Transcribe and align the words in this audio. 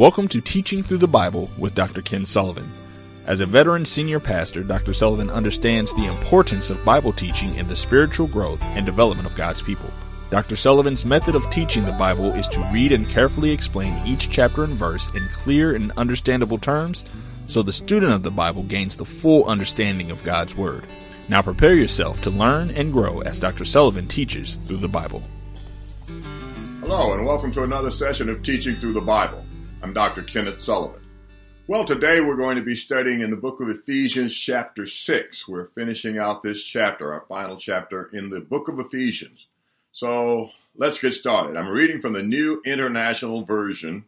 Welcome 0.00 0.28
to 0.28 0.40
Teaching 0.40 0.82
Through 0.82 0.96
the 0.96 1.06
Bible 1.06 1.50
with 1.58 1.74
Dr. 1.74 2.00
Ken 2.00 2.24
Sullivan. 2.24 2.72
As 3.26 3.40
a 3.40 3.46
veteran 3.46 3.84
senior 3.84 4.18
pastor, 4.18 4.62
Dr. 4.62 4.94
Sullivan 4.94 5.28
understands 5.28 5.92
the 5.92 6.06
importance 6.06 6.70
of 6.70 6.82
Bible 6.86 7.12
teaching 7.12 7.54
in 7.56 7.68
the 7.68 7.76
spiritual 7.76 8.26
growth 8.26 8.62
and 8.62 8.86
development 8.86 9.28
of 9.28 9.36
God's 9.36 9.60
people. 9.60 9.90
Dr. 10.30 10.56
Sullivan's 10.56 11.04
method 11.04 11.34
of 11.34 11.50
teaching 11.50 11.84
the 11.84 11.92
Bible 11.92 12.32
is 12.32 12.48
to 12.48 12.66
read 12.72 12.92
and 12.92 13.10
carefully 13.10 13.50
explain 13.50 13.94
each 14.06 14.30
chapter 14.30 14.64
and 14.64 14.72
verse 14.72 15.10
in 15.14 15.28
clear 15.34 15.74
and 15.74 15.92
understandable 15.98 16.56
terms 16.56 17.04
so 17.46 17.62
the 17.62 17.70
student 17.70 18.14
of 18.14 18.22
the 18.22 18.30
Bible 18.30 18.62
gains 18.62 18.96
the 18.96 19.04
full 19.04 19.44
understanding 19.44 20.10
of 20.10 20.24
God's 20.24 20.56
Word. 20.56 20.86
Now 21.28 21.42
prepare 21.42 21.74
yourself 21.74 22.22
to 22.22 22.30
learn 22.30 22.70
and 22.70 22.90
grow 22.90 23.20
as 23.20 23.38
Dr. 23.38 23.66
Sullivan 23.66 24.08
teaches 24.08 24.58
through 24.66 24.78
the 24.78 24.88
Bible. 24.88 25.22
Hello, 26.80 27.12
and 27.12 27.26
welcome 27.26 27.52
to 27.52 27.64
another 27.64 27.90
session 27.90 28.30
of 28.30 28.42
Teaching 28.42 28.80
Through 28.80 28.94
the 28.94 29.02
Bible. 29.02 29.44
I'm 29.82 29.94
Dr. 29.94 30.22
Kenneth 30.22 30.60
Sullivan. 30.60 31.00
Well, 31.66 31.86
today 31.86 32.20
we're 32.20 32.36
going 32.36 32.56
to 32.56 32.62
be 32.62 32.76
studying 32.76 33.22
in 33.22 33.30
the 33.30 33.36
book 33.36 33.60
of 33.62 33.70
Ephesians, 33.70 34.36
chapter 34.36 34.86
6. 34.86 35.48
We're 35.48 35.68
finishing 35.68 36.18
out 36.18 36.42
this 36.42 36.62
chapter, 36.62 37.14
our 37.14 37.24
final 37.30 37.56
chapter 37.56 38.10
in 38.12 38.28
the 38.28 38.40
book 38.40 38.68
of 38.68 38.78
Ephesians. 38.78 39.46
So 39.92 40.50
let's 40.76 40.98
get 40.98 41.14
started. 41.14 41.56
I'm 41.56 41.70
reading 41.70 41.98
from 41.98 42.12
the 42.12 42.22
New 42.22 42.60
International 42.66 43.42
Version, 43.42 44.04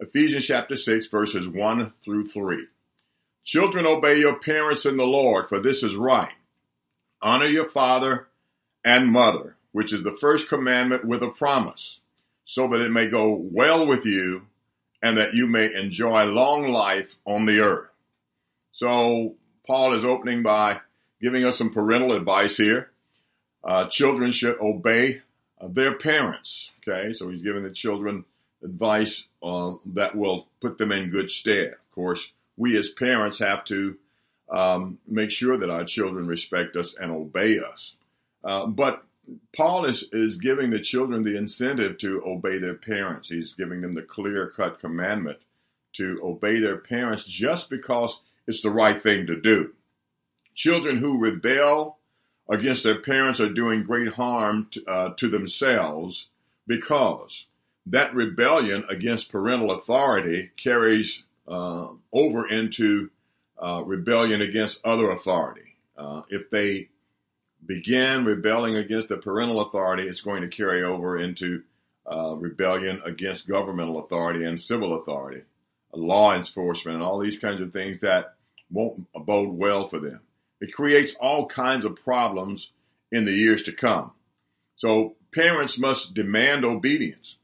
Ephesians 0.00 0.44
chapter 0.44 0.74
6, 0.74 1.06
verses 1.06 1.46
1 1.46 1.92
through 2.04 2.26
3. 2.26 2.66
Children, 3.44 3.86
obey 3.86 4.18
your 4.18 4.40
parents 4.40 4.84
in 4.84 4.96
the 4.96 5.06
Lord, 5.06 5.48
for 5.48 5.60
this 5.60 5.84
is 5.84 5.94
right. 5.94 6.34
Honor 7.22 7.46
your 7.46 7.68
father 7.68 8.26
and 8.84 9.12
mother, 9.12 9.54
which 9.70 9.92
is 9.92 10.02
the 10.02 10.16
first 10.16 10.48
commandment 10.48 11.04
with 11.04 11.22
a 11.22 11.30
promise, 11.30 12.00
so 12.44 12.66
that 12.66 12.80
it 12.80 12.90
may 12.90 13.06
go 13.06 13.32
well 13.32 13.86
with 13.86 14.04
you 14.04 14.48
and 15.06 15.16
that 15.16 15.34
you 15.34 15.46
may 15.46 15.72
enjoy 15.72 16.24
long 16.24 16.66
life 16.68 17.14
on 17.24 17.46
the 17.46 17.60
earth. 17.60 17.90
So 18.72 19.36
Paul 19.64 19.92
is 19.92 20.04
opening 20.04 20.42
by 20.42 20.80
giving 21.22 21.44
us 21.44 21.56
some 21.56 21.72
parental 21.72 22.12
advice 22.12 22.56
here. 22.56 22.90
Uh, 23.62 23.86
children 23.86 24.32
should 24.32 24.58
obey 24.60 25.22
uh, 25.60 25.68
their 25.70 25.94
parents. 25.94 26.72
Okay, 26.82 27.12
so 27.12 27.28
he's 27.28 27.42
giving 27.42 27.62
the 27.62 27.70
children 27.70 28.24
advice 28.64 29.28
uh, 29.44 29.74
that 29.86 30.16
will 30.16 30.48
put 30.60 30.76
them 30.76 30.90
in 30.90 31.10
good 31.10 31.30
stead. 31.30 31.74
Of 31.74 31.94
course, 31.94 32.32
we 32.56 32.76
as 32.76 32.88
parents 32.88 33.38
have 33.38 33.64
to 33.66 33.96
um, 34.50 34.98
make 35.06 35.30
sure 35.30 35.56
that 35.56 35.70
our 35.70 35.84
children 35.84 36.26
respect 36.26 36.74
us 36.74 36.96
and 36.96 37.12
obey 37.12 37.60
us. 37.60 37.94
Uh, 38.42 38.66
but 38.66 39.04
Paul 39.54 39.84
is, 39.86 40.08
is 40.12 40.36
giving 40.38 40.70
the 40.70 40.80
children 40.80 41.24
the 41.24 41.36
incentive 41.36 41.98
to 41.98 42.22
obey 42.24 42.58
their 42.58 42.74
parents. 42.74 43.28
He's 43.28 43.52
giving 43.52 43.80
them 43.80 43.94
the 43.94 44.02
clear 44.02 44.48
cut 44.48 44.78
commandment 44.78 45.38
to 45.94 46.20
obey 46.22 46.60
their 46.60 46.76
parents 46.76 47.24
just 47.24 47.70
because 47.70 48.20
it's 48.46 48.62
the 48.62 48.70
right 48.70 49.02
thing 49.02 49.26
to 49.26 49.40
do. 49.40 49.72
Children 50.54 50.98
who 50.98 51.18
rebel 51.18 51.98
against 52.48 52.84
their 52.84 53.00
parents 53.00 53.40
are 53.40 53.52
doing 53.52 53.82
great 53.82 54.12
harm 54.14 54.68
to, 54.70 54.84
uh, 54.86 55.14
to 55.14 55.28
themselves 55.28 56.28
because 56.66 57.46
that 57.86 58.14
rebellion 58.14 58.84
against 58.88 59.30
parental 59.30 59.70
authority 59.70 60.50
carries 60.56 61.24
uh, 61.48 61.88
over 62.12 62.48
into 62.48 63.10
uh, 63.58 63.82
rebellion 63.84 64.42
against 64.42 64.84
other 64.84 65.10
authority. 65.10 65.76
Uh, 65.96 66.22
if 66.28 66.50
they 66.50 66.88
begin 67.66 68.24
rebelling 68.24 68.76
against 68.76 69.08
the 69.08 69.16
parental 69.16 69.60
authority, 69.60 70.04
it's 70.04 70.20
going 70.20 70.42
to 70.42 70.48
carry 70.48 70.82
over 70.82 71.18
into 71.18 71.62
uh, 72.10 72.34
rebellion 72.36 73.00
against 73.04 73.48
governmental 73.48 73.98
authority 73.98 74.44
and 74.44 74.60
civil 74.60 75.00
authority, 75.00 75.42
law 75.92 76.34
enforcement, 76.34 76.96
and 76.96 77.04
all 77.04 77.18
these 77.18 77.38
kinds 77.38 77.60
of 77.60 77.72
things 77.72 78.00
that 78.00 78.34
won't 78.70 79.06
bode 79.14 79.50
well 79.50 79.88
for 79.88 79.98
them. 79.98 80.20
It 80.60 80.72
creates 80.72 81.14
all 81.14 81.46
kinds 81.46 81.84
of 81.84 81.96
problems 81.96 82.70
in 83.12 83.24
the 83.24 83.32
years 83.32 83.62
to 83.64 83.72
come. 83.72 84.12
So 84.76 85.16
parents 85.32 85.78
must 85.78 86.14
demand 86.14 86.64
obedience. 86.64 87.36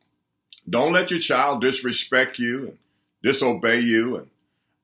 Don't 0.68 0.92
let 0.92 1.10
your 1.10 1.20
child 1.20 1.60
disrespect 1.60 2.38
you 2.38 2.66
and 2.66 2.78
disobey 3.22 3.80
you, 3.80 4.16
and 4.16 4.28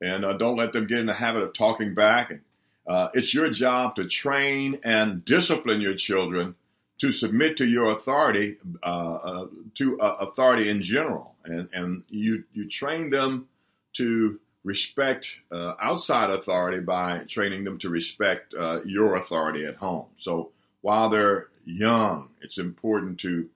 and 0.00 0.24
uh, 0.24 0.32
don't 0.34 0.56
let 0.56 0.72
them 0.72 0.86
get 0.86 1.00
in 1.00 1.06
the 1.06 1.14
habit 1.14 1.42
of 1.42 1.52
talking 1.52 1.94
back 1.94 2.30
and 2.30 2.40
uh, 2.88 3.10
it's 3.12 3.34
your 3.34 3.50
job 3.50 3.94
to 3.96 4.06
train 4.06 4.80
and 4.82 5.22
discipline 5.24 5.80
your 5.80 5.94
children 5.94 6.54
to 6.98 7.12
submit 7.12 7.56
to 7.58 7.66
your 7.66 7.90
authority, 7.90 8.56
uh, 8.82 9.14
uh, 9.14 9.46
to 9.74 10.00
uh, 10.00 10.16
authority 10.20 10.68
in 10.68 10.82
general, 10.82 11.34
and 11.44 11.68
and 11.72 12.02
you 12.08 12.44
you 12.52 12.68
train 12.68 13.10
them 13.10 13.46
to 13.92 14.40
respect 14.64 15.38
uh, 15.52 15.74
outside 15.80 16.30
authority 16.30 16.80
by 16.80 17.18
training 17.28 17.64
them 17.64 17.78
to 17.78 17.88
respect 17.88 18.54
uh, 18.58 18.80
your 18.84 19.16
authority 19.16 19.64
at 19.64 19.76
home. 19.76 20.06
So 20.16 20.50
while 20.80 21.08
they're 21.08 21.48
young, 21.64 22.30
it's 22.40 22.58
important 22.58 23.20
to 23.20 23.48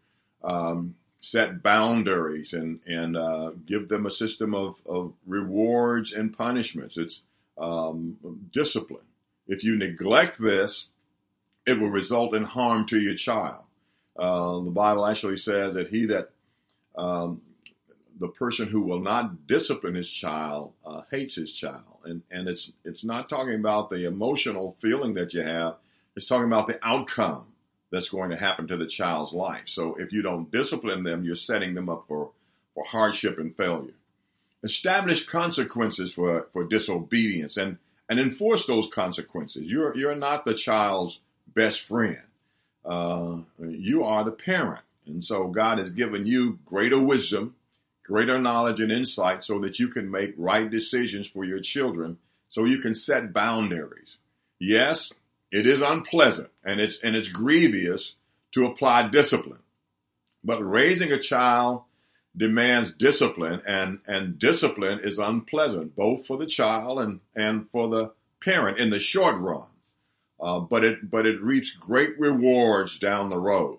um, 0.44 0.94
set 1.20 1.62
boundaries 1.62 2.52
and 2.52 2.80
and 2.86 3.16
give 3.66 3.88
them 3.88 4.04
a 4.04 4.10
system 4.10 4.54
of, 4.54 4.76
of 4.86 5.14
rewards 5.26 6.12
and 6.12 6.36
punishments. 6.36 6.98
It's 6.98 7.22
um, 7.58 8.18
discipline. 8.52 9.06
If 9.46 9.64
you 9.64 9.76
neglect 9.76 10.40
this, 10.40 10.88
it 11.66 11.78
will 11.78 11.90
result 11.90 12.34
in 12.34 12.44
harm 12.44 12.86
to 12.86 12.98
your 12.98 13.14
child. 13.14 13.64
Uh, 14.16 14.60
the 14.60 14.70
Bible 14.70 15.06
actually 15.06 15.36
says 15.36 15.74
that 15.74 15.88
he 15.88 16.06
that 16.06 16.30
um, 16.96 17.42
the 18.18 18.28
person 18.28 18.68
who 18.68 18.82
will 18.82 19.00
not 19.00 19.46
discipline 19.46 19.94
his 19.94 20.10
child 20.10 20.72
uh, 20.84 21.02
hates 21.10 21.34
his 21.34 21.52
child, 21.52 21.98
and 22.04 22.22
and 22.30 22.48
it's 22.48 22.72
it's 22.84 23.04
not 23.04 23.28
talking 23.28 23.54
about 23.54 23.90
the 23.90 24.06
emotional 24.06 24.76
feeling 24.80 25.14
that 25.14 25.32
you 25.32 25.42
have. 25.42 25.76
It's 26.14 26.26
talking 26.26 26.46
about 26.46 26.66
the 26.66 26.78
outcome 26.82 27.46
that's 27.90 28.10
going 28.10 28.30
to 28.30 28.36
happen 28.36 28.68
to 28.68 28.76
the 28.76 28.86
child's 28.86 29.32
life. 29.32 29.64
So 29.66 29.94
if 29.94 30.12
you 30.12 30.22
don't 30.22 30.50
discipline 30.50 31.04
them, 31.04 31.24
you're 31.24 31.34
setting 31.34 31.74
them 31.74 31.88
up 31.88 32.04
for 32.06 32.30
for 32.74 32.84
hardship 32.84 33.38
and 33.38 33.56
failure. 33.56 33.94
Establish 34.62 35.24
consequences 35.26 36.12
for 36.12 36.48
for 36.52 36.64
disobedience 36.64 37.56
and 37.56 37.78
and 38.08 38.20
enforce 38.20 38.66
those 38.66 38.88
consequences. 38.88 39.70
You're 39.70 39.96
you're 39.96 40.16
not 40.16 40.44
the 40.44 40.54
child's 40.54 41.20
best 41.54 41.82
friend. 41.82 42.22
Uh, 42.84 43.38
you 43.58 44.04
are 44.04 44.24
the 44.24 44.32
parent, 44.32 44.82
and 45.06 45.24
so 45.24 45.46
God 45.48 45.78
has 45.78 45.90
given 45.90 46.26
you 46.26 46.58
greater 46.64 46.98
wisdom, 46.98 47.54
greater 48.04 48.38
knowledge 48.38 48.80
and 48.80 48.90
insight, 48.90 49.44
so 49.44 49.58
that 49.60 49.78
you 49.78 49.88
can 49.88 50.10
make 50.10 50.34
right 50.36 50.70
decisions 50.70 51.26
for 51.26 51.44
your 51.44 51.60
children. 51.60 52.18
So 52.48 52.64
you 52.64 52.78
can 52.78 52.94
set 52.94 53.32
boundaries. 53.32 54.18
Yes, 54.58 55.12
it 55.50 55.66
is 55.66 55.80
unpleasant 55.80 56.50
and 56.64 56.80
it's 56.80 56.98
and 57.00 57.14
it's 57.14 57.28
grievous 57.28 58.16
to 58.52 58.66
apply 58.66 59.08
discipline, 59.08 59.62
but 60.42 60.60
raising 60.60 61.12
a 61.12 61.18
child 61.18 61.84
demands 62.36 62.92
discipline 62.92 63.62
and, 63.66 64.00
and 64.06 64.38
discipline 64.38 65.00
is 65.02 65.18
unpleasant, 65.18 65.94
both 65.94 66.26
for 66.26 66.36
the 66.36 66.46
child 66.46 66.98
and, 66.98 67.20
and 67.34 67.68
for 67.70 67.88
the 67.88 68.12
parent 68.42 68.78
in 68.78 68.90
the 68.90 68.98
short 68.98 69.38
run. 69.38 69.68
Uh, 70.40 70.58
but 70.58 70.84
it, 70.84 71.10
but 71.10 71.26
it 71.26 71.40
reaps 71.40 71.70
great 71.70 72.18
rewards 72.18 72.98
down 72.98 73.30
the 73.30 73.38
road. 73.38 73.78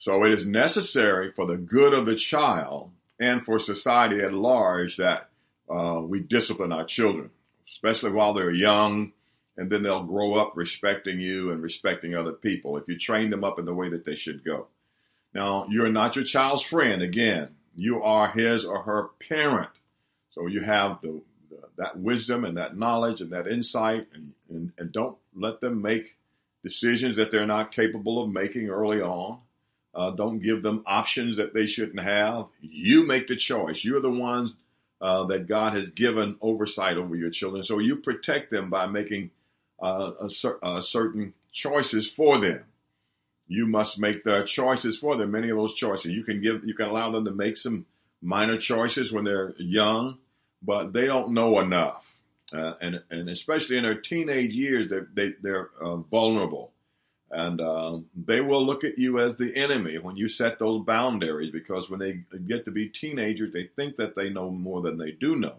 So 0.00 0.24
it 0.24 0.32
is 0.32 0.46
necessary 0.46 1.32
for 1.32 1.46
the 1.46 1.56
good 1.58 1.92
of 1.92 2.06
the 2.06 2.16
child 2.16 2.90
and 3.20 3.44
for 3.44 3.58
society 3.58 4.20
at 4.20 4.32
large 4.32 4.96
that 4.96 5.28
uh, 5.68 6.00
we 6.04 6.20
discipline 6.20 6.72
our 6.72 6.84
children, 6.84 7.30
especially 7.68 8.12
while 8.12 8.32
they're 8.32 8.50
young, 8.50 9.12
and 9.56 9.70
then 9.70 9.82
they'll 9.82 10.04
grow 10.04 10.34
up 10.34 10.52
respecting 10.56 11.20
you 11.20 11.50
and 11.50 11.62
respecting 11.62 12.14
other 12.14 12.32
people 12.32 12.76
if 12.76 12.88
you 12.88 12.96
train 12.96 13.30
them 13.30 13.44
up 13.44 13.58
in 13.58 13.64
the 13.64 13.74
way 13.74 13.88
that 13.88 14.04
they 14.04 14.16
should 14.16 14.44
go. 14.44 14.68
Now, 15.34 15.66
you're 15.70 15.90
not 15.90 16.16
your 16.16 16.24
child's 16.24 16.62
friend. 16.62 17.02
Again, 17.02 17.56
you 17.76 18.02
are 18.02 18.30
his 18.30 18.64
or 18.64 18.82
her 18.82 19.10
parent. 19.28 19.70
So 20.30 20.46
you 20.46 20.60
have 20.60 21.00
the, 21.02 21.22
the 21.50 21.58
that 21.76 21.98
wisdom 21.98 22.44
and 22.44 22.56
that 22.56 22.76
knowledge 22.76 23.20
and 23.20 23.32
that 23.32 23.46
insight, 23.46 24.08
and, 24.12 24.32
and, 24.48 24.72
and 24.78 24.92
don't 24.92 25.16
let 25.34 25.60
them 25.60 25.80
make 25.80 26.16
decisions 26.62 27.16
that 27.16 27.30
they're 27.30 27.46
not 27.46 27.72
capable 27.72 28.22
of 28.22 28.30
making 28.30 28.68
early 28.68 29.00
on. 29.00 29.40
Uh, 29.94 30.10
don't 30.10 30.40
give 30.40 30.62
them 30.62 30.82
options 30.86 31.36
that 31.36 31.54
they 31.54 31.66
shouldn't 31.66 32.00
have. 32.00 32.46
You 32.60 33.06
make 33.06 33.28
the 33.28 33.36
choice. 33.36 33.84
You're 33.84 34.00
the 34.00 34.10
ones 34.10 34.54
uh, 35.00 35.24
that 35.24 35.46
God 35.46 35.74
has 35.74 35.88
given 35.90 36.36
oversight 36.40 36.96
over 36.96 37.16
your 37.16 37.30
children. 37.30 37.62
So 37.62 37.78
you 37.78 37.96
protect 37.96 38.50
them 38.50 38.70
by 38.70 38.86
making 38.86 39.30
uh, 39.80 40.12
a, 40.20 40.66
a 40.66 40.82
certain 40.82 41.34
choices 41.52 42.10
for 42.10 42.38
them 42.38 42.64
you 43.48 43.66
must 43.66 43.98
make 43.98 44.24
the 44.24 44.44
choices 44.44 44.98
for 44.98 45.16
them. 45.16 45.30
Many 45.30 45.48
of 45.48 45.56
those 45.56 45.74
choices 45.74 46.12
you 46.12 46.22
can 46.22 46.40
give, 46.40 46.64
you 46.64 46.74
can 46.74 46.86
allow 46.86 47.10
them 47.10 47.24
to 47.24 47.32
make 47.32 47.56
some 47.56 47.86
minor 48.20 48.58
choices 48.58 49.10
when 49.10 49.24
they're 49.24 49.54
young, 49.58 50.18
but 50.62 50.92
they 50.92 51.06
don't 51.06 51.32
know 51.32 51.58
enough, 51.58 52.12
uh, 52.52 52.74
and 52.80 53.02
and 53.10 53.28
especially 53.28 53.76
in 53.76 53.84
their 53.84 53.94
teenage 53.94 54.54
years, 54.54 54.88
they're 54.88 55.08
they, 55.12 55.32
they 55.42 55.50
are 55.50 55.70
uh, 55.80 55.96
vulnerable. 55.96 56.72
And 57.30 57.60
uh, 57.60 57.98
they 58.16 58.40
will 58.40 58.64
look 58.64 58.84
at 58.84 58.96
you 58.96 59.20
as 59.20 59.36
the 59.36 59.54
enemy 59.54 59.98
when 59.98 60.16
you 60.16 60.28
set 60.28 60.58
those 60.58 60.86
boundaries 60.86 61.52
because 61.52 61.90
when 61.90 62.00
they 62.00 62.20
get 62.46 62.64
to 62.64 62.70
be 62.70 62.88
teenagers, 62.88 63.52
they 63.52 63.68
think 63.76 63.96
that 63.96 64.16
they 64.16 64.30
know 64.30 64.50
more 64.50 64.80
than 64.80 64.96
they 64.96 65.10
do 65.10 65.36
know. 65.36 65.56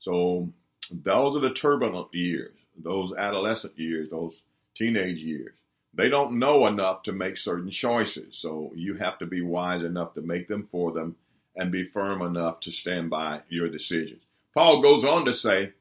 So 0.00 0.50
those 0.90 1.34
are 1.34 1.40
the 1.40 1.54
turbulent 1.54 2.12
years, 2.12 2.54
those 2.76 3.14
adolescent 3.14 3.78
years, 3.78 4.10
those 4.10 4.42
teenage 4.74 5.20
years. 5.20 5.54
They 5.98 6.08
don't 6.08 6.38
know 6.38 6.68
enough 6.68 7.02
to 7.02 7.12
make 7.12 7.36
certain 7.36 7.70
choices. 7.70 8.38
So 8.38 8.70
you 8.76 8.94
have 8.94 9.18
to 9.18 9.26
be 9.26 9.42
wise 9.42 9.82
enough 9.82 10.14
to 10.14 10.22
make 10.22 10.46
them 10.46 10.62
for 10.70 10.92
them 10.92 11.16
and 11.56 11.72
be 11.72 11.82
firm 11.82 12.22
enough 12.22 12.60
to 12.60 12.70
stand 12.70 13.10
by 13.10 13.40
your 13.48 13.68
decisions. 13.68 14.22
Paul 14.54 14.80
goes 14.80 15.04
on 15.04 15.24
to 15.24 15.32
say, 15.32 15.72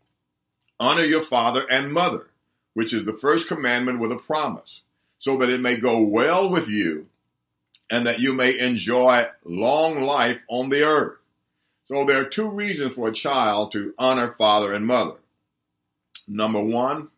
honor 0.79 1.03
your 1.03 1.21
father 1.21 1.67
and 1.69 1.93
mother, 1.93 2.31
which 2.73 2.95
is 2.95 3.05
the 3.05 3.13
first 3.15 3.47
commandment 3.47 3.99
with 3.99 4.11
a 4.11 4.17
promise, 4.17 4.81
so 5.19 5.37
that 5.37 5.49
it 5.49 5.61
may 5.61 5.77
go 5.77 6.01
well 6.01 6.49
with 6.49 6.67
you 6.67 7.09
and 7.87 8.07
that 8.07 8.19
you 8.19 8.33
may 8.33 8.57
enjoy 8.57 9.27
long 9.45 10.01
life 10.01 10.39
on 10.49 10.69
the 10.69 10.83
earth. 10.83 11.19
So 11.85 12.05
there 12.05 12.19
are 12.19 12.25
two 12.25 12.49
reasons 12.49 12.95
for 12.95 13.07
a 13.07 13.13
child 13.13 13.71
to 13.73 13.93
honor 13.99 14.33
father 14.35 14.73
and 14.73 14.87
mother. 14.87 15.17
Number 16.27 16.61
one, 16.61 17.11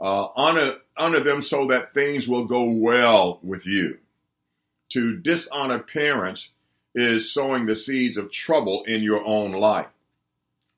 uh, 0.00 0.28
honor 0.34 0.76
honor 0.96 1.20
them 1.20 1.42
so 1.42 1.66
that 1.66 1.92
things 1.92 2.28
will 2.28 2.44
go 2.44 2.64
well 2.70 3.38
with 3.42 3.66
you. 3.66 3.98
To 4.90 5.16
dishonor 5.16 5.78
parents 5.78 6.50
is 6.94 7.32
sowing 7.32 7.66
the 7.66 7.76
seeds 7.76 8.16
of 8.16 8.32
trouble 8.32 8.82
in 8.84 9.02
your 9.02 9.24
own 9.24 9.52
life. 9.52 9.90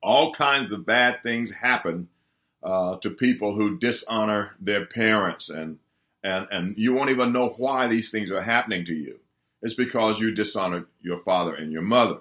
All 0.02 0.32
kinds 0.32 0.72
of 0.72 0.84
bad 0.84 1.22
things 1.22 1.52
happen 1.52 2.08
uh, 2.62 2.96
to 2.98 3.10
people 3.10 3.54
who 3.54 3.78
dishonor 3.78 4.54
their 4.60 4.86
parents, 4.86 5.48
and 5.48 5.78
and 6.22 6.46
and 6.50 6.76
you 6.76 6.92
won't 6.92 7.10
even 7.10 7.32
know 7.32 7.50
why 7.56 7.86
these 7.86 8.10
things 8.10 8.30
are 8.30 8.42
happening 8.42 8.84
to 8.86 8.94
you. 8.94 9.20
It's 9.62 9.74
because 9.74 10.20
you 10.20 10.34
dishonor 10.34 10.86
your 11.00 11.18
father 11.18 11.54
and 11.54 11.72
your 11.72 11.82
mother. 11.82 12.18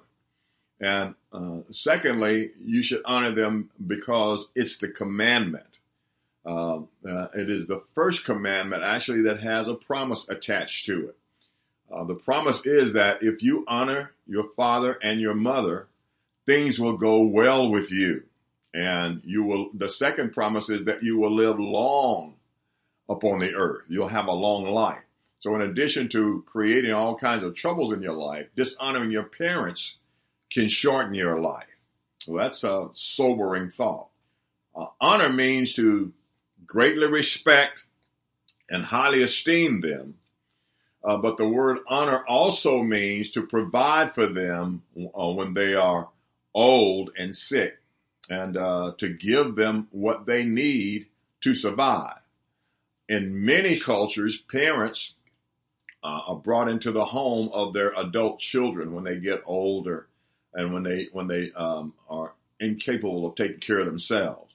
And 0.80 1.16
uh, 1.34 1.60
secondly, 1.72 2.52
you 2.64 2.84
should 2.84 3.02
honor 3.06 3.32
them 3.32 3.72
because 3.86 4.48
it's 4.56 4.78
the 4.78 4.88
commandment. 4.88 5.71
Uh, 6.46 6.82
uh, 7.08 7.28
it 7.36 7.50
is 7.50 7.68
the 7.68 7.84
first 7.94 8.24
commandment 8.24 8.84
actually 8.84 9.22
that 9.22 9.42
has 9.42 9.68
a 9.68 9.76
promise 9.76 10.26
attached 10.28 10.86
to 10.86 11.10
it. 11.10 11.18
Uh, 11.92 12.04
the 12.04 12.16
promise 12.16 12.66
is 12.66 12.94
that 12.94 13.22
if 13.22 13.44
you 13.44 13.66
honor 13.68 14.14
your 14.26 14.46
father 14.56 14.98
and 15.04 15.20
your 15.20 15.36
mother, 15.36 15.88
things 16.46 16.80
will 16.80 16.98
go 16.98 17.22
well 17.22 17.70
with 17.70 17.92
you. 17.92 18.24
And 18.74 19.22
you 19.26 19.44
will, 19.44 19.70
the 19.74 19.90
second 19.90 20.34
promise 20.34 20.70
is 20.70 20.86
that 20.86 21.04
you 21.04 21.18
will 21.18 21.32
live 21.32 21.60
long 21.60 22.36
upon 23.10 23.40
the 23.40 23.54
earth. 23.54 23.84
You'll 23.90 24.08
have 24.08 24.28
a 24.28 24.34
long 24.34 24.66
life. 24.66 25.04
So, 25.40 25.56
in 25.56 25.62
addition 25.62 26.08
to 26.10 26.44
creating 26.48 26.94
all 26.94 27.18
kinds 27.18 27.44
of 27.44 27.56
troubles 27.56 27.92
in 27.92 28.02
your 28.02 28.14
life, 28.14 28.48
dishonoring 28.56 29.12
your 29.12 29.24
parents 29.24 29.98
can 30.52 30.68
shorten 30.68 31.16
your 31.16 31.40
life. 31.40 31.66
Well, 32.28 32.44
that's 32.44 32.64
a 32.64 32.90
sobering 32.94 33.72
thought. 33.72 34.10
Uh, 34.76 34.86
honor 35.02 35.30
means 35.30 35.74
to 35.76 36.14
greatly 36.72 37.08
respect 37.08 37.86
and 38.70 38.86
highly 38.86 39.22
esteem 39.22 39.82
them 39.82 40.16
uh, 41.04 41.18
but 41.18 41.38
the 41.38 41.48
word 41.48 41.80
honor 41.88 42.24
also 42.28 42.84
means 42.84 43.32
to 43.32 43.46
provide 43.46 44.14
for 44.14 44.28
them 44.28 44.84
uh, 44.98 45.32
when 45.32 45.54
they 45.54 45.74
are 45.74 46.10
old 46.54 47.12
and 47.18 47.36
sick 47.36 47.80
and 48.30 48.56
uh, 48.56 48.94
to 48.98 49.10
give 49.10 49.56
them 49.56 49.88
what 49.92 50.26
they 50.26 50.44
need 50.44 51.08
to 51.42 51.56
survive. 51.56 52.20
In 53.10 53.44
many 53.46 53.80
cultures, 53.80 54.38
parents 54.38 55.16
uh, 56.04 56.22
are 56.28 56.36
brought 56.36 56.70
into 56.70 56.92
the 56.92 57.06
home 57.06 57.50
of 57.52 57.74
their 57.74 57.94
adult 57.98 58.40
children 58.40 58.94
when 58.94 59.04
they 59.04 59.18
get 59.18 59.42
older 59.46 60.08
and 60.54 60.74
when 60.74 60.84
they 60.84 61.08
when 61.12 61.28
they 61.28 61.52
um, 61.54 61.94
are 62.10 62.34
incapable 62.60 63.26
of 63.26 63.36
taking 63.36 63.60
care 63.60 63.80
of 63.80 63.86
themselves. 63.88 64.51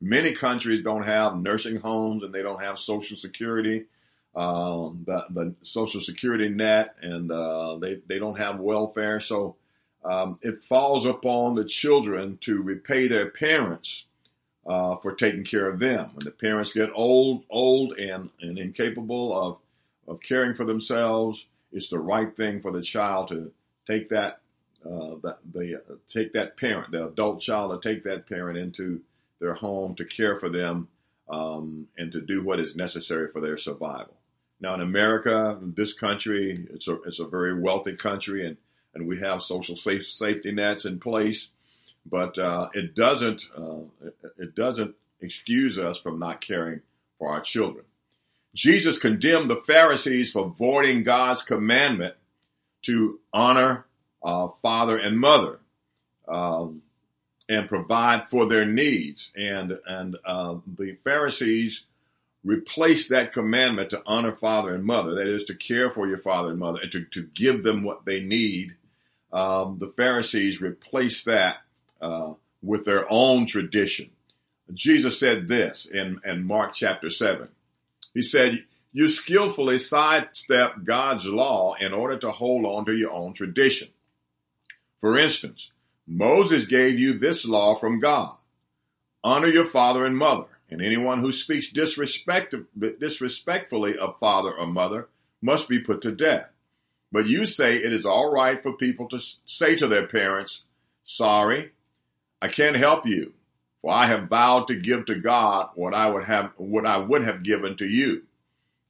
Many 0.00 0.32
countries 0.32 0.82
don't 0.82 1.04
have 1.04 1.36
nursing 1.36 1.76
homes 1.76 2.22
and 2.22 2.32
they 2.32 2.42
don't 2.42 2.62
have 2.62 2.78
social 2.78 3.16
security 3.16 3.86
um, 4.34 5.04
the, 5.06 5.26
the 5.30 5.54
social 5.62 6.00
security 6.00 6.48
net 6.48 6.94
and 7.02 7.30
uh, 7.30 7.76
they, 7.76 8.00
they 8.06 8.18
don't 8.18 8.38
have 8.38 8.60
welfare. 8.60 9.20
So 9.20 9.56
um, 10.04 10.38
it 10.42 10.62
falls 10.62 11.04
upon 11.04 11.56
the 11.56 11.64
children 11.64 12.38
to 12.42 12.62
repay 12.62 13.08
their 13.08 13.30
parents 13.30 14.04
uh, 14.66 14.96
for 14.96 15.14
taking 15.14 15.44
care 15.44 15.68
of 15.68 15.80
them. 15.80 16.10
When 16.14 16.24
the 16.24 16.30
parents 16.30 16.72
get 16.72 16.90
old, 16.94 17.44
old 17.50 17.94
and, 17.98 18.30
and 18.40 18.58
incapable 18.58 19.36
of, 19.36 19.58
of 20.06 20.20
caring 20.20 20.54
for 20.54 20.64
themselves, 20.64 21.46
it's 21.72 21.88
the 21.88 21.98
right 21.98 22.34
thing 22.36 22.60
for 22.60 22.70
the 22.70 22.82
child 22.82 23.28
to 23.28 23.52
take 23.86 24.10
that 24.10 24.40
uh, 24.84 25.16
the, 25.22 25.36
the 25.52 25.76
uh, 25.76 25.94
take 26.08 26.32
that 26.32 26.56
parent, 26.56 26.90
the 26.90 27.06
adult 27.06 27.42
child, 27.42 27.82
to 27.82 27.88
take 27.88 28.02
that 28.04 28.26
parent 28.26 28.56
into 28.56 29.02
their 29.40 29.54
home 29.54 29.94
to 29.96 30.04
care 30.04 30.38
for 30.38 30.48
them 30.48 30.88
um, 31.28 31.88
and 31.96 32.12
to 32.12 32.20
do 32.20 32.42
what 32.42 32.60
is 32.60 32.76
necessary 32.76 33.28
for 33.32 33.40
their 33.40 33.56
survival. 33.56 34.14
Now, 34.60 34.74
in 34.74 34.80
America, 34.80 35.58
this 35.62 35.94
country, 35.94 36.66
it's 36.70 36.86
a 36.86 37.00
it's 37.02 37.18
a 37.18 37.26
very 37.26 37.58
wealthy 37.58 37.96
country, 37.96 38.46
and 38.46 38.58
and 38.94 39.08
we 39.08 39.18
have 39.20 39.42
social 39.42 39.76
safe, 39.76 40.06
safety 40.06 40.52
nets 40.52 40.84
in 40.84 41.00
place, 41.00 41.48
but 42.04 42.38
uh, 42.38 42.68
it 42.74 42.94
doesn't 42.94 43.48
uh, 43.56 43.84
it 44.38 44.54
doesn't 44.54 44.94
excuse 45.20 45.78
us 45.78 45.98
from 45.98 46.18
not 46.18 46.40
caring 46.40 46.80
for 47.18 47.30
our 47.30 47.40
children. 47.40 47.84
Jesus 48.54 48.98
condemned 48.98 49.48
the 49.48 49.62
Pharisees 49.66 50.32
for 50.32 50.48
voiding 50.58 51.04
God's 51.04 51.42
commandment 51.42 52.14
to 52.82 53.20
honor 53.32 53.86
uh, 54.22 54.48
father 54.60 54.96
and 54.96 55.18
mother 55.18 55.60
um, 56.28 56.82
and 57.50 57.68
provide 57.68 58.30
for 58.30 58.46
their 58.46 58.64
needs, 58.64 59.32
and 59.36 59.76
and 59.86 60.16
uh, 60.24 60.54
the 60.78 60.92
Pharisees 61.04 61.84
replaced 62.44 63.10
that 63.10 63.32
commandment 63.32 63.90
to 63.90 64.02
honor 64.06 64.34
father 64.34 64.72
and 64.72 64.84
mother, 64.84 65.16
that 65.16 65.26
is 65.26 65.44
to 65.44 65.54
care 65.54 65.90
for 65.90 66.08
your 66.08 66.18
father 66.18 66.50
and 66.50 66.58
mother 66.58 66.78
and 66.80 66.90
to, 66.92 67.04
to 67.04 67.24
give 67.34 67.62
them 67.62 67.82
what 67.82 68.06
they 68.06 68.20
need. 68.20 68.76
Um, 69.32 69.78
the 69.78 69.88
Pharisees 69.88 70.62
replaced 70.62 71.26
that 71.26 71.56
uh, 72.00 72.32
with 72.62 72.84
their 72.84 73.04
own 73.10 73.46
tradition. 73.46 74.10
Jesus 74.72 75.18
said 75.18 75.48
this 75.48 75.86
in, 75.86 76.20
in 76.24 76.46
Mark 76.46 76.72
chapter 76.72 77.10
7. 77.10 77.48
He 78.14 78.22
said, 78.22 78.64
You 78.92 79.08
skillfully 79.08 79.76
sidestep 79.76 80.84
God's 80.84 81.26
law 81.26 81.74
in 81.74 81.92
order 81.92 82.16
to 82.18 82.30
hold 82.30 82.64
on 82.64 82.84
to 82.86 82.96
your 82.96 83.10
own 83.10 83.34
tradition. 83.34 83.88
For 85.00 85.18
instance, 85.18 85.70
Moses 86.12 86.66
gave 86.66 86.98
you 86.98 87.12
this 87.12 87.46
law 87.46 87.76
from 87.76 88.00
God 88.00 88.36
honor 89.22 89.46
your 89.46 89.66
father 89.66 90.04
and 90.04 90.16
mother 90.16 90.48
and 90.68 90.82
anyone 90.82 91.20
who 91.20 91.30
speaks 91.30 91.70
disrespect, 91.70 92.52
disrespectfully 92.98 93.96
of 93.96 94.18
father 94.18 94.52
or 94.52 94.66
mother 94.66 95.08
must 95.40 95.68
be 95.68 95.80
put 95.80 96.02
to 96.02 96.10
death. 96.10 96.48
But 97.12 97.28
you 97.28 97.46
say 97.46 97.76
it 97.76 97.92
is 97.92 98.04
all 98.04 98.32
right 98.32 98.60
for 98.60 98.72
people 98.72 99.08
to 99.08 99.20
say 99.46 99.76
to 99.76 99.86
their 99.86 100.08
parents, 100.08 100.64
Sorry, 101.04 101.70
I 102.42 102.48
can't 102.48 102.76
help 102.76 103.06
you, 103.06 103.34
for 103.80 103.92
I 103.92 104.06
have 104.06 104.28
vowed 104.28 104.66
to 104.66 104.74
give 104.74 105.06
to 105.06 105.14
God 105.14 105.70
what 105.76 105.94
I 105.94 106.10
would 106.10 106.24
have 106.24 106.52
what 106.56 106.86
I 106.86 106.98
would 106.98 107.24
have 107.24 107.44
given 107.44 107.76
to 107.76 107.86
you. 107.86 108.24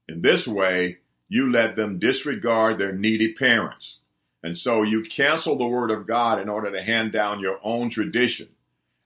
In 0.08 0.22
this 0.22 0.48
way, 0.48 0.98
you 1.28 1.52
let 1.52 1.76
them 1.76 1.98
disregard 1.98 2.78
their 2.78 2.92
needy 2.92 3.34
parents. 3.34 3.98
And 4.42 4.56
so 4.56 4.82
you 4.82 5.02
cancel 5.02 5.56
the 5.56 5.66
word 5.66 5.90
of 5.90 6.06
God 6.06 6.40
in 6.40 6.48
order 6.48 6.70
to 6.70 6.82
hand 6.82 7.12
down 7.12 7.40
your 7.40 7.58
own 7.62 7.90
tradition. 7.90 8.48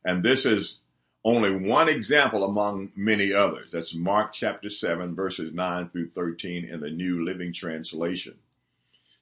And 0.05 0.23
this 0.23 0.47
is 0.47 0.79
only 1.25 1.69
one 1.69 1.89
example 1.89 2.45
among 2.45 2.93
many 2.95 3.33
others. 3.33 3.73
That's 3.73 3.95
Mark 3.95 4.33
chapter 4.33 4.69
7, 4.69 5.15
verses 5.15 5.53
9 5.53 5.89
through 5.89 6.11
13 6.11 6.69
in 6.69 6.81
the 6.81 6.91
New 6.91 7.25
Living 7.25 7.53
Translation. 7.53 8.35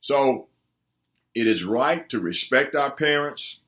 So 0.00 0.48
it 1.34 1.46
is 1.46 1.64
right 1.64 2.08
to 2.08 2.20
respect 2.20 2.74
our 2.74 2.90
parents, 2.90 3.60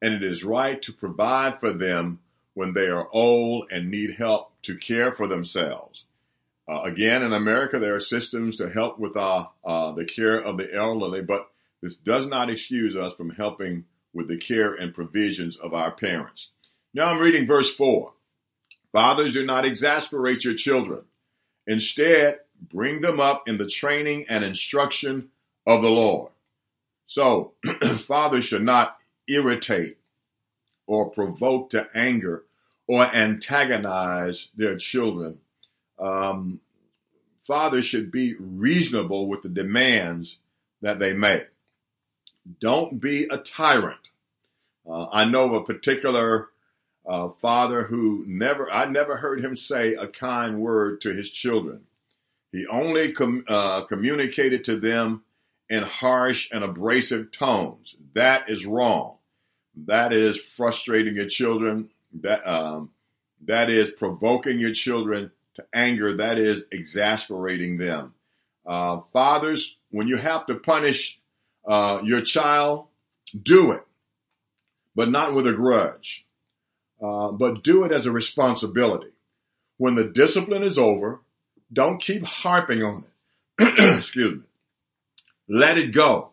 and 0.00 0.14
it 0.14 0.22
is 0.22 0.42
right 0.42 0.80
to 0.82 0.92
provide 0.92 1.60
for 1.60 1.72
them 1.72 2.20
when 2.54 2.72
they 2.72 2.86
are 2.86 3.08
old 3.12 3.68
and 3.70 3.90
need 3.90 4.16
help 4.18 4.52
to 4.62 4.76
care 4.76 5.12
for 5.12 5.28
themselves. 5.28 6.04
Uh, 6.68 6.82
again, 6.82 7.22
in 7.22 7.32
America, 7.32 7.78
there 7.78 7.94
are 7.94 8.00
systems 8.00 8.56
to 8.56 8.70
help 8.70 8.98
with 8.98 9.16
uh, 9.16 9.46
uh, 9.64 9.92
the 9.92 10.04
care 10.04 10.36
of 10.36 10.56
the 10.56 10.72
elderly, 10.74 11.20
but 11.20 11.51
this 11.82 11.96
does 11.96 12.26
not 12.26 12.48
excuse 12.48 12.96
us 12.96 13.12
from 13.14 13.30
helping 13.30 13.84
with 14.14 14.28
the 14.28 14.38
care 14.38 14.74
and 14.74 14.94
provisions 14.94 15.56
of 15.56 15.74
our 15.74 15.90
parents. 15.90 16.50
Now 16.94 17.06
I'm 17.06 17.20
reading 17.20 17.46
verse 17.46 17.74
4. 17.74 18.12
Fathers, 18.92 19.32
do 19.32 19.44
not 19.44 19.64
exasperate 19.64 20.44
your 20.44 20.54
children. 20.54 21.04
Instead, 21.66 22.40
bring 22.60 23.00
them 23.00 23.18
up 23.18 23.48
in 23.48 23.58
the 23.58 23.66
training 23.66 24.26
and 24.28 24.44
instruction 24.44 25.30
of 25.66 25.82
the 25.82 25.90
Lord. 25.90 26.30
So, 27.06 27.54
fathers 27.82 28.44
should 28.44 28.62
not 28.62 28.96
irritate 29.28 29.98
or 30.86 31.10
provoke 31.10 31.70
to 31.70 31.88
anger 31.94 32.44
or 32.86 33.04
antagonize 33.04 34.48
their 34.54 34.76
children. 34.76 35.40
Um, 35.98 36.60
fathers 37.42 37.84
should 37.84 38.10
be 38.10 38.34
reasonable 38.38 39.28
with 39.28 39.42
the 39.42 39.48
demands 39.48 40.38
that 40.82 40.98
they 40.98 41.14
make. 41.14 41.48
Don't 42.60 43.00
be 43.00 43.26
a 43.30 43.38
tyrant. 43.38 44.10
Uh, 44.88 45.06
I 45.12 45.24
know 45.24 45.44
of 45.44 45.52
a 45.52 45.64
particular 45.64 46.48
uh, 47.06 47.30
father 47.40 47.84
who 47.84 48.24
never, 48.26 48.70
I 48.70 48.86
never 48.86 49.16
heard 49.16 49.44
him 49.44 49.56
say 49.56 49.94
a 49.94 50.06
kind 50.06 50.60
word 50.60 51.00
to 51.02 51.12
his 51.12 51.30
children. 51.30 51.86
He 52.52 52.66
only 52.66 53.12
com- 53.12 53.44
uh, 53.48 53.84
communicated 53.84 54.64
to 54.64 54.78
them 54.78 55.24
in 55.70 55.82
harsh 55.82 56.50
and 56.52 56.62
abrasive 56.62 57.32
tones. 57.32 57.94
That 58.14 58.50
is 58.50 58.66
wrong. 58.66 59.16
That 59.86 60.12
is 60.12 60.38
frustrating 60.38 61.16
your 61.16 61.28
children. 61.28 61.90
That 62.20 62.46
um, 62.46 62.90
that 63.46 63.70
is 63.70 63.90
provoking 63.90 64.58
your 64.58 64.74
children 64.74 65.30
to 65.54 65.64
anger. 65.72 66.14
That 66.14 66.38
is 66.38 66.66
exasperating 66.70 67.78
them. 67.78 68.14
Uh, 68.66 69.00
fathers, 69.12 69.76
when 69.90 70.08
you 70.08 70.18
have 70.18 70.46
to 70.46 70.56
punish 70.56 71.18
uh, 71.66 72.00
your 72.04 72.20
child, 72.22 72.86
do 73.40 73.72
it, 73.72 73.84
but 74.94 75.10
not 75.10 75.34
with 75.34 75.46
a 75.46 75.52
grudge. 75.52 76.26
Uh, 77.02 77.32
but 77.32 77.64
do 77.64 77.82
it 77.82 77.90
as 77.90 78.06
a 78.06 78.12
responsibility. 78.12 79.08
When 79.76 79.96
the 79.96 80.04
discipline 80.04 80.62
is 80.62 80.78
over, 80.78 81.20
don't 81.72 82.00
keep 82.00 82.24
harping 82.24 82.84
on 82.84 83.04
it. 83.58 83.96
Excuse 83.96 84.40
me. 84.40 84.44
Let 85.48 85.78
it 85.78 85.92
go 85.92 86.30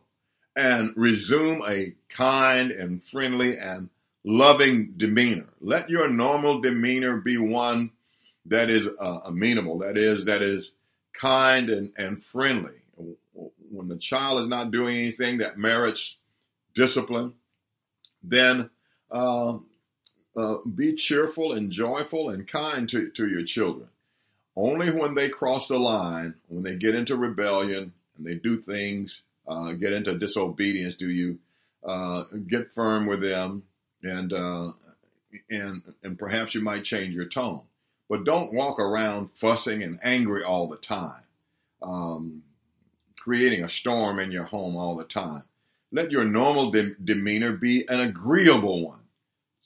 and 0.56 0.94
resume 0.96 1.64
a 1.68 1.96
kind 2.10 2.70
and 2.70 3.04
friendly 3.04 3.58
and 3.58 3.90
loving 4.24 4.94
demeanor. 4.98 5.48
Let 5.60 5.90
your 5.90 6.08
normal 6.08 6.62
demeanor 6.62 7.18
be 7.18 7.38
one 7.38 7.92
that 8.46 8.70
is 8.70 8.88
uh, 9.00 9.20
amenable, 9.26 9.80
that 9.80 9.98
is, 9.98 10.26
that 10.26 10.42
is 10.42 10.72
kind 11.14 11.70
and, 11.70 11.92
and 11.98 12.24
friendly. 12.24 12.79
When 13.72 13.88
the 13.88 13.98
child 13.98 14.40
is 14.42 14.48
not 14.48 14.72
doing 14.72 14.98
anything 14.98 15.38
that 15.40 15.58
merits 15.58 16.18
discipline, 16.74 17.34
then 18.24 18.70
uh, 19.12 19.58
uh, 20.36 20.58
be 20.76 20.94
cheerful 20.94 21.54
and 21.54 21.72
joyful 21.72 22.30
and 22.30 22.48
kind 22.48 22.88
to, 22.90 23.10
to 23.10 23.28
your 23.28 23.44
children. 23.44 23.90
Only 24.56 24.92
when 24.92 25.16
they 25.16 25.30
cross 25.30 25.68
the 25.68 25.78
line, 25.78 26.36
when 26.48 26.64
they 26.64 26.76
get 26.76 26.96
into 26.96 27.16
rebellion 27.16 27.94
and 28.18 28.26
they 28.26 28.36
do 28.36 28.58
things, 28.58 29.22
uh, 29.48 29.74
get 29.74 29.94
into 29.94 30.18
disobedience, 30.18 30.96
do 30.96 31.10
you 31.10 31.40
uh, 31.84 32.24
get 32.48 32.74
firm 32.74 33.08
with 33.08 33.22
them 33.22 33.64
and 34.04 34.34
uh, 34.34 34.72
and 35.50 35.84
and 36.04 36.18
perhaps 36.18 36.56
you 36.56 36.62
might 36.62 36.84
change 36.84 37.14
your 37.14 37.26
tone, 37.26 37.62
but 38.10 38.24
don't 38.24 38.54
walk 38.54 38.80
around 38.80 39.30
fussing 39.36 39.84
and 39.84 40.00
angry 40.04 40.44
all 40.44 40.68
the 40.68 40.78
time, 40.78 41.24
um, 41.82 42.44
creating 43.20 43.64
a 43.64 43.70
storm 43.70 44.20
in 44.20 44.32
your 44.32 44.46
home 44.46 44.76
all 44.76 44.96
the 44.96 45.04
time. 45.04 45.44
Let 45.92 46.12
your 46.12 46.26
normal 46.26 46.72
de- 46.72 46.96
demeanor 47.04 47.54
be 47.54 47.88
an 47.88 48.00
agreeable 48.00 48.86
one. 48.86 49.02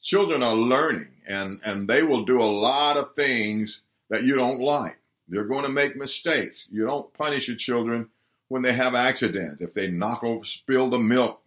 Children 0.01 0.43
are 0.43 0.55
learning, 0.55 1.09
and 1.27 1.61
and 1.63 1.87
they 1.87 2.03
will 2.03 2.25
do 2.25 2.41
a 2.41 2.43
lot 2.43 2.97
of 2.97 3.15
things 3.15 3.81
that 4.09 4.23
you 4.23 4.35
don't 4.35 4.59
like. 4.59 4.97
They're 5.27 5.45
going 5.45 5.63
to 5.63 5.69
make 5.69 5.95
mistakes. 5.95 6.65
You 6.69 6.85
don't 6.85 7.13
punish 7.13 7.47
your 7.47 7.57
children 7.57 8.09
when 8.49 8.61
they 8.61 8.73
have 8.73 8.95
accidents. 8.95 9.61
If 9.61 9.73
they 9.73 9.87
knock 9.87 10.23
over, 10.23 10.45
spill 10.45 10.89
the 10.89 10.99
milk 10.99 11.41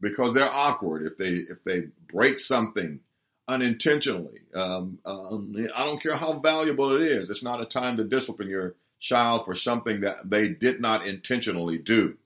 because 0.00 0.34
they're 0.34 0.52
awkward. 0.52 1.06
If 1.06 1.16
they 1.16 1.52
if 1.52 1.62
they 1.64 1.88
break 2.12 2.40
something 2.40 3.00
unintentionally, 3.48 4.40
um, 4.54 4.98
um, 5.04 5.54
I 5.74 5.84
don't 5.84 6.02
care 6.02 6.16
how 6.16 6.38
valuable 6.38 6.94
it 6.94 7.02
is. 7.02 7.30
It's 7.30 7.42
not 7.42 7.60
a 7.60 7.66
time 7.66 7.96
to 7.96 8.04
discipline 8.04 8.48
your 8.48 8.74
child 9.00 9.44
for 9.44 9.56
something 9.56 10.00
that 10.00 10.30
they 10.30 10.48
did 10.48 10.80
not 10.80 11.06
intentionally 11.06 11.78
do. 11.78 12.16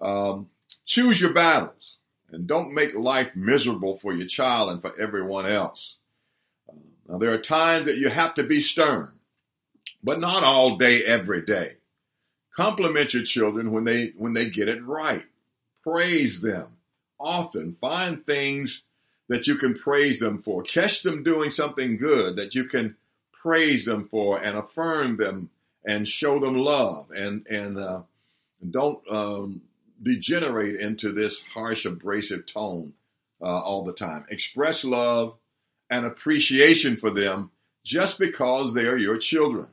Um, 0.00 0.50
choose 0.84 1.20
your 1.20 1.32
battles 1.32 1.96
and 2.30 2.46
don't 2.46 2.74
make 2.74 2.94
life 2.94 3.30
miserable 3.34 3.98
for 3.98 4.12
your 4.12 4.26
child 4.26 4.70
and 4.70 4.80
for 4.80 4.98
everyone 5.00 5.46
else. 5.46 5.96
Now, 7.08 7.18
there 7.18 7.32
are 7.32 7.38
times 7.38 7.86
that 7.86 7.98
you 7.98 8.08
have 8.08 8.34
to 8.34 8.42
be 8.42 8.60
stern, 8.60 9.12
but 10.02 10.20
not 10.20 10.44
all 10.44 10.76
day, 10.76 11.02
every 11.04 11.42
day. 11.42 11.72
Compliment 12.54 13.14
your 13.14 13.22
children 13.22 13.72
when 13.72 13.84
they 13.84 14.12
when 14.16 14.32
they 14.32 14.48
get 14.48 14.68
it 14.68 14.84
right. 14.84 15.24
Praise 15.82 16.40
them 16.40 16.68
often. 17.18 17.76
Find 17.80 18.24
things 18.24 18.82
that 19.28 19.46
you 19.46 19.56
can 19.56 19.78
praise 19.78 20.20
them 20.20 20.42
for. 20.42 20.62
Catch 20.62 21.02
them 21.02 21.22
doing 21.22 21.50
something 21.50 21.96
good 21.96 22.36
that 22.36 22.54
you 22.54 22.64
can 22.64 22.96
praise 23.32 23.84
them 23.84 24.08
for 24.08 24.42
and 24.42 24.56
affirm 24.56 25.16
them 25.16 25.50
and 25.86 26.06
show 26.06 26.38
them 26.38 26.58
love 26.58 27.10
and 27.12 27.46
and 27.46 27.78
uh, 27.78 28.02
don't 28.68 29.00
um, 29.10 29.62
degenerate 30.02 30.76
into 30.76 31.12
this 31.12 31.42
harsh, 31.54 31.86
abrasive 31.86 32.44
tone 32.46 32.92
uh, 33.40 33.60
all 33.60 33.84
the 33.84 33.92
time. 33.92 34.26
Express 34.28 34.84
love 34.84 35.36
and 35.88 36.04
appreciation 36.04 36.96
for 36.96 37.10
them 37.10 37.50
just 37.84 38.18
because 38.18 38.74
they 38.74 38.86
are 38.86 38.98
your 38.98 39.16
children. 39.16 39.68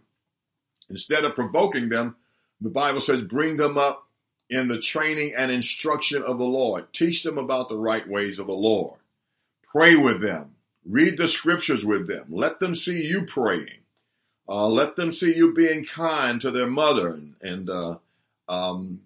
Instead 0.90 1.26
of 1.26 1.36
provoking 1.36 1.90
them, 1.90 2.16
the 2.62 2.70
Bible 2.70 3.02
says, 3.02 3.22
bring 3.22 3.58
them 3.58 3.78
up 3.78 4.08
in 4.50 4.68
the 4.68 4.80
training 4.80 5.34
and 5.36 5.52
instruction 5.52 6.22
of 6.22 6.38
the 6.38 6.46
Lord. 6.46 6.94
Teach 6.94 7.24
them 7.24 7.38
about 7.38 7.70
the 7.70 7.78
right 7.78 8.08
ways 8.08 8.38
of 8.38 8.48
the 8.48 8.54
Lord. 8.54 9.00
Pray 9.72 9.96
with 9.96 10.22
them. 10.22 10.56
Read 10.86 11.18
the 11.18 11.28
scriptures 11.28 11.84
with 11.84 12.08
them. 12.08 12.26
Let 12.30 12.60
them 12.60 12.76
see 12.76 13.04
you 13.04 13.26
praying. 13.26 13.83
Uh, 14.48 14.68
let 14.68 14.96
them 14.96 15.12
see 15.12 15.36
you 15.36 15.54
being 15.54 15.86
kind 15.86 16.42
to 16.42 16.52
their 16.52 16.68
mother 16.68 17.14
and, 17.14 17.36
and 17.42 17.70
uh, 17.70 17.98
um, 18.50 19.02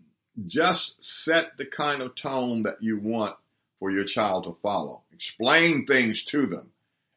just 0.46 1.03
set 1.03 1.58
the 1.58 1.65
kind 1.65 2.01
of 2.01 2.15
tone 2.15 2.63
that 2.63 2.82
you 2.82 3.00
want 3.00 3.36
for 3.79 3.91
your 3.91 4.03
child 4.03 4.46
to 4.46 4.58
follow. 4.62 5.03
Explain 5.13 5.86
things 5.86 6.24
to 6.24 6.46
them. 6.46 6.72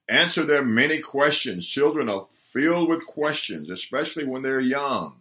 Answer 0.09 0.45
their 0.45 0.65
many 0.65 0.99
questions. 0.99 1.67
Children 1.67 2.09
are 2.09 2.27
filled 2.53 2.89
with 2.89 3.07
questions, 3.07 3.71
especially 3.71 4.27
when 4.27 4.43
they're 4.43 4.61
young. 4.61 5.21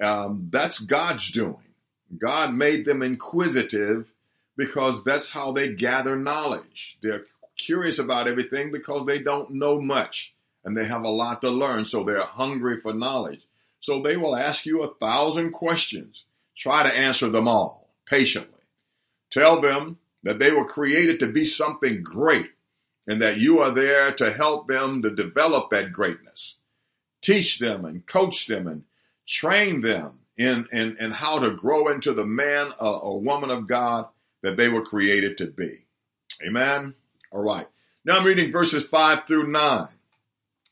Um, 0.00 0.48
that's 0.50 0.78
God's 0.78 1.30
doing. 1.30 1.74
God 2.18 2.54
made 2.54 2.84
them 2.84 3.02
inquisitive 3.02 4.12
because 4.56 5.04
that's 5.04 5.30
how 5.30 5.52
they 5.52 5.72
gather 5.72 6.16
knowledge. 6.16 6.98
They're 7.02 7.26
curious 7.56 7.98
about 7.98 8.26
everything 8.26 8.72
because 8.72 9.06
they 9.06 9.18
don't 9.18 9.50
know 9.52 9.80
much 9.80 10.31
and 10.64 10.76
they 10.76 10.84
have 10.84 11.04
a 11.04 11.08
lot 11.08 11.42
to 11.42 11.50
learn, 11.50 11.84
so 11.84 12.04
they're 12.04 12.20
hungry 12.20 12.80
for 12.80 12.92
knowledge. 12.92 13.46
So 13.80 14.00
they 14.00 14.16
will 14.16 14.36
ask 14.36 14.64
you 14.64 14.82
a 14.82 14.94
thousand 14.94 15.50
questions. 15.50 16.24
Try 16.56 16.84
to 16.84 16.96
answer 16.96 17.28
them 17.28 17.48
all 17.48 17.90
patiently. 18.06 18.60
Tell 19.30 19.60
them 19.60 19.98
that 20.22 20.38
they 20.38 20.52
were 20.52 20.64
created 20.64 21.18
to 21.20 21.26
be 21.26 21.44
something 21.44 22.02
great 22.02 22.50
and 23.06 23.20
that 23.20 23.38
you 23.38 23.58
are 23.58 23.72
there 23.72 24.12
to 24.12 24.32
help 24.32 24.68
them 24.68 25.02
to 25.02 25.10
develop 25.10 25.70
that 25.70 25.92
greatness. 25.92 26.56
Teach 27.20 27.58
them 27.58 27.84
and 27.84 28.06
coach 28.06 28.46
them 28.46 28.66
and 28.66 28.84
train 29.26 29.80
them 29.80 30.20
in, 30.36 30.68
in, 30.72 30.96
in 30.98 31.10
how 31.10 31.38
to 31.38 31.50
grow 31.50 31.88
into 31.88 32.12
the 32.12 32.26
man 32.26 32.70
or, 32.78 33.00
or 33.02 33.20
woman 33.20 33.50
of 33.50 33.66
God 33.66 34.06
that 34.42 34.56
they 34.56 34.68
were 34.68 34.82
created 34.82 35.36
to 35.38 35.46
be. 35.46 35.86
Amen. 36.46 36.94
All 37.30 37.42
right. 37.42 37.66
Now 38.04 38.18
I'm 38.18 38.26
reading 38.26 38.52
verses 38.52 38.84
5 38.84 39.26
through 39.26 39.48
9. 39.48 39.86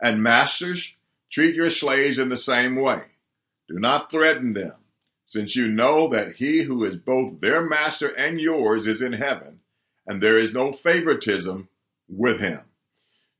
And 0.00 0.22
masters, 0.22 0.92
treat 1.30 1.54
your 1.54 1.70
slaves 1.70 2.18
in 2.18 2.28
the 2.28 2.36
same 2.36 2.80
way. 2.80 3.02
Do 3.68 3.78
not 3.78 4.10
threaten 4.10 4.54
them, 4.54 4.76
since 5.26 5.54
you 5.54 5.68
know 5.68 6.08
that 6.08 6.36
he 6.36 6.62
who 6.62 6.84
is 6.84 6.96
both 6.96 7.40
their 7.40 7.62
master 7.62 8.08
and 8.08 8.40
yours 8.40 8.86
is 8.86 9.02
in 9.02 9.12
heaven, 9.12 9.60
and 10.06 10.22
there 10.22 10.38
is 10.38 10.52
no 10.52 10.72
favoritism 10.72 11.68
with 12.08 12.40
him. 12.40 12.62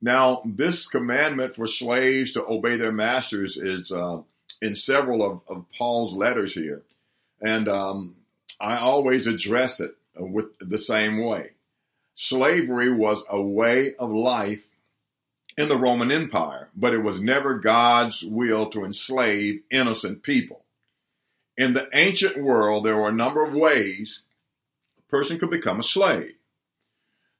Now, 0.00 0.42
this 0.44 0.86
commandment 0.86 1.56
for 1.56 1.66
slaves 1.66 2.32
to 2.32 2.46
obey 2.46 2.76
their 2.76 2.92
masters 2.92 3.56
is 3.56 3.92
uh, 3.92 4.22
in 4.62 4.74
several 4.74 5.22
of, 5.22 5.40
of, 5.48 5.66
Paul's 5.76 6.14
letters 6.14 6.54
here. 6.54 6.82
And 7.40 7.68
um, 7.68 8.16
I 8.58 8.76
always 8.76 9.26
address 9.26 9.80
it 9.80 9.94
with 10.16 10.46
the 10.58 10.78
same 10.78 11.22
way. 11.22 11.50
Slavery 12.14 12.92
was 12.92 13.24
a 13.28 13.40
way 13.40 13.94
of 13.98 14.10
life 14.10 14.66
in 15.60 15.68
the 15.68 15.76
Roman 15.76 16.10
Empire, 16.10 16.70
but 16.74 16.94
it 16.94 17.02
was 17.02 17.20
never 17.20 17.58
God's 17.58 18.24
will 18.24 18.70
to 18.70 18.82
enslave 18.82 19.60
innocent 19.70 20.22
people. 20.22 20.64
In 21.58 21.74
the 21.74 21.86
ancient 21.92 22.42
world, 22.42 22.86
there 22.86 22.96
were 22.96 23.10
a 23.10 23.12
number 23.12 23.44
of 23.44 23.52
ways 23.52 24.22
a 24.98 25.02
person 25.10 25.38
could 25.38 25.50
become 25.50 25.78
a 25.78 25.82
slave. 25.82 26.32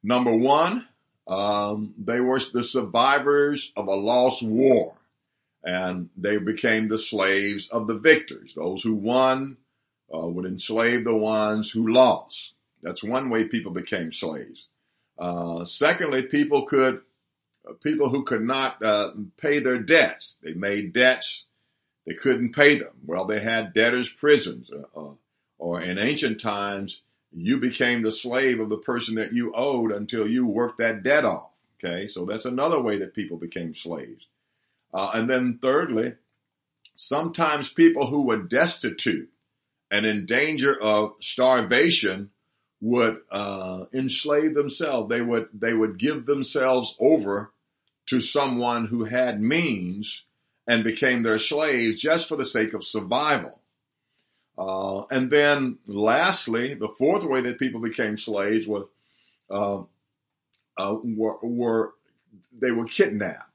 Number 0.02 0.36
one, 0.36 0.86
um, 1.26 1.94
they 1.96 2.20
were 2.20 2.38
the 2.52 2.62
survivors 2.62 3.72
of 3.74 3.86
a 3.88 3.94
lost 3.94 4.42
war, 4.42 4.98
and 5.64 6.10
they 6.14 6.36
became 6.36 6.88
the 6.88 6.98
slaves 6.98 7.70
of 7.70 7.86
the 7.86 7.98
victors. 7.98 8.52
Those 8.54 8.82
who 8.82 8.96
won 8.96 9.56
uh, 10.14 10.26
would 10.26 10.44
enslave 10.44 11.04
the 11.04 11.16
ones 11.16 11.70
who 11.70 11.90
lost. 11.90 12.52
That's 12.82 13.02
one 13.02 13.30
way 13.30 13.48
people 13.48 13.72
became 13.72 14.12
slaves. 14.12 14.66
Uh, 15.18 15.64
secondly, 15.64 16.22
people 16.22 16.66
could 16.66 17.00
people 17.82 18.08
who 18.08 18.22
could 18.22 18.42
not 18.42 18.82
uh, 18.82 19.10
pay 19.36 19.60
their 19.60 19.78
debts. 19.78 20.36
They 20.42 20.54
made 20.54 20.92
debts, 20.92 21.44
they 22.06 22.14
couldn't 22.14 22.54
pay 22.54 22.78
them. 22.78 22.92
Well, 23.06 23.26
they 23.26 23.40
had 23.40 23.74
debtors' 23.74 24.08
prisons, 24.08 24.70
uh, 24.72 24.98
uh, 24.98 25.14
or 25.58 25.80
in 25.80 25.98
ancient 25.98 26.40
times, 26.40 27.00
you 27.32 27.58
became 27.58 28.02
the 28.02 28.10
slave 28.10 28.58
of 28.58 28.68
the 28.68 28.78
person 28.78 29.14
that 29.14 29.32
you 29.32 29.52
owed 29.54 29.92
until 29.92 30.26
you 30.26 30.46
worked 30.46 30.78
that 30.78 31.02
debt 31.02 31.24
off. 31.24 31.50
Okay, 31.82 32.08
so 32.08 32.24
that's 32.24 32.44
another 32.44 32.80
way 32.80 32.98
that 32.98 33.14
people 33.14 33.36
became 33.36 33.74
slaves. 33.74 34.26
Uh, 34.92 35.12
and 35.14 35.30
then 35.30 35.58
thirdly, 35.62 36.14
sometimes 36.94 37.70
people 37.70 38.08
who 38.08 38.22
were 38.22 38.36
destitute 38.36 39.30
and 39.90 40.04
in 40.04 40.26
danger 40.26 40.78
of 40.80 41.14
starvation 41.20 42.30
would 42.80 43.18
uh, 43.30 43.84
enslave 43.92 44.54
themselves. 44.54 45.08
They 45.08 45.22
would 45.22 45.48
they 45.52 45.74
would 45.74 45.98
give 45.98 46.26
themselves 46.26 46.96
over 46.98 47.52
to 48.10 48.20
someone 48.20 48.88
who 48.88 49.04
had 49.04 49.40
means 49.40 50.24
and 50.66 50.82
became 50.82 51.22
their 51.22 51.38
slaves 51.38 52.00
just 52.00 52.28
for 52.28 52.36
the 52.36 52.44
sake 52.44 52.74
of 52.74 52.84
survival. 52.84 53.60
Uh, 54.58 55.04
and 55.12 55.30
then, 55.30 55.78
lastly, 55.86 56.74
the 56.74 56.88
fourth 56.88 57.22
way 57.22 57.40
that 57.40 57.58
people 57.58 57.80
became 57.80 58.18
slaves 58.18 58.66
was 58.66 58.86
uh, 59.48 59.82
uh 60.76 60.96
were, 61.02 61.38
were, 61.40 61.94
they 62.52 62.72
were 62.72 62.84
kidnapped. 62.84 63.50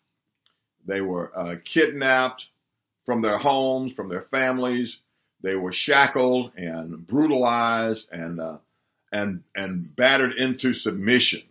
They 0.86 1.02
were 1.02 1.38
uh, 1.38 1.58
kidnapped 1.64 2.48
from 3.06 3.22
their 3.22 3.38
homes, 3.38 3.92
from 3.92 4.08
their 4.08 4.22
families. 4.22 5.00
They 5.42 5.56
were 5.56 5.74
shackled 5.74 6.54
and 6.56 7.06
brutalized 7.06 8.10
and 8.12 8.40
uh, 8.40 8.58
and, 9.12 9.44
and 9.54 9.96
battered 9.96 10.34
into 10.34 10.74
submission. 10.74 11.44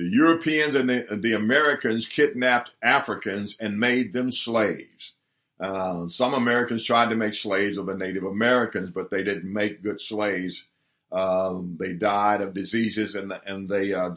The 0.00 0.08
Europeans 0.08 0.74
and 0.76 0.88
the, 0.88 1.20
the 1.20 1.34
Americans 1.34 2.06
kidnapped 2.06 2.70
Africans 2.82 3.54
and 3.60 3.78
made 3.78 4.14
them 4.14 4.32
slaves. 4.32 5.12
Uh, 5.60 6.08
some 6.08 6.32
Americans 6.32 6.86
tried 6.86 7.10
to 7.10 7.16
make 7.16 7.34
slaves 7.34 7.76
of 7.76 7.84
the 7.84 7.98
Native 7.98 8.24
Americans, 8.24 8.88
but 8.88 9.10
they 9.10 9.22
didn't 9.22 9.52
make 9.52 9.82
good 9.82 10.00
slaves. 10.00 10.64
Um, 11.12 11.76
they 11.78 11.92
died 11.92 12.40
of 12.40 12.54
diseases, 12.54 13.14
and 13.14 13.30
and 13.44 13.68
they 13.68 13.92
uh, 13.92 14.12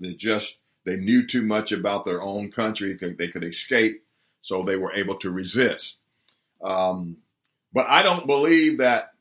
they 0.00 0.14
just 0.14 0.58
they 0.84 0.96
knew 0.96 1.24
too 1.24 1.42
much 1.42 1.70
about 1.70 2.04
their 2.04 2.20
own 2.20 2.50
country. 2.50 2.94
They 2.94 3.28
could 3.28 3.44
escape, 3.44 4.02
so 4.42 4.64
they 4.64 4.74
were 4.74 4.92
able 4.94 5.18
to 5.18 5.30
resist. 5.30 5.98
Um, 6.64 7.18
but 7.72 7.88
I 7.88 8.02
don't 8.02 8.26
believe 8.26 8.78
that 8.78 9.12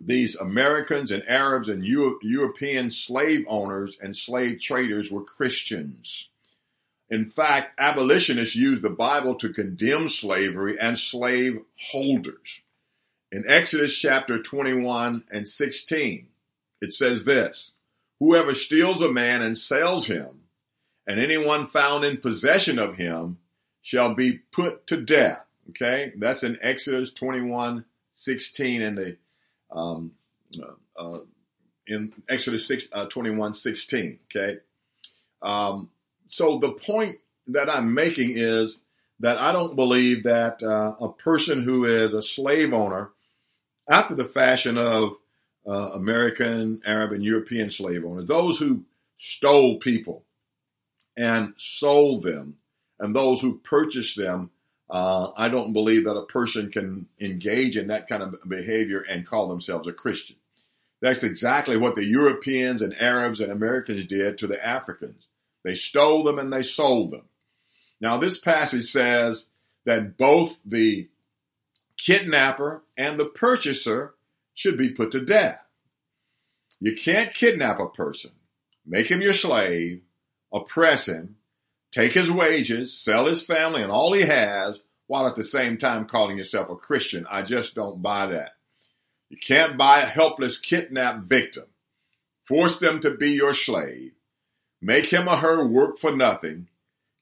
these 0.00 0.36
Americans 0.36 1.10
and 1.10 1.28
Arabs 1.28 1.68
and 1.68 1.84
Euro- 1.84 2.18
European 2.22 2.90
slave 2.90 3.44
owners 3.48 3.98
and 4.00 4.16
slave 4.16 4.60
traders 4.60 5.10
were 5.10 5.22
Christians. 5.22 6.28
In 7.10 7.30
fact, 7.30 7.78
abolitionists 7.78 8.54
used 8.54 8.82
the 8.82 8.90
Bible 8.90 9.34
to 9.36 9.52
condemn 9.52 10.08
slavery 10.08 10.78
and 10.78 10.98
slave 10.98 11.62
holders. 11.90 12.60
In 13.32 13.44
Exodus 13.46 13.96
chapter 13.98 14.40
21 14.40 15.24
and 15.30 15.48
16, 15.48 16.28
it 16.80 16.92
says 16.92 17.24
this 17.24 17.72
Whoever 18.20 18.54
steals 18.54 19.02
a 19.02 19.10
man 19.10 19.42
and 19.42 19.56
sells 19.56 20.06
him, 20.06 20.42
and 21.06 21.18
anyone 21.20 21.66
found 21.66 22.04
in 22.04 22.18
possession 22.18 22.78
of 22.78 22.96
him, 22.96 23.38
shall 23.82 24.14
be 24.14 24.40
put 24.52 24.86
to 24.86 25.00
death. 25.00 25.44
Okay, 25.70 26.12
that's 26.16 26.42
in 26.42 26.58
Exodus 26.62 27.10
21 27.10 27.84
16 28.14 28.82
in 28.82 28.94
the 28.96 29.16
um, 29.70 30.12
uh, 30.60 31.00
uh, 31.00 31.18
in 31.86 32.12
Exodus 32.28 32.66
6, 32.66 32.88
uh, 32.92 33.06
21 33.06 33.54
16. 33.54 34.18
Okay. 34.24 34.58
Um, 35.42 35.90
so 36.26 36.58
the 36.58 36.72
point 36.72 37.16
that 37.48 37.70
I'm 37.70 37.94
making 37.94 38.32
is 38.36 38.78
that 39.20 39.38
I 39.38 39.52
don't 39.52 39.76
believe 39.76 40.24
that 40.24 40.62
uh, 40.62 40.94
a 41.00 41.12
person 41.12 41.62
who 41.62 41.84
is 41.84 42.12
a 42.12 42.22
slave 42.22 42.72
owner, 42.72 43.10
after 43.88 44.14
the 44.14 44.24
fashion 44.24 44.76
of 44.76 45.16
uh, 45.66 45.90
American, 45.94 46.82
Arab, 46.84 47.12
and 47.12 47.24
European 47.24 47.70
slave 47.70 48.04
owners, 48.04 48.26
those 48.26 48.58
who 48.58 48.84
stole 49.18 49.78
people 49.78 50.24
and 51.16 51.54
sold 51.56 52.22
them, 52.22 52.58
and 53.00 53.14
those 53.14 53.40
who 53.40 53.58
purchased 53.58 54.16
them 54.16 54.50
uh, 54.90 55.30
I 55.36 55.48
don't 55.48 55.72
believe 55.72 56.04
that 56.04 56.16
a 56.16 56.26
person 56.26 56.70
can 56.70 57.06
engage 57.20 57.76
in 57.76 57.88
that 57.88 58.08
kind 58.08 58.22
of 58.22 58.36
behavior 58.48 59.00
and 59.00 59.26
call 59.26 59.48
themselves 59.48 59.86
a 59.86 59.92
Christian. 59.92 60.36
That's 61.00 61.22
exactly 61.22 61.76
what 61.76 61.94
the 61.94 62.04
Europeans 62.04 62.82
and 62.82 63.00
Arabs 63.00 63.40
and 63.40 63.52
Americans 63.52 64.04
did 64.06 64.38
to 64.38 64.46
the 64.46 64.64
Africans. 64.64 65.28
They 65.64 65.74
stole 65.74 66.24
them 66.24 66.38
and 66.38 66.52
they 66.52 66.62
sold 66.62 67.10
them. 67.10 67.28
Now, 68.00 68.16
this 68.16 68.38
passage 68.38 68.84
says 68.84 69.46
that 69.84 70.16
both 70.16 70.56
the 70.64 71.08
kidnapper 71.96 72.82
and 72.96 73.18
the 73.18 73.26
purchaser 73.26 74.14
should 74.54 74.78
be 74.78 74.90
put 74.90 75.10
to 75.12 75.20
death. 75.20 75.64
You 76.80 76.94
can't 76.94 77.34
kidnap 77.34 77.80
a 77.80 77.88
person, 77.88 78.30
make 78.86 79.08
him 79.08 79.20
your 79.20 79.32
slave, 79.32 80.02
oppress 80.52 81.06
him, 81.06 81.36
take 81.92 82.12
his 82.12 82.30
wages, 82.30 82.92
sell 82.92 83.26
his 83.26 83.42
family 83.42 83.82
and 83.82 83.92
all 83.92 84.12
he 84.12 84.22
has, 84.22 84.80
while 85.06 85.26
at 85.26 85.36
the 85.36 85.42
same 85.42 85.78
time 85.78 86.04
calling 86.04 86.36
yourself 86.36 86.68
a 86.68 86.76
Christian. 86.76 87.26
I 87.30 87.42
just 87.42 87.74
don't 87.74 88.02
buy 88.02 88.26
that. 88.26 88.52
You 89.30 89.36
can't 89.36 89.76
buy 89.76 90.00
a 90.00 90.06
helpless 90.06 90.58
kidnapped 90.58 91.24
victim, 91.24 91.64
force 92.44 92.78
them 92.78 93.00
to 93.00 93.10
be 93.10 93.30
your 93.30 93.54
slave, 93.54 94.12
make 94.80 95.06
him 95.06 95.28
or 95.28 95.36
her 95.36 95.66
work 95.66 95.98
for 95.98 96.14
nothing, 96.14 96.68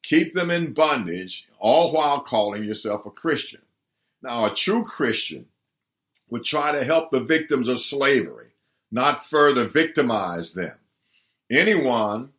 keep 0.03 0.35
them 0.35 0.51
in 0.51 0.73
bondage, 0.73 1.49
all 1.59 1.93
while 1.93 2.21
calling 2.21 2.65
yourself 2.65 3.07
a 3.07 3.11
Christian. 3.11 3.63
Now, 4.23 4.45
a 4.45 4.55
true 4.55 4.85
Christian 4.85 5.47
would 6.29 6.45
try 6.45 6.73
to 6.73 6.85
help 6.85 7.11
the 7.11 7.21
victims 7.21 7.69
of 7.69 7.81
slavery, 7.81 8.51
not 8.91 9.29
further 9.29 9.67
victimize 9.67 10.55
them. 10.55 10.77
Anyone 11.51 12.33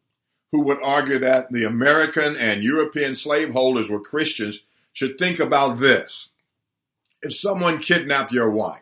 who 0.52 0.62
would 0.62 0.82
argue 0.82 1.20
that 1.20 1.52
the 1.52 1.64
American 1.64 2.36
and 2.38 2.64
European 2.64 3.16
slaveholders 3.16 3.90
were 3.90 4.00
Christians 4.00 4.62
should 4.94 5.18
think 5.18 5.40
about 5.40 5.80
this. 5.80 6.30
If 7.22 7.36
someone 7.36 7.80
kidnapped 7.80 8.32
your 8.32 8.50
wife, 8.50 8.82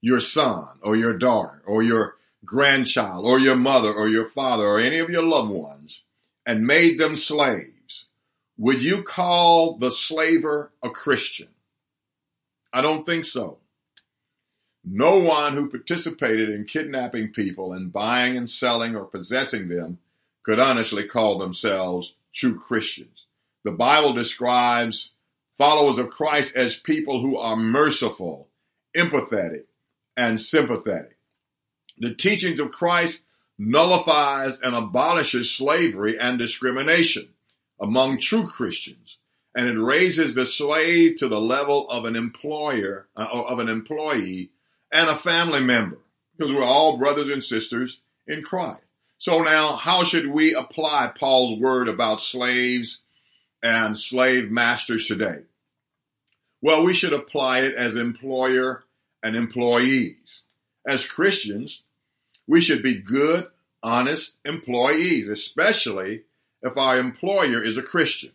your 0.00 0.20
son, 0.20 0.78
or 0.82 0.96
your 0.96 1.16
daughter, 1.16 1.62
or 1.66 1.82
your 1.82 2.16
grandchild, 2.44 3.26
or 3.26 3.38
your 3.38 3.56
mother, 3.56 3.92
or 3.92 4.08
your 4.08 4.28
father, 4.28 4.64
or 4.64 4.78
any 4.78 4.98
of 4.98 5.10
your 5.10 5.22
loved 5.22 5.50
ones, 5.50 6.02
and 6.46 6.66
made 6.66 6.98
them 6.98 7.16
slaves, 7.16 8.06
would 8.56 8.82
you 8.82 9.02
call 9.02 9.76
the 9.76 9.90
slaver 9.90 10.72
a 10.82 10.90
Christian? 10.90 11.48
I 12.72 12.82
don't 12.82 13.04
think 13.04 13.24
so. 13.24 13.58
No 14.84 15.18
one 15.18 15.54
who 15.54 15.68
participated 15.68 16.48
in 16.48 16.64
kidnapping 16.64 17.32
people 17.32 17.72
and 17.72 17.92
buying 17.92 18.36
and 18.36 18.48
selling 18.48 18.96
or 18.96 19.04
possessing 19.04 19.68
them 19.68 19.98
could 20.48 20.58
honestly 20.58 21.04
call 21.04 21.36
themselves 21.36 22.14
true 22.34 22.58
Christians. 22.58 23.26
The 23.64 23.70
Bible 23.70 24.14
describes 24.14 25.10
followers 25.58 25.98
of 25.98 26.08
Christ 26.08 26.56
as 26.56 26.74
people 26.74 27.20
who 27.20 27.36
are 27.36 27.54
merciful, 27.54 28.48
empathetic, 28.96 29.64
and 30.16 30.40
sympathetic. 30.40 31.18
The 31.98 32.14
teachings 32.14 32.60
of 32.60 32.70
Christ 32.70 33.24
nullifies 33.58 34.58
and 34.60 34.74
abolishes 34.74 35.50
slavery 35.50 36.18
and 36.18 36.38
discrimination 36.38 37.28
among 37.78 38.18
true 38.18 38.46
Christians, 38.46 39.18
and 39.54 39.68
it 39.68 39.78
raises 39.78 40.34
the 40.34 40.46
slave 40.46 41.18
to 41.18 41.28
the 41.28 41.42
level 41.42 41.86
of 41.90 42.06
an 42.06 42.16
employer, 42.16 43.06
uh, 43.14 43.28
of 43.30 43.58
an 43.58 43.68
employee, 43.68 44.48
and 44.90 45.10
a 45.10 45.16
family 45.16 45.60
member, 45.60 45.98
because 46.38 46.54
we're 46.54 46.64
all 46.64 46.96
brothers 46.96 47.28
and 47.28 47.44
sisters 47.44 48.00
in 48.26 48.42
Christ. 48.42 48.80
So 49.18 49.42
now, 49.42 49.74
how 49.74 50.04
should 50.04 50.28
we 50.28 50.54
apply 50.54 51.12
Paul's 51.18 51.58
word 51.60 51.88
about 51.88 52.20
slaves 52.20 53.02
and 53.60 53.98
slave 53.98 54.48
masters 54.48 55.08
today? 55.08 55.42
Well, 56.62 56.84
we 56.84 56.94
should 56.94 57.12
apply 57.12 57.60
it 57.60 57.74
as 57.74 57.96
employer 57.96 58.84
and 59.22 59.34
employees. 59.34 60.42
As 60.86 61.04
Christians, 61.04 61.82
we 62.46 62.60
should 62.60 62.80
be 62.82 63.00
good, 63.00 63.48
honest 63.82 64.36
employees, 64.44 65.26
especially 65.26 66.22
if 66.62 66.76
our 66.76 66.98
employer 66.98 67.62
is 67.62 67.76
a 67.76 67.82
Christian. 67.82 68.32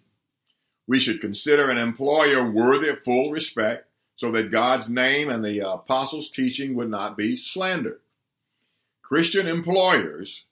We 0.86 1.00
should 1.00 1.22
consider 1.22 1.70
an 1.70 1.78
employer 1.78 2.50
worthy 2.50 2.90
of 2.90 3.04
full 3.04 3.32
respect 3.32 3.88
so 4.18 4.32
that 4.32 4.52
God's 4.52 4.90
name 4.90 5.30
and 5.30 5.44
the 5.44 5.60
apostles' 5.60 6.30
teaching 6.30 6.76
would 6.76 6.90
not 6.90 7.18
be 7.18 7.38
slandered. 7.38 8.02
Christian 9.02 9.48
employers 9.48 10.44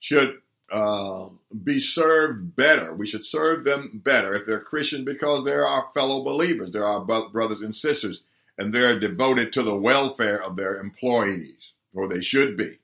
should 0.00 0.38
uh, 0.72 1.28
be 1.62 1.78
served 1.78 2.56
better. 2.56 2.94
We 2.94 3.06
should 3.06 3.24
serve 3.24 3.64
them 3.64 4.00
better 4.02 4.34
if 4.34 4.46
they're 4.46 4.60
Christian 4.60 5.04
because 5.04 5.44
they're 5.44 5.66
our 5.66 5.88
fellow 5.94 6.24
believers. 6.24 6.70
They're 6.70 6.86
our 6.86 7.00
brothers 7.00 7.62
and 7.62 7.74
sisters, 7.74 8.22
and 8.58 8.72
they're 8.72 8.98
devoted 8.98 9.52
to 9.52 9.62
the 9.62 9.76
welfare 9.76 10.42
of 10.42 10.56
their 10.56 10.80
employees, 10.80 11.72
or 11.94 12.08
they 12.08 12.20
should 12.20 12.56
be. 12.56 12.78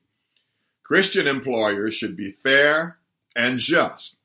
Christian 0.83 1.27
employers 1.27 1.95
should 1.95 2.15
be 2.15 2.31
fair 2.31 2.97
and 3.35 3.59
just 3.59 4.15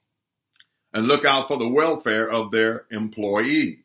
and 0.92 1.06
look 1.06 1.24
out 1.24 1.48
for 1.48 1.56
the 1.56 1.68
welfare 1.68 2.28
of 2.28 2.50
their 2.50 2.86
employees. 2.90 3.78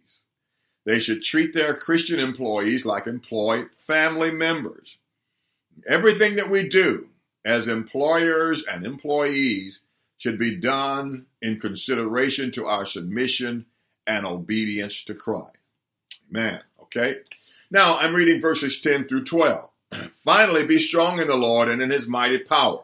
They 0.85 0.99
should 0.99 1.23
treat 1.23 1.53
their 1.53 1.75
Christian 1.75 2.19
employees 2.19 2.85
like 2.85 3.07
employed 3.07 3.69
family 3.77 4.31
members. 4.31 4.97
Everything 5.87 6.35
that 6.35 6.49
we 6.49 6.67
do 6.67 7.09
as 7.47 7.69
employers 7.69 8.65
and 8.65 8.85
employees 8.85 9.79
should 10.17 10.37
be 10.37 10.57
done 10.57 11.25
in 11.41 11.57
consideration 11.61 12.51
to 12.51 12.65
our 12.65 12.85
submission 12.85 13.65
and 14.05 14.25
obedience 14.25 15.01
to 15.03 15.15
Christ. 15.15 15.55
Amen. 16.29 16.59
Okay. 16.81 17.15
Now 17.71 17.97
I'm 17.99 18.13
reading 18.13 18.41
verses 18.41 18.81
10 18.81 19.07
through 19.07 19.23
12. 19.23 19.69
Finally, 20.25 20.67
be 20.67 20.77
strong 20.77 21.21
in 21.21 21.27
the 21.27 21.37
Lord 21.37 21.69
and 21.69 21.81
in 21.81 21.89
his 21.89 22.05
mighty 22.05 22.39
power. 22.39 22.83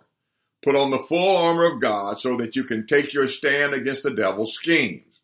Put 0.64 0.78
on 0.78 0.92
the 0.92 1.00
full 1.10 1.36
armor 1.36 1.66
of 1.66 1.82
God 1.82 2.22
so 2.22 2.38
that 2.38 2.56
you 2.56 2.64
can 2.64 2.88
take 2.88 3.14
your 3.14 3.28
stand 3.28 3.74
against 3.74 4.04
the 4.04 4.12
devil's 4.12 4.54
schemes. 4.54 5.20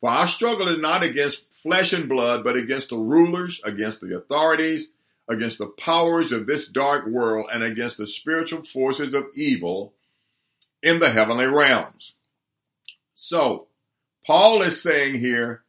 For 0.00 0.08
our 0.08 0.26
struggle 0.26 0.68
is 0.68 0.78
not 0.78 1.02
against 1.02 1.52
flesh 1.52 1.92
and 1.92 2.08
blood, 2.08 2.42
but 2.42 2.56
against 2.56 2.88
the 2.88 2.96
rulers, 2.96 3.60
against 3.62 4.00
the 4.00 4.16
authorities, 4.16 4.90
against 5.30 5.58
the 5.58 5.68
powers 5.68 6.32
of 6.32 6.46
this 6.46 6.66
dark 6.66 7.06
world, 7.06 7.48
and 7.52 7.62
against 7.62 7.98
the 7.98 8.06
spiritual 8.06 8.62
forces 8.62 9.14
of 9.14 9.26
evil 9.34 9.94
in 10.82 10.98
the 10.98 11.10
heavenly 11.10 11.46
realms. 11.46 12.14
So, 13.14 13.68
Paul 14.26 14.62
is 14.62 14.82
saying 14.82 15.16
here, 15.16 15.62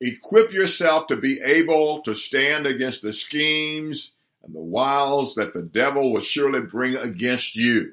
equip 0.00 0.52
yourself 0.52 1.06
to 1.08 1.16
be 1.16 1.40
able 1.44 2.00
to 2.02 2.14
stand 2.14 2.66
against 2.66 3.02
the 3.02 3.12
schemes 3.12 4.12
and 4.42 4.54
the 4.54 4.60
wiles 4.60 5.34
that 5.34 5.52
the 5.52 5.62
devil 5.62 6.12
will 6.12 6.20
surely 6.20 6.60
bring 6.60 6.96
against 6.96 7.54
you. 7.54 7.92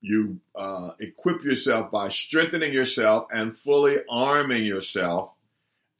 You 0.00 0.40
uh, 0.56 0.92
equip 0.98 1.44
yourself 1.44 1.90
by 1.92 2.08
strengthening 2.08 2.72
yourself 2.72 3.26
and 3.30 3.56
fully 3.56 3.98
arming 4.10 4.64
yourself 4.64 5.32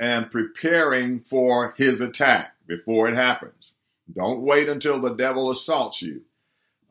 and 0.00 0.30
preparing 0.30 1.20
for 1.20 1.74
his 1.76 2.00
attack 2.00 2.56
before 2.66 3.08
it 3.08 3.14
happens. 3.14 3.71
Don't 4.14 4.42
wait 4.42 4.68
until 4.68 5.00
the 5.00 5.14
devil 5.14 5.50
assaults 5.50 6.02
you. 6.02 6.22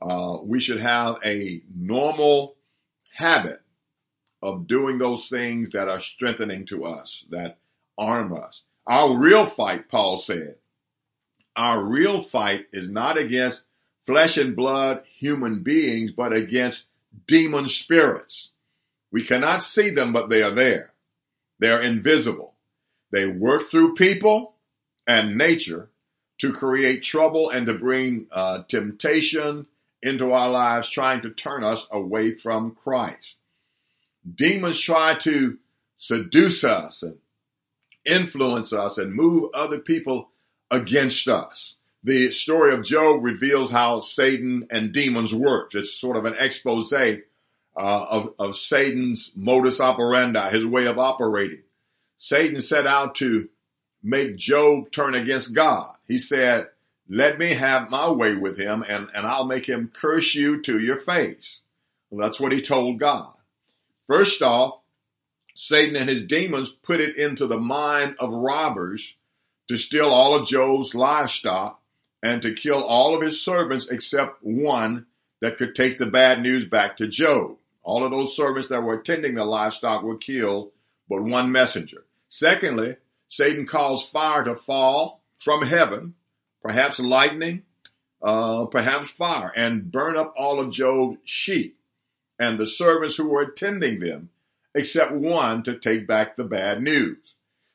Uh, 0.02 0.38
we 0.44 0.60
should 0.60 0.80
have 0.80 1.18
a 1.24 1.62
normal 1.76 2.56
habit 3.14 3.62
of 4.42 4.68
doing 4.68 4.98
those 4.98 5.30
things 5.30 5.70
that 5.72 5.88
are 5.88 6.02
strengthening 6.02 6.66
to 6.66 6.86
us, 6.86 7.26
that 7.30 7.60
arm 7.98 8.34
us. 8.34 8.64
Our 8.88 9.16
real 9.16 9.46
fight, 9.46 9.90
Paul 9.90 10.18
said, 10.18 10.56
our 11.56 11.84
real 11.84 12.22
fight 12.22 12.66
is 12.72 12.90
not 12.90 13.18
against 13.18 13.64
flesh 14.06 14.38
and 14.38 14.56
blood 14.56 15.04
human 15.16 15.62
beings, 15.64 16.12
but 16.12 16.36
against 16.36 16.88
demon 17.28 17.68
spirits. 17.68 18.50
We 19.12 19.24
cannot 19.24 19.62
see 19.62 19.90
them, 19.90 20.14
but 20.14 20.30
they 20.30 20.42
are 20.42 20.52
there. 20.52 20.94
They 21.60 21.70
are 21.70 21.82
invisible. 21.82 22.56
They 23.12 23.28
work 23.28 23.68
through 23.68 23.94
people 23.96 24.56
and 25.06 25.38
nature 25.38 25.90
to 26.41 26.51
create 26.51 27.04
trouble 27.04 27.51
and 27.51 27.67
to 27.67 27.73
bring 27.75 28.25
uh, 28.32 28.63
temptation 28.63 29.67
into 30.01 30.32
our 30.32 30.49
lives, 30.49 30.89
trying 30.89 31.21
to 31.21 31.30
turn 31.30 31.63
us 31.63 31.86
away 31.91 32.34
from 32.34 32.71
Christ. 32.71 33.36
Demons 34.36 34.80
try 34.80 35.13
to 35.19 35.60
seduce 35.97 36.63
us 36.63 37.04
and 37.04 37.17
influence 38.06 38.73
us 38.73 38.97
and 38.97 39.13
move 39.13 39.51
other 39.54 39.77
people 39.77 40.30
against 40.71 41.27
us. 41.27 41.75
The 42.04 42.32
story 42.32 42.73
of 42.73 42.84
Job 42.84 43.23
reveals 43.23 43.69
how 43.69 43.99
Satan 43.99 44.67
and 44.71 44.91
demons 44.91 45.36
work. 45.36 45.75
It's 45.75 45.93
sort 45.93 46.17
of 46.17 46.25
an 46.25 46.34
expose 46.39 46.91
uh, 46.91 47.19
of, 47.75 48.34
of 48.39 48.58
Satan's 48.58 49.32
modus 49.36 49.80
operandi, 49.80 50.49
his 50.49 50.65
way 50.65 50.88
of 50.88 50.97
operating. 50.97 51.62
Satan 52.17 52.63
set 52.63 52.88
out 52.88 53.13
to 53.15 53.47
make 54.01 54.38
Job 54.38 54.91
turn 54.91 55.13
against 55.13 55.54
God. 55.54 55.93
He 56.12 56.17
said, 56.17 56.67
Let 57.08 57.39
me 57.39 57.54
have 57.54 57.89
my 57.89 58.12
way 58.12 58.36
with 58.36 58.58
him, 58.58 58.84
and, 58.86 59.10
and 59.15 59.26
I'll 59.26 59.45
make 59.45 59.65
him 59.65 59.89
curse 59.93 60.36
you 60.36 60.62
to 60.63 60.78
your 60.78 60.97
face. 60.97 61.60
Well, 62.10 62.28
that's 62.28 62.38
what 62.38 62.52
he 62.52 62.60
told 62.60 63.00
God. 63.00 63.32
First 64.08 64.41
off, 64.41 64.82
Satan 65.56 65.95
and 65.95 66.10
his 66.10 66.21
demons 66.21 66.67
put 66.67 67.00
it 67.00 67.15
into 67.15 67.47
the 67.47 67.60
mind 67.60 68.17
of 68.19 68.34
robbers 68.34 69.15
to 69.69 69.78
steal 69.78 70.10
all 70.10 70.36
of 70.36 70.50
Job's 70.50 70.93
livestock 70.93 71.82
and 72.21 72.41
to 72.41 72.54
kill 72.54 72.84
all 72.84 73.15
of 73.15 73.21
his 73.21 73.41
servants 73.41 73.88
except 73.88 74.43
one 74.43 75.06
that 75.39 75.56
could 75.56 75.76
take 75.76 75.97
the 75.97 76.08
bad 76.08 76.41
news 76.41 76.65
back 76.65 76.97
to 76.97 77.08
Job. 77.08 77.56
All 77.84 78.04
of 78.04 78.12
those 78.12 78.36
servants 78.36 78.67
that 78.67 78.84
were 78.84 78.95
attending 78.95 79.36
the 79.36 79.45
livestock 79.45 80.04
were 80.04 80.17
killed, 80.17 80.71
but 81.08 81.24
one 81.24 81.54
messenger. 81.54 82.04
Secondly, 82.28 82.97
Satan 83.30 83.65
caused 83.65 84.10
fire 84.10 84.43
to 84.43 84.58
fall 84.58 85.21
from 85.41 85.63
heaven, 85.63 86.13
perhaps 86.62 86.99
lightning, 86.99 87.63
uh, 88.21 88.65
perhaps 88.65 89.10
fire, 89.10 89.51
and 89.56 89.91
burn 89.91 90.15
up 90.15 90.32
all 90.38 90.60
of 90.60 90.69
Job's 90.69 91.17
sheep 91.25 91.80
and 92.38 92.60
the 92.60 92.67
servants 92.67 93.15
who 93.15 93.27
were 93.27 93.41
attending 93.41 93.99
them, 93.99 94.30
except 94.75 95.12
one 95.12 95.63
to 95.63 95.80
take 95.80 96.06
back 96.06 96.36
the 96.36 96.43
bad 96.43 96.80
news. 96.80 97.34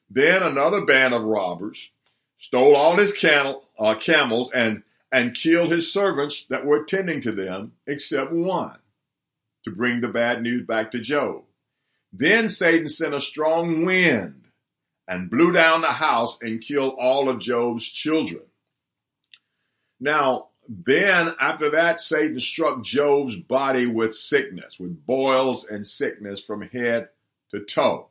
Then 0.08 0.44
another 0.44 0.84
band 0.84 1.12
of 1.12 1.24
robbers 1.24 1.90
stole 2.38 2.76
all 2.76 2.96
his 2.96 3.12
camel, 3.12 3.64
uh, 3.80 3.96
camels 3.96 4.48
and, 4.54 4.84
and 5.10 5.34
killed 5.34 5.72
his 5.72 5.92
servants 5.92 6.44
that 6.44 6.64
were 6.64 6.82
attending 6.82 7.20
to 7.22 7.32
them, 7.32 7.72
except 7.84 8.30
one, 8.30 8.78
to 9.64 9.72
bring 9.72 10.00
the 10.00 10.08
bad 10.08 10.40
news 10.40 10.64
back 10.64 10.92
to 10.92 11.00
Job. 11.00 11.42
Then 12.12 12.48
Satan 12.48 12.88
sent 12.88 13.12
a 13.12 13.20
strong 13.20 13.84
wind 13.84 14.45
and 15.08 15.30
blew 15.30 15.52
down 15.52 15.82
the 15.82 15.88
house 15.88 16.38
and 16.40 16.60
killed 16.60 16.96
all 16.98 17.28
of 17.28 17.40
Job's 17.40 17.86
children. 17.86 18.42
Now, 20.00 20.48
then 20.68 21.34
after 21.40 21.70
that, 21.70 22.00
Satan 22.00 22.40
struck 22.40 22.82
Job's 22.82 23.36
body 23.36 23.86
with 23.86 24.16
sickness, 24.16 24.78
with 24.78 25.06
boils 25.06 25.64
and 25.64 25.86
sickness 25.86 26.40
from 26.40 26.62
head 26.62 27.08
to 27.52 27.60
toe. 27.60 28.08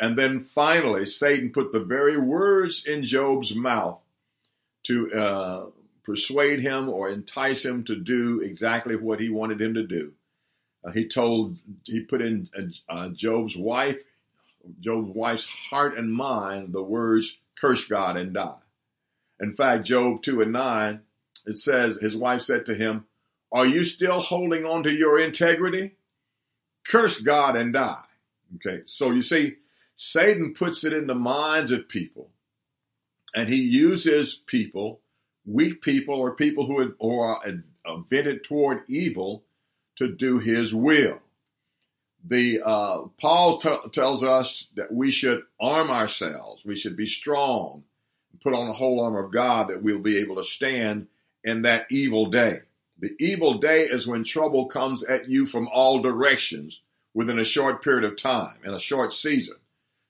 And 0.00 0.18
then 0.18 0.44
finally, 0.44 1.06
Satan 1.06 1.52
put 1.52 1.72
the 1.72 1.84
very 1.84 2.16
words 2.16 2.86
in 2.86 3.04
Job's 3.04 3.54
mouth 3.54 4.00
to 4.84 5.12
uh, 5.12 5.66
persuade 6.02 6.60
him 6.60 6.88
or 6.88 7.08
entice 7.08 7.64
him 7.64 7.84
to 7.84 7.94
do 7.94 8.40
exactly 8.40 8.96
what 8.96 9.20
he 9.20 9.28
wanted 9.28 9.60
him 9.60 9.74
to 9.74 9.86
do. 9.86 10.12
Uh, 10.82 10.90
he 10.90 11.06
told, 11.06 11.56
he 11.84 12.00
put 12.00 12.20
in 12.20 12.48
uh, 12.88 13.10
Job's 13.10 13.56
wife 13.56 14.02
Job's 14.80 15.14
wife's 15.14 15.46
heart 15.46 15.96
and 15.96 16.12
mind 16.12 16.72
the 16.72 16.82
words, 16.82 17.38
curse 17.58 17.84
God 17.86 18.16
and 18.16 18.34
die. 18.34 18.58
In 19.40 19.54
fact, 19.54 19.84
Job 19.86 20.22
2 20.22 20.42
and 20.42 20.52
9, 20.52 21.00
it 21.46 21.58
says, 21.58 21.96
his 21.96 22.14
wife 22.14 22.42
said 22.42 22.66
to 22.66 22.74
him, 22.74 23.06
Are 23.50 23.66
you 23.66 23.82
still 23.82 24.20
holding 24.20 24.64
on 24.64 24.82
to 24.84 24.92
your 24.92 25.18
integrity? 25.18 25.96
Curse 26.86 27.20
God 27.20 27.56
and 27.56 27.72
die. 27.72 28.04
Okay, 28.56 28.82
so 28.84 29.10
you 29.10 29.22
see, 29.22 29.56
Satan 29.96 30.54
puts 30.54 30.84
it 30.84 30.92
in 30.92 31.06
the 31.06 31.14
minds 31.14 31.70
of 31.70 31.88
people, 31.88 32.30
and 33.34 33.48
he 33.48 33.56
uses 33.56 34.34
people, 34.34 35.00
weak 35.46 35.80
people, 35.80 36.14
or 36.14 36.36
people 36.36 36.66
who 36.66 36.94
are 37.20 37.42
invented 37.86 38.44
toward 38.44 38.82
evil 38.88 39.44
to 39.96 40.08
do 40.08 40.38
his 40.38 40.74
will 40.74 41.20
the 42.24 42.60
uh, 42.64 43.02
Paul 43.20 43.58
t- 43.58 43.88
tells 43.90 44.22
us 44.22 44.66
that 44.76 44.92
we 44.92 45.10
should 45.10 45.42
arm 45.60 45.90
ourselves. 45.90 46.64
We 46.64 46.76
should 46.76 46.96
be 46.96 47.06
strong, 47.06 47.84
and 48.30 48.40
put 48.40 48.54
on 48.54 48.68
the 48.68 48.74
whole 48.74 49.02
armor 49.02 49.24
of 49.24 49.32
God 49.32 49.68
that 49.68 49.82
we'll 49.82 49.98
be 49.98 50.18
able 50.18 50.36
to 50.36 50.44
stand 50.44 51.08
in 51.44 51.62
that 51.62 51.86
evil 51.90 52.26
day. 52.26 52.58
The 52.98 53.14
evil 53.18 53.54
day 53.54 53.82
is 53.82 54.06
when 54.06 54.22
trouble 54.22 54.66
comes 54.66 55.02
at 55.02 55.28
you 55.28 55.46
from 55.46 55.68
all 55.72 56.00
directions 56.00 56.80
within 57.14 57.38
a 57.38 57.44
short 57.44 57.82
period 57.82 58.04
of 58.04 58.16
time, 58.16 58.56
in 58.64 58.72
a 58.72 58.78
short 58.78 59.12
season. 59.12 59.56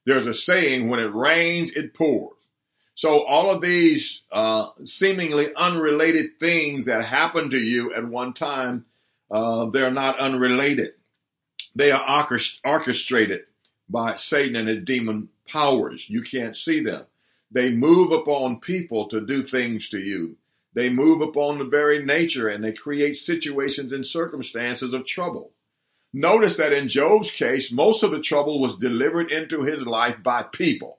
There's 0.05 0.27
a 0.27 0.35
saying, 0.35 0.91
when 0.91 1.01
it 1.01 1.15
rains, 1.15 1.71
it 1.73 1.95
pours. 1.95 2.37
So 2.95 3.25
all 3.25 3.51
of 3.51 3.63
these 3.63 4.23
uh, 4.31 4.69
seemingly 4.85 5.55
unrelated 5.57 6.39
things 6.39 6.85
that 6.85 7.05
happen 7.05 7.51
to 7.51 7.57
you 7.57 7.95
at 7.95 8.07
one 8.07 8.35
time, 8.35 8.85
uh, 9.31 9.67
they're 9.67 9.91
not 9.91 10.19
unrelated. 10.19 10.93
They 11.75 11.91
are 11.91 12.27
orchestrated 12.65 13.45
by 13.89 14.17
Satan 14.17 14.57
and 14.57 14.69
his 14.69 14.81
demon 14.81 15.29
powers. 15.49 16.09
You 16.09 16.23
can't 16.23 16.57
see 16.57 16.81
them. 16.81 17.07
they 17.51 17.71
move 17.71 18.13
upon 18.13 18.61
people 18.61 19.09
to 19.09 19.21
do 19.21 19.43
things 19.43 19.89
to 19.91 19.99
you. 19.99 20.37
They 20.75 20.89
move 20.89 21.21
upon 21.21 21.59
the 21.59 21.65
very 21.67 22.03
nature 22.03 22.49
and 22.49 22.65
they 22.65 22.73
create 22.73 23.15
situations 23.17 23.93
and 23.93 24.07
circumstances 24.07 24.95
of 24.95 25.05
trouble. 25.05 25.53
Notice 26.15 26.57
that 26.57 26.73
in 26.73 26.89
Job's 26.89 27.31
case, 27.31 27.71
most 27.73 28.03
of 28.03 28.11
the 28.11 28.21
trouble 28.21 28.61
was 28.61 28.77
delivered 28.77 29.31
into 29.31 29.63
his 29.63 29.87
life 29.87 30.23
by 30.23 30.43
people. 30.43 30.99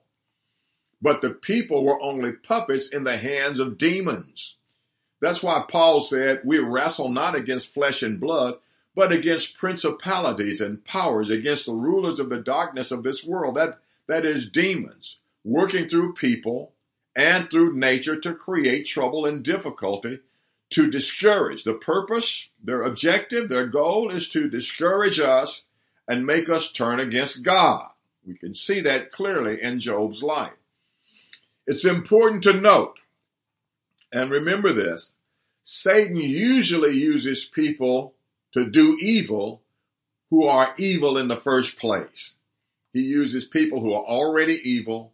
But 1.02 1.22
the 1.22 1.30
people 1.30 1.84
were 1.84 2.00
only 2.00 2.32
puppets 2.32 2.88
in 2.88 3.04
the 3.04 3.16
hands 3.16 3.58
of 3.58 3.78
demons. 3.78 4.54
That's 5.20 5.42
why 5.42 5.64
Paul 5.68 6.00
said, 6.00 6.40
We 6.44 6.58
wrestle 6.58 7.08
not 7.08 7.34
against 7.34 7.74
flesh 7.74 8.02
and 8.02 8.20
blood, 8.20 8.58
but 8.94 9.12
against 9.12 9.58
principalities 9.58 10.60
and 10.60 10.84
powers, 10.84 11.30
against 11.30 11.66
the 11.66 11.74
rulers 11.74 12.20
of 12.20 12.30
the 12.30 12.38
darkness 12.38 12.90
of 12.90 13.02
this 13.02 13.24
world. 13.24 13.56
That, 13.56 13.78
that 14.06 14.24
is 14.24 14.48
demons 14.48 15.16
working 15.44 15.88
through 15.88 16.14
people 16.14 16.72
and 17.16 17.50
through 17.50 17.76
nature 17.76 18.18
to 18.20 18.34
create 18.34 18.86
trouble 18.86 19.26
and 19.26 19.44
difficulty 19.44 20.20
to 20.70 20.90
discourage. 20.90 21.64
The 21.64 21.74
purpose, 21.74 22.48
their 22.62 22.82
objective, 22.82 23.48
their 23.48 23.66
goal 23.66 24.10
is 24.10 24.28
to 24.30 24.48
discourage 24.48 25.20
us 25.20 25.64
and 26.08 26.26
make 26.26 26.48
us 26.48 26.70
turn 26.70 27.00
against 27.00 27.42
God. 27.42 27.90
We 28.26 28.34
can 28.34 28.54
see 28.54 28.80
that 28.80 29.10
clearly 29.10 29.62
in 29.62 29.80
Job's 29.80 30.22
life. 30.22 30.52
It's 31.66 31.84
important 31.84 32.42
to 32.44 32.52
note 32.52 32.98
and 34.14 34.30
remember 34.30 34.72
this 34.72 35.12
Satan 35.64 36.16
usually 36.16 36.96
uses 36.96 37.44
people 37.44 38.14
to 38.54 38.64
do 38.64 38.96
evil 39.00 39.62
who 40.30 40.46
are 40.46 40.74
evil 40.78 41.18
in 41.18 41.28
the 41.28 41.36
first 41.36 41.78
place. 41.78 42.34
He 42.92 43.00
uses 43.00 43.44
people 43.44 43.80
who 43.80 43.92
are 43.92 44.04
already 44.04 44.60
evil 44.64 45.12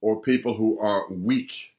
or 0.00 0.20
people 0.20 0.54
who 0.54 0.78
are 0.78 1.08
weak. 1.08 1.70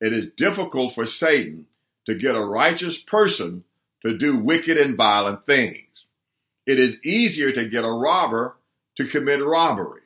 It 0.00 0.12
is 0.12 0.26
difficult 0.26 0.94
for 0.94 1.06
Satan 1.06 1.66
to 2.06 2.14
get 2.14 2.36
a 2.36 2.44
righteous 2.44 2.98
person 2.98 3.64
to 4.04 4.16
do 4.16 4.38
wicked 4.38 4.76
and 4.76 4.96
violent 4.96 5.46
things. 5.46 5.86
It 6.66 6.78
is 6.78 7.04
easier 7.04 7.52
to 7.52 7.68
get 7.68 7.84
a 7.84 7.90
robber 7.90 8.56
to 8.96 9.06
commit 9.06 9.44
robbery 9.44 10.02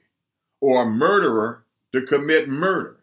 or 0.61 0.83
a 0.83 0.87
murderer 0.87 1.65
to 1.95 2.03
commit 2.03 2.49
murder. 2.49 2.99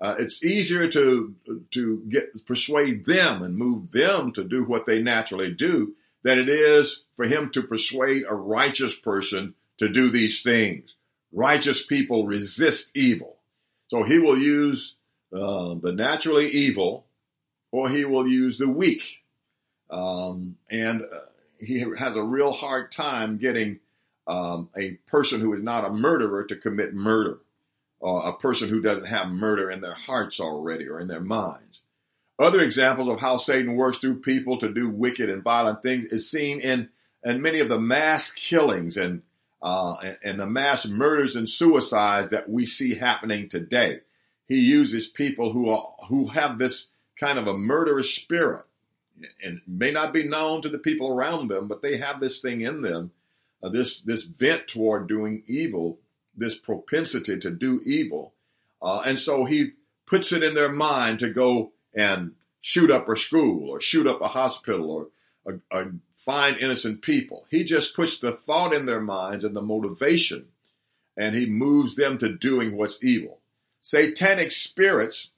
Uh, 0.00 0.16
it's 0.18 0.44
easier 0.44 0.88
to 0.88 1.34
to 1.70 2.02
get 2.08 2.46
persuade 2.46 3.06
them 3.06 3.42
and 3.42 3.56
move 3.56 3.90
them 3.92 4.32
to 4.32 4.44
do 4.44 4.64
what 4.64 4.86
they 4.86 5.00
naturally 5.00 5.52
do 5.52 5.94
than 6.24 6.38
it 6.38 6.48
is 6.48 7.02
for 7.16 7.26
him 7.26 7.50
to 7.50 7.62
persuade 7.62 8.24
a 8.28 8.34
righteous 8.34 8.96
person 8.96 9.54
to 9.78 9.88
do 9.88 10.10
these 10.10 10.42
things. 10.42 10.94
Righteous 11.32 11.84
people 11.84 12.26
resist 12.26 12.90
evil. 12.94 13.36
So 13.88 14.02
he 14.02 14.18
will 14.18 14.38
use 14.38 14.96
uh, 15.32 15.74
the 15.74 15.92
naturally 15.92 16.48
evil 16.48 17.06
or 17.70 17.88
he 17.88 18.04
will 18.04 18.26
use 18.26 18.58
the 18.58 18.68
weak. 18.68 19.24
Um, 19.90 20.56
and 20.70 21.02
uh, 21.02 21.20
he 21.60 21.84
has 21.98 22.16
a 22.16 22.22
real 22.22 22.52
hard 22.52 22.90
time 22.90 23.36
getting 23.38 23.80
um, 24.26 24.70
a 24.76 24.92
person 25.06 25.40
who 25.40 25.52
is 25.52 25.60
not 25.60 25.84
a 25.84 25.90
murderer 25.90 26.44
to 26.44 26.56
commit 26.56 26.94
murder, 26.94 27.38
or 28.00 28.26
a 28.26 28.32
person 28.32 28.68
who 28.68 28.80
doesn't 28.80 29.06
have 29.06 29.28
murder 29.28 29.70
in 29.70 29.80
their 29.80 29.94
hearts 29.94 30.40
already 30.40 30.88
or 30.88 31.00
in 31.00 31.08
their 31.08 31.20
minds. 31.20 31.82
Other 32.38 32.60
examples 32.60 33.08
of 33.08 33.20
how 33.20 33.36
Satan 33.36 33.76
works 33.76 33.98
through 33.98 34.20
people 34.20 34.58
to 34.58 34.72
do 34.72 34.88
wicked 34.88 35.30
and 35.30 35.42
violent 35.42 35.82
things 35.82 36.06
is 36.06 36.28
seen 36.28 36.60
in, 36.60 36.88
in 37.24 37.42
many 37.42 37.60
of 37.60 37.68
the 37.68 37.78
mass 37.78 38.32
killings 38.32 38.96
and 38.96 39.22
uh, 39.64 39.96
and, 40.04 40.18
and 40.22 40.40
the 40.40 40.46
mass 40.46 40.86
murders 40.86 41.36
and 41.36 41.48
suicides 41.48 42.28
that 42.28 42.50
we 42.50 42.66
see 42.66 42.96
happening 42.96 43.48
today. 43.48 44.00
He 44.46 44.60
uses 44.60 45.06
people 45.06 45.52
who 45.52 45.70
are 45.70 45.94
who 46.08 46.26
have 46.28 46.58
this 46.58 46.88
kind 47.18 47.38
of 47.38 47.46
a 47.46 47.56
murderous 47.56 48.14
spirit 48.14 48.64
and 49.42 49.62
may 49.66 49.90
not 49.90 50.12
be 50.12 50.28
known 50.28 50.60
to 50.60 50.68
the 50.68 50.78
people 50.78 51.10
around 51.10 51.48
them, 51.48 51.66
but 51.66 51.80
they 51.80 51.96
have 51.96 52.20
this 52.20 52.40
thing 52.40 52.60
in 52.60 52.82
them, 52.82 53.12
uh, 53.62 53.70
this 53.70 54.00
this 54.00 54.24
vent 54.24 54.68
toward 54.68 55.08
doing 55.08 55.42
evil, 55.46 55.98
this 56.36 56.56
propensity 56.56 57.38
to 57.38 57.50
do 57.50 57.80
evil, 57.86 58.34
uh, 58.82 59.02
and 59.06 59.18
so 59.18 59.46
he 59.46 59.70
puts 60.04 60.30
it 60.30 60.42
in 60.42 60.54
their 60.54 60.72
mind 60.72 61.18
to 61.20 61.30
go 61.30 61.72
and 61.94 62.32
shoot 62.60 62.90
up 62.90 63.08
a 63.08 63.16
school 63.16 63.70
or 63.70 63.80
shoot 63.80 64.06
up 64.06 64.20
a 64.20 64.28
hospital 64.28 64.90
or, 64.90 65.08
or, 65.44 65.60
or 65.70 65.92
find 66.16 66.56
innocent 66.58 67.02
people. 67.02 67.46
He 67.50 67.64
just 67.64 67.94
puts 67.94 68.18
the 68.18 68.32
thought 68.32 68.72
in 68.72 68.86
their 68.86 69.00
minds 69.00 69.44
and 69.44 69.54
the 69.54 69.62
motivation, 69.62 70.46
and 71.16 71.34
he 71.34 71.46
moves 71.46 71.94
them 71.94 72.18
to 72.18 72.34
doing 72.34 72.76
what's 72.76 73.02
evil. 73.02 73.40
Satanic 73.80 74.50
spirits 74.50 75.30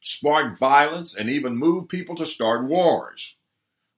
spark 0.00 0.58
violence 0.58 1.14
and 1.14 1.28
even 1.28 1.56
move 1.56 1.88
people 1.88 2.14
to 2.16 2.26
start 2.26 2.64
wars. 2.64 3.36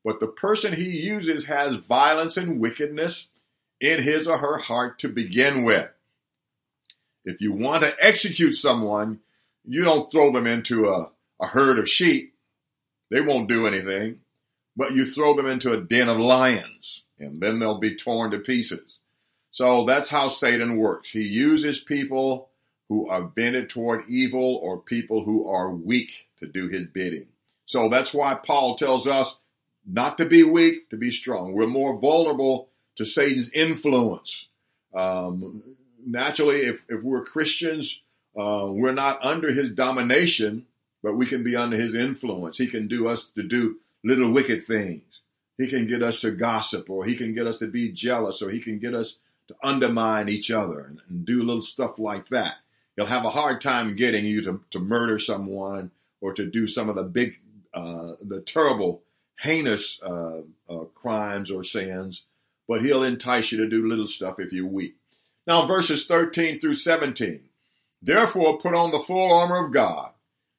But 0.04 0.20
the 0.20 0.26
person 0.26 0.74
he 0.74 0.90
uses 0.90 1.46
has 1.46 1.76
violence 1.76 2.36
and 2.36 2.60
wickedness 2.60 3.28
in 3.80 4.02
his 4.02 4.28
or 4.28 4.38
her 4.38 4.58
heart 4.58 4.98
to 4.98 5.08
begin 5.08 5.64
with. 5.64 5.88
If 7.24 7.40
you 7.40 7.52
want 7.52 7.84
to 7.84 7.96
execute 7.98 8.54
someone, 8.54 9.20
you 9.64 9.82
don't 9.82 10.12
throw 10.12 10.30
them 10.30 10.46
into 10.46 10.86
a, 10.86 11.10
a 11.40 11.46
herd 11.46 11.78
of 11.78 11.88
sheep. 11.88 12.34
They 13.10 13.20
won't 13.20 13.48
do 13.48 13.66
anything 13.66 14.20
but 14.76 14.94
you 14.94 15.06
throw 15.06 15.34
them 15.34 15.46
into 15.46 15.72
a 15.72 15.80
den 15.80 16.08
of 16.08 16.18
lions 16.18 17.02
and 17.18 17.40
then 17.40 17.58
they'll 17.58 17.78
be 17.78 17.94
torn 17.94 18.30
to 18.32 18.38
pieces. 18.38 18.98
So 19.50 19.84
that's 19.84 20.10
how 20.10 20.28
Satan 20.28 20.78
works. 20.78 21.10
He 21.10 21.22
uses 21.22 21.78
people 21.78 22.48
who 22.88 23.08
are 23.08 23.22
bended 23.22 23.70
toward 23.70 24.02
evil 24.08 24.56
or 24.56 24.78
people 24.78 25.24
who 25.24 25.48
are 25.48 25.70
weak 25.70 26.26
to 26.40 26.46
do 26.46 26.68
his 26.68 26.86
bidding. 26.86 27.28
So 27.66 27.88
that's 27.88 28.12
why 28.12 28.34
Paul 28.34 28.76
tells 28.76 29.06
us 29.06 29.36
not 29.86 30.18
to 30.18 30.24
be 30.24 30.42
weak, 30.42 30.90
to 30.90 30.96
be 30.96 31.10
strong. 31.10 31.54
We're 31.54 31.66
more 31.66 31.98
vulnerable 31.98 32.68
to 32.96 33.04
Satan's 33.04 33.50
influence. 33.50 34.48
Um, 34.92 35.62
naturally, 36.04 36.60
if, 36.62 36.84
if 36.88 37.02
we're 37.02 37.24
Christians, 37.24 38.00
uh, 38.36 38.66
we're 38.68 38.92
not 38.92 39.24
under 39.24 39.52
his 39.52 39.70
domination, 39.70 40.66
but 41.04 41.18
we 41.18 41.26
can 41.26 41.44
be 41.44 41.54
under 41.54 41.76
his 41.76 41.94
influence. 41.94 42.56
He 42.56 42.66
can 42.66 42.88
do 42.88 43.06
us 43.06 43.24
to 43.36 43.42
do 43.42 43.76
little 44.02 44.32
wicked 44.32 44.64
things. 44.64 45.02
He 45.58 45.68
can 45.68 45.86
get 45.86 46.02
us 46.02 46.22
to 46.22 46.30
gossip, 46.30 46.88
or 46.88 47.04
he 47.04 47.14
can 47.14 47.34
get 47.34 47.46
us 47.46 47.58
to 47.58 47.66
be 47.66 47.92
jealous, 47.92 48.40
or 48.40 48.48
he 48.48 48.58
can 48.58 48.78
get 48.78 48.94
us 48.94 49.16
to 49.48 49.54
undermine 49.62 50.30
each 50.30 50.50
other 50.50 50.80
and, 50.80 51.02
and 51.08 51.26
do 51.26 51.42
little 51.42 51.62
stuff 51.62 51.98
like 51.98 52.30
that. 52.30 52.54
He'll 52.96 53.04
have 53.04 53.26
a 53.26 53.30
hard 53.30 53.60
time 53.60 53.96
getting 53.96 54.24
you 54.24 54.42
to, 54.44 54.62
to 54.70 54.78
murder 54.78 55.18
someone 55.18 55.90
or 56.22 56.32
to 56.32 56.46
do 56.46 56.66
some 56.66 56.88
of 56.88 56.96
the 56.96 57.02
big, 57.02 57.34
uh, 57.74 58.14
the 58.22 58.40
terrible, 58.40 59.02
heinous 59.38 60.00
uh, 60.02 60.40
uh, 60.70 60.84
crimes 60.94 61.50
or 61.50 61.64
sins, 61.64 62.22
but 62.66 62.82
he'll 62.82 63.04
entice 63.04 63.52
you 63.52 63.58
to 63.58 63.68
do 63.68 63.86
little 63.86 64.06
stuff 64.06 64.40
if 64.40 64.54
you're 64.54 64.66
weak. 64.66 64.96
Now, 65.46 65.66
verses 65.66 66.06
13 66.06 66.60
through 66.60 66.74
17. 66.74 67.42
Therefore, 68.00 68.58
put 68.58 68.74
on 68.74 68.90
the 68.90 69.04
full 69.06 69.30
armor 69.30 69.66
of 69.66 69.72
God 69.72 70.13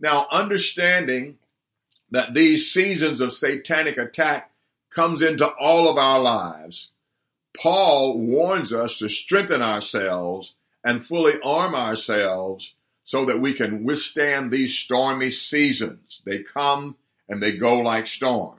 now, 0.00 0.26
understanding 0.30 1.38
that 2.10 2.34
these 2.34 2.72
seasons 2.72 3.20
of 3.20 3.32
satanic 3.32 3.98
attack 3.98 4.50
comes 4.90 5.22
into 5.22 5.46
all 5.46 5.88
of 5.88 5.98
our 5.98 6.18
lives, 6.18 6.88
Paul 7.56 8.18
warns 8.18 8.72
us 8.72 8.98
to 8.98 9.08
strengthen 9.08 9.62
ourselves 9.62 10.54
and 10.82 11.04
fully 11.04 11.34
arm 11.44 11.74
ourselves 11.74 12.74
so 13.04 13.26
that 13.26 13.40
we 13.40 13.52
can 13.52 13.84
withstand 13.84 14.50
these 14.50 14.76
stormy 14.76 15.30
seasons. 15.30 16.22
They 16.24 16.42
come 16.42 16.96
and 17.28 17.42
they 17.42 17.56
go 17.56 17.78
like 17.78 18.06
storms. 18.06 18.56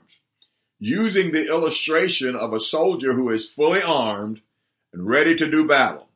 Using 0.78 1.32
the 1.32 1.46
illustration 1.46 2.36
of 2.36 2.52
a 2.52 2.60
soldier 2.60 3.12
who 3.12 3.30
is 3.30 3.48
fully 3.48 3.82
armed 3.82 4.40
and 4.92 5.06
ready 5.06 5.34
to 5.36 5.50
do 5.50 5.66
battle, 5.66 6.08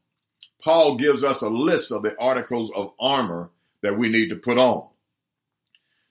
Paul 0.63 0.97
gives 0.97 1.25
us 1.25 1.43
a 1.43 1.49
list 1.49 1.93
of 1.93 2.03
the 2.03 2.19
articles 2.21 2.71
of 2.75 2.93
armor 3.01 3.51
that 3.83 3.99
we 3.99 4.09
need 4.09 4.31
to 4.31 4.37
put 4.37 4.59
on. 4.59 4.89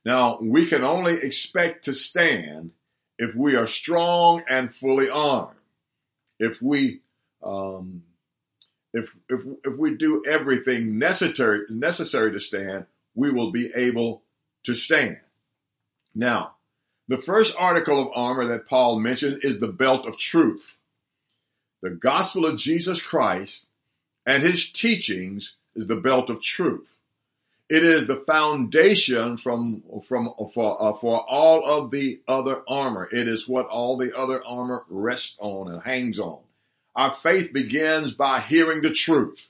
Now, 0.06 0.38
we 0.40 0.68
can 0.68 0.84
only 0.84 1.16
expect 1.16 1.86
to 1.86 1.94
stand 1.94 2.72
if 3.18 3.36
we 3.36 3.56
are 3.56 3.68
strong 3.68 4.44
and 4.48 4.74
fully 4.74 5.10
armed. 5.10 5.58
If 6.40 6.62
we 6.62 7.02
um, 7.44 8.04
if, 8.94 9.10
if 9.30 9.42
if 9.64 9.78
we 9.78 9.96
do 9.96 10.24
everything 10.28 11.00
necessary 11.00 11.62
necessary 11.70 12.32
to 12.32 12.40
stand, 12.40 12.86
we 13.16 13.32
will 13.32 13.52
be 13.52 13.72
able 13.76 14.22
to 14.64 14.76
stand. 14.76 15.20
Now, 16.14 16.56
the 17.08 17.18
first 17.18 17.56
article 17.58 18.00
of 18.00 18.10
armor 18.16 18.46
that 18.46 18.68
Paul 18.68 19.00
mentions 19.00 19.44
is 19.44 19.60
the 19.60 19.68
belt 19.68 20.06
of 20.06 20.18
truth. 20.18 20.78
The 21.82 21.92
gospel 21.92 22.46
of 22.46 22.58
Jesus 22.58 23.02
Christ 23.02 23.68
and 24.26 24.42
his 24.42 24.70
teachings 24.72 25.54
is 25.76 25.88
the 25.88 25.98
belt 25.98 26.30
of 26.30 26.42
truth. 26.42 26.95
It 27.68 27.84
is 27.84 28.06
the 28.06 28.24
foundation 28.28 29.38
from, 29.38 29.84
from, 30.08 30.30
for, 30.54 30.82
uh, 30.82 30.94
for 30.94 31.26
all 31.28 31.66
of 31.66 31.90
the 31.90 32.22
other 32.28 32.62
armor. 32.68 33.10
It 33.12 33.28
is 33.28 33.48
what 33.48 33.66
all 33.68 33.98
the 33.98 34.16
other 34.16 34.46
armor 34.46 34.84
rests 34.88 35.36
on 35.40 35.72
and 35.72 35.82
hangs 35.82 36.20
on. 36.20 36.42
Our 36.96 37.14
faith 37.16 37.52
begins 37.52 38.14
by 38.14 38.40
hearing 38.40 38.82
the 38.82 38.92
truth. 38.94 39.50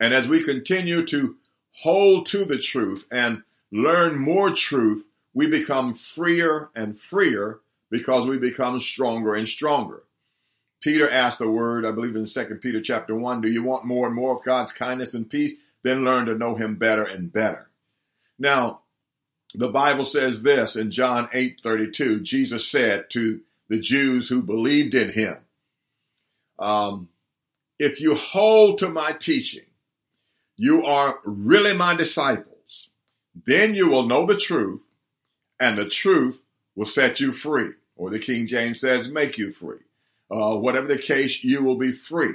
And 0.00 0.12
as 0.12 0.26
we 0.26 0.42
continue 0.42 1.06
to 1.06 1.36
hold 1.82 2.26
to 2.26 2.44
the 2.44 2.58
truth 2.58 3.06
and 3.12 3.42
learn 3.70 4.18
more 4.18 4.50
truth, 4.50 5.04
we 5.32 5.46
become 5.46 5.94
freer 5.94 6.70
and 6.74 6.98
freer 6.98 7.60
because 7.90 8.26
we 8.26 8.38
become 8.38 8.80
stronger 8.80 9.34
and 9.34 9.46
stronger. 9.46 10.02
Peter 10.82 11.08
asked 11.08 11.38
the 11.38 11.50
word, 11.50 11.84
I 11.84 11.92
believe 11.92 12.16
in 12.16 12.26
2 12.26 12.58
Peter 12.62 12.80
chapter 12.80 13.14
1, 13.14 13.42
do 13.42 13.48
you 13.48 13.62
want 13.62 13.84
more 13.84 14.06
and 14.06 14.16
more 14.16 14.34
of 14.34 14.42
God's 14.42 14.72
kindness 14.72 15.14
and 15.14 15.28
peace? 15.28 15.52
Then 15.82 16.04
learn 16.04 16.26
to 16.26 16.34
know 16.34 16.56
him 16.56 16.76
better 16.76 17.04
and 17.04 17.32
better. 17.32 17.70
Now, 18.38 18.80
the 19.54 19.68
Bible 19.68 20.04
says 20.04 20.42
this 20.42 20.76
in 20.76 20.90
John 20.90 21.28
8 21.32 21.60
32. 21.62 22.20
Jesus 22.20 22.68
said 22.68 23.10
to 23.10 23.40
the 23.68 23.80
Jews 23.80 24.28
who 24.28 24.42
believed 24.42 24.94
in 24.94 25.12
him, 25.12 25.36
um, 26.58 27.08
If 27.78 28.00
you 28.00 28.14
hold 28.14 28.78
to 28.78 28.88
my 28.88 29.12
teaching, 29.12 29.66
you 30.56 30.84
are 30.84 31.20
really 31.24 31.72
my 31.72 31.94
disciples. 31.94 32.88
Then 33.46 33.74
you 33.74 33.88
will 33.88 34.06
know 34.06 34.26
the 34.26 34.36
truth, 34.36 34.82
and 35.58 35.78
the 35.78 35.88
truth 35.88 36.42
will 36.74 36.84
set 36.84 37.20
you 37.20 37.32
free. 37.32 37.70
Or 37.96 38.10
the 38.10 38.18
King 38.18 38.46
James 38.46 38.80
says, 38.80 39.08
make 39.08 39.36
you 39.36 39.52
free. 39.52 39.80
Uh, 40.30 40.56
whatever 40.56 40.86
the 40.86 40.98
case, 40.98 41.44
you 41.44 41.62
will 41.62 41.76
be 41.76 41.92
free. 41.92 42.34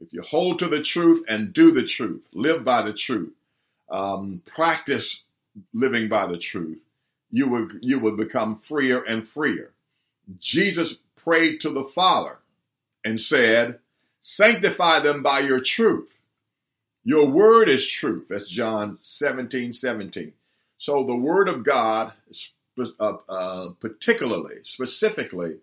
If 0.00 0.12
you 0.12 0.22
hold 0.22 0.58
to 0.58 0.68
the 0.68 0.82
truth 0.82 1.22
and 1.28 1.52
do 1.52 1.70
the 1.70 1.84
truth, 1.84 2.28
live 2.32 2.64
by 2.64 2.82
the 2.82 2.92
truth, 2.92 3.34
um, 3.90 4.42
practice 4.46 5.22
living 5.72 6.08
by 6.08 6.26
the 6.26 6.38
truth, 6.38 6.78
you 7.30 7.48
will, 7.48 7.68
you 7.80 7.98
will 7.98 8.16
become 8.16 8.58
freer 8.58 9.02
and 9.02 9.28
freer. 9.28 9.72
Jesus 10.38 10.96
prayed 11.16 11.60
to 11.60 11.70
the 11.70 11.84
Father 11.84 12.38
and 13.04 13.20
said, 13.20 13.78
Sanctify 14.22 15.00
them 15.00 15.22
by 15.22 15.40
your 15.40 15.60
truth. 15.60 16.16
Your 17.04 17.26
word 17.26 17.68
is 17.68 17.86
truth. 17.86 18.26
That's 18.28 18.46
John 18.46 18.98
17, 19.00 19.72
17. 19.72 20.32
So 20.78 21.04
the 21.04 21.14
word 21.14 21.48
of 21.48 21.64
God, 21.64 22.12
uh, 22.78 23.12
uh, 23.28 23.70
particularly, 23.80 24.56
specifically, 24.62 25.58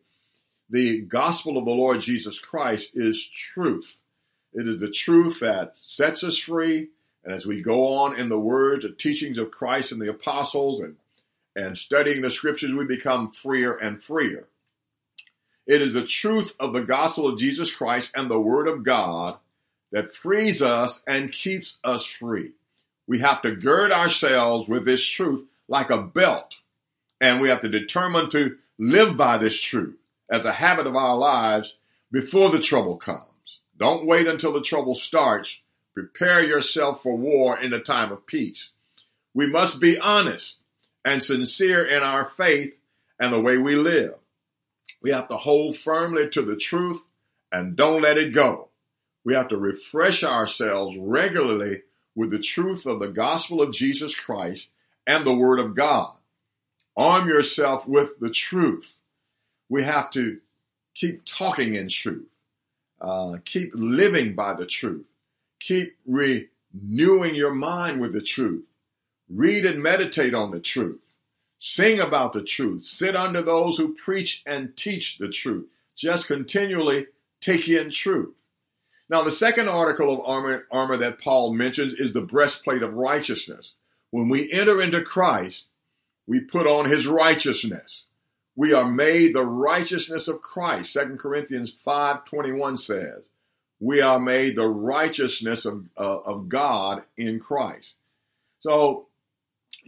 the 0.69 1.01
gospel 1.01 1.57
of 1.57 1.65
the 1.65 1.71
Lord 1.71 2.01
Jesus 2.01 2.39
Christ 2.39 2.91
is 2.95 3.27
truth. 3.27 3.95
It 4.57 4.67
is 4.67 4.79
the 4.79 4.89
truth 4.89 5.39
that 5.41 5.75
sets 5.79 6.23
us 6.23 6.39
free. 6.39 6.89
And 7.23 7.31
as 7.31 7.45
we 7.45 7.61
go 7.61 7.85
on 7.85 8.17
in 8.17 8.27
the 8.27 8.39
words 8.39 8.83
the 8.83 8.89
teachings 8.89 9.37
of 9.37 9.51
Christ 9.51 9.91
and 9.91 10.01
the 10.01 10.09
apostles 10.09 10.81
and, 10.81 10.95
and 11.55 11.77
studying 11.77 12.23
the 12.23 12.31
scriptures, 12.31 12.73
we 12.73 12.83
become 12.83 13.31
freer 13.31 13.75
and 13.75 14.01
freer. 14.01 14.47
It 15.67 15.81
is 15.81 15.93
the 15.93 16.07
truth 16.07 16.55
of 16.59 16.73
the 16.73 16.81
gospel 16.81 17.27
of 17.27 17.37
Jesus 17.37 17.69
Christ 17.69 18.11
and 18.15 18.31
the 18.31 18.39
word 18.39 18.67
of 18.67 18.83
God 18.83 19.37
that 19.91 20.15
frees 20.15 20.63
us 20.63 21.03
and 21.05 21.31
keeps 21.31 21.77
us 21.83 22.07
free. 22.07 22.53
We 23.05 23.19
have 23.19 23.43
to 23.43 23.55
gird 23.55 23.91
ourselves 23.91 24.67
with 24.67 24.85
this 24.85 25.05
truth 25.05 25.45
like 25.67 25.91
a 25.91 26.01
belt. 26.01 26.55
And 27.21 27.41
we 27.41 27.49
have 27.49 27.61
to 27.61 27.69
determine 27.69 28.29
to 28.31 28.57
live 28.79 29.15
by 29.17 29.37
this 29.37 29.61
truth 29.61 29.97
as 30.31 30.45
a 30.45 30.53
habit 30.53 30.87
of 30.87 30.95
our 30.95 31.15
lives 31.15 31.75
before 32.11 32.49
the 32.49 32.59
trouble 32.59 32.97
comes. 32.97 33.36
Don't 33.77 34.05
wait 34.05 34.27
until 34.27 34.53
the 34.53 34.61
trouble 34.61 34.95
starts. 34.95 35.59
Prepare 35.93 36.43
yourself 36.43 37.01
for 37.03 37.15
war 37.15 37.59
in 37.59 37.73
a 37.73 37.79
time 37.79 38.11
of 38.11 38.25
peace. 38.25 38.71
We 39.33 39.47
must 39.47 39.79
be 39.79 39.99
honest 39.99 40.59
and 41.05 41.21
sincere 41.21 41.85
in 41.85 42.03
our 42.03 42.25
faith 42.25 42.77
and 43.19 43.33
the 43.33 43.41
way 43.41 43.57
we 43.57 43.75
live. 43.75 44.15
We 45.01 45.11
have 45.11 45.27
to 45.29 45.37
hold 45.37 45.75
firmly 45.75 46.29
to 46.29 46.41
the 46.41 46.55
truth 46.55 47.01
and 47.51 47.75
don't 47.75 48.01
let 48.01 48.17
it 48.17 48.33
go. 48.33 48.69
We 49.23 49.33
have 49.33 49.47
to 49.49 49.57
refresh 49.57 50.23
ourselves 50.23 50.97
regularly 50.97 51.83
with 52.15 52.31
the 52.31 52.39
truth 52.39 52.85
of 52.85 52.99
the 52.99 53.09
gospel 53.09 53.61
of 53.61 53.73
Jesus 53.73 54.15
Christ 54.15 54.69
and 55.05 55.25
the 55.25 55.35
word 55.35 55.59
of 55.59 55.75
God. 55.75 56.15
Arm 56.95 57.27
yourself 57.27 57.87
with 57.87 58.19
the 58.19 58.31
truth. 58.31 58.93
We 59.69 59.83
have 59.83 60.09
to 60.11 60.39
keep 60.95 61.25
talking 61.25 61.75
in 61.75 61.89
truth, 61.89 62.27
uh, 62.99 63.37
keep 63.45 63.71
living 63.73 64.35
by 64.35 64.53
the 64.53 64.65
truth, 64.65 65.05
keep 65.59 65.97
renewing 66.05 67.35
your 67.35 67.53
mind 67.53 68.01
with 68.01 68.13
the 68.13 68.21
truth, 68.21 68.65
read 69.29 69.65
and 69.65 69.81
meditate 69.81 70.33
on 70.33 70.51
the 70.51 70.59
truth, 70.59 70.99
sing 71.59 71.99
about 71.99 72.33
the 72.33 72.43
truth, 72.43 72.85
sit 72.85 73.15
under 73.15 73.41
those 73.41 73.77
who 73.77 73.95
preach 73.95 74.43
and 74.45 74.75
teach 74.75 75.17
the 75.17 75.29
truth. 75.29 75.67
Just 75.95 76.27
continually 76.27 77.07
take 77.41 77.67
in 77.67 77.89
truth. 77.89 78.35
Now, 79.09 79.23
the 79.23 79.31
second 79.31 79.69
article 79.69 80.13
of 80.13 80.27
armor, 80.27 80.65
armor 80.71 80.97
that 80.97 81.19
Paul 81.19 81.53
mentions 81.53 81.93
is 81.93 82.13
the 82.13 82.21
breastplate 82.21 82.83
of 82.83 82.93
righteousness. 82.93 83.73
When 84.11 84.29
we 84.29 84.51
enter 84.51 84.81
into 84.81 85.01
Christ, 85.01 85.65
we 86.27 86.41
put 86.41 86.67
on 86.67 86.89
his 86.89 87.07
righteousness. 87.07 88.05
We 88.57 88.73
are 88.73 88.89
made 88.89 89.35
the 89.35 89.45
righteousness 89.45 90.27
of 90.27 90.41
Christ. 90.41 90.91
2 90.91 91.19
Corinthians 91.19 91.71
5:21 91.71 92.75
says, 92.75 93.29
"We 93.79 94.01
are 94.01 94.19
made 94.19 94.55
the 94.55 94.67
righteousness 94.67 95.63
of, 95.63 95.87
uh, 95.95 96.21
of 96.21 96.49
God 96.49 97.03
in 97.15 97.39
Christ." 97.39 97.93
So 98.59 99.09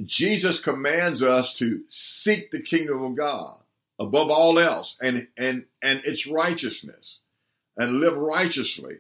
Jesus 0.06 0.60
commands 0.60 1.24
us 1.24 1.56
to 1.56 1.84
seek 1.90 2.52
the 2.52 2.62
kingdom 2.62 3.02
of 3.02 3.16
God 3.16 3.58
above 3.98 4.30
all 4.30 4.60
else 4.60 4.98
and 5.02 5.28
and 5.36 5.66
and 5.82 6.06
its 6.06 6.28
righteousness 6.28 7.20
and 7.76 8.00
live 8.00 8.16
righteously 8.16 9.00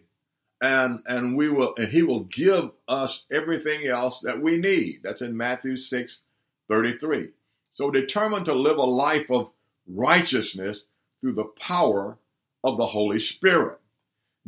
and 0.61 1.03
and 1.05 1.37
we 1.37 1.47
will 1.47 1.75
and 1.77 1.89
he 1.89 2.01
will 2.03 2.25
give 2.25 2.71
us 2.87 3.25
everything 3.31 3.87
else 3.87 4.19
that 4.21 4.41
we 4.41 4.57
need 4.57 4.99
that's 5.03 5.21
in 5.21 5.37
matthew 5.37 5.77
6 5.77 6.19
33 6.67 7.29
so 7.71 7.89
determined 7.89 8.45
to 8.45 8.53
live 8.53 8.77
a 8.77 8.81
life 8.81 9.31
of 9.31 9.51
righteousness 9.93 10.83
through 11.19 11.33
the 11.33 11.51
power 11.59 12.17
of 12.63 12.77
the 12.77 12.87
holy 12.87 13.19
spirit 13.19 13.79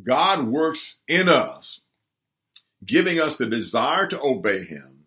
god 0.03 0.47
works 0.47 0.99
in 1.07 1.27
us 1.27 1.81
giving 2.85 3.19
us 3.19 3.35
the 3.37 3.45
desire 3.45 4.07
to 4.07 4.21
obey 4.21 4.63
him 4.63 5.05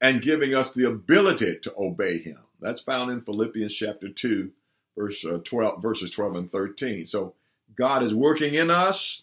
and 0.00 0.22
giving 0.22 0.54
us 0.54 0.72
the 0.72 0.86
ability 0.86 1.58
to 1.60 1.72
obey 1.78 2.18
him 2.18 2.38
that's 2.60 2.80
found 2.80 3.10
in 3.10 3.20
philippians 3.20 3.74
chapter 3.74 4.08
2 4.08 4.50
verse 4.96 5.24
uh, 5.24 5.38
12 5.44 5.82
verses 5.82 6.10
12 6.10 6.36
and 6.36 6.52
13 6.52 7.06
so 7.06 7.34
god 7.76 8.02
is 8.02 8.14
working 8.14 8.54
in 8.54 8.70
us 8.70 9.22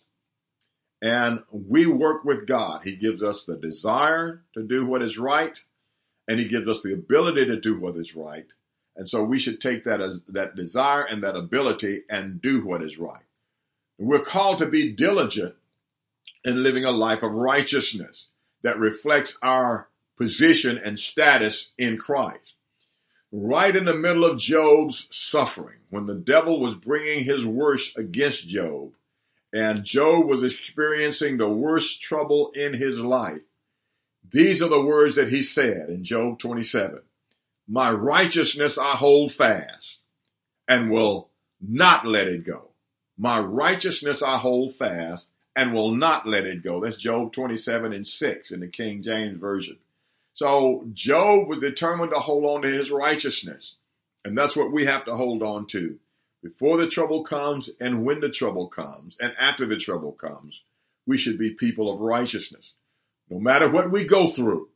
and 1.02 1.44
we 1.52 1.86
work 1.86 2.26
with 2.26 2.48
God. 2.48 2.82
He 2.84 2.96
gives 2.96 3.22
us 3.22 3.46
the 3.46 3.56
desire 3.58 4.42
to 4.54 4.64
do 4.64 4.88
what 4.88 5.04
is 5.04 5.18
right, 5.20 5.56
and 6.28 6.40
He 6.40 6.48
gives 6.48 6.68
us 6.68 6.82
the 6.82 6.94
ability 6.94 7.46
to 7.46 7.60
do 7.60 7.80
what 7.80 7.96
is 7.96 8.16
right. 8.16 8.48
And 8.96 9.08
so 9.08 9.24
we 9.24 9.40
should 9.40 9.60
take 9.60 9.84
that 9.84 10.02
as 10.02 10.22
that 10.30 10.56
desire 10.56 11.04
and 11.04 11.22
that 11.24 11.36
ability 11.36 12.04
and 12.10 12.42
do 12.42 12.66
what 12.66 12.82
is 12.82 12.98
right. 12.98 13.24
we're 13.98 14.20
called 14.20 14.60
to 14.60 14.66
be 14.66 14.92
diligent 14.92 15.56
in 16.44 16.62
living 16.62 16.86
a 16.86 16.92
life 16.92 17.24
of 17.24 17.32
righteousness 17.32 18.28
that 18.62 18.78
reflects 18.80 19.38
our 19.42 19.88
position 20.18 20.78
and 20.78 20.98
status 21.00 21.72
in 21.78 21.98
Christ. 21.98 22.54
Right 23.32 23.76
in 23.76 23.86
the 23.86 23.96
middle 23.96 24.24
of 24.24 24.38
Job's 24.38 25.08
suffering, 25.12 25.80
when 25.90 26.06
the 26.06 26.16
devil 26.16 26.60
was 26.60 26.76
bringing 26.76 27.26
his 27.26 27.46
worst 27.46 27.98
against 27.98 28.48
Job, 28.48 28.94
and 29.52 29.84
Job 29.84 30.26
was 30.26 30.44
experiencing 30.44 31.38
the 31.38 31.50
worst 31.50 32.02
trouble 32.02 32.52
in 32.54 32.74
his 32.74 33.00
life. 33.00 33.42
These 34.30 34.62
are 34.62 34.70
the 34.70 34.84
words 34.84 35.16
that 35.16 35.30
he 35.30 35.42
said 35.42 35.90
in 35.90 36.04
Job 36.04 36.40
27 36.40 37.02
My 37.68 37.92
righteousness 37.92 38.78
I 38.78 38.92
hold 38.92 39.32
fast 39.32 40.00
and 40.68 40.92
will 40.92 41.30
not 41.62 42.06
let 42.06 42.28
it 42.28 42.46
go. 42.46 42.70
My 43.18 43.40
righteousness 43.40 44.22
I 44.22 44.38
hold 44.38 44.76
fast 44.76 45.30
and 45.56 45.74
will 45.74 45.92
not 45.92 46.28
let 46.28 46.46
it 46.46 46.64
go. 46.64 46.82
That's 46.82 46.98
Job 46.98 47.32
27 47.32 47.94
and 47.94 48.06
6 48.06 48.52
in 48.52 48.60
the 48.60 48.68
King 48.68 49.02
James 49.02 49.40
Version. 49.40 49.78
So 50.34 50.86
Job 50.94 51.48
was 51.48 51.60
determined 51.60 52.12
to 52.12 52.20
hold 52.20 52.46
on 52.46 52.62
to 52.62 52.68
his 52.68 52.92
righteousness. 52.92 53.76
And 54.24 54.38
that's 54.38 54.56
what 54.56 54.72
we 54.72 54.86
have 54.86 55.06
to 55.06 55.16
hold 55.16 55.42
on 55.44 55.66
to 55.68 55.98
before 56.44 56.78
the 56.78 56.88
trouble 56.88 57.24
comes 57.24 57.72
and 57.80 58.06
when 58.06 58.20
the 58.20 58.30
trouble 58.30 58.68
comes 58.68 59.18
and 59.20 59.34
after 59.40 59.66
the 59.66 59.78
trouble 59.78 60.12
comes, 60.12 60.62
we 61.08 61.18
should 61.18 61.40
be 61.40 61.50
people 61.50 61.92
of 61.92 62.00
righteousness. 62.00 62.74
No 63.30 63.40
matter 63.40 63.70
what 63.70 63.90
we 63.90 64.04
go 64.04 64.28
through, 64.28 64.70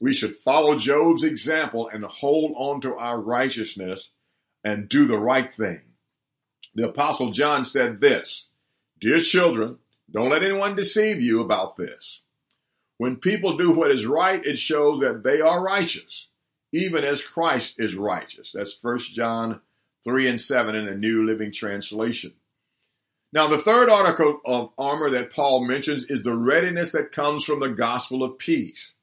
We 0.00 0.12
should 0.12 0.36
follow 0.36 0.78
Job's 0.78 1.24
example 1.24 1.88
and 1.88 2.04
hold 2.04 2.52
on 2.56 2.80
to 2.82 2.94
our 2.94 3.20
righteousness 3.20 4.10
and 4.62 4.88
do 4.88 5.06
the 5.06 5.18
right 5.18 5.52
thing. 5.54 5.80
The 6.74 6.88
Apostle 6.88 7.32
John 7.32 7.64
said 7.64 8.00
this 8.00 8.48
Dear 9.00 9.20
children, 9.20 9.78
don't 10.10 10.30
let 10.30 10.42
anyone 10.42 10.76
deceive 10.76 11.20
you 11.20 11.40
about 11.40 11.76
this. 11.76 12.20
When 12.96 13.16
people 13.16 13.56
do 13.56 13.70
what 13.70 13.90
is 13.90 14.06
right, 14.06 14.44
it 14.44 14.58
shows 14.58 15.00
that 15.00 15.22
they 15.22 15.40
are 15.40 15.62
righteous, 15.62 16.28
even 16.72 17.04
as 17.04 17.22
Christ 17.22 17.76
is 17.78 17.94
righteous. 17.94 18.52
That's 18.52 18.76
1 18.80 18.98
John 19.14 19.60
3 20.04 20.28
and 20.28 20.40
7 20.40 20.74
in 20.74 20.84
the 20.86 20.94
New 20.94 21.24
Living 21.24 21.52
Translation. 21.52 22.32
Now, 23.32 23.46
the 23.46 23.58
third 23.58 23.90
article 23.90 24.40
of 24.44 24.72
armor 24.78 25.10
that 25.10 25.32
Paul 25.32 25.66
mentions 25.66 26.04
is 26.06 26.22
the 26.22 26.34
readiness 26.34 26.92
that 26.92 27.12
comes 27.12 27.44
from 27.44 27.60
the 27.60 27.68
gospel 27.68 28.22
of 28.22 28.38
peace. 28.38 28.94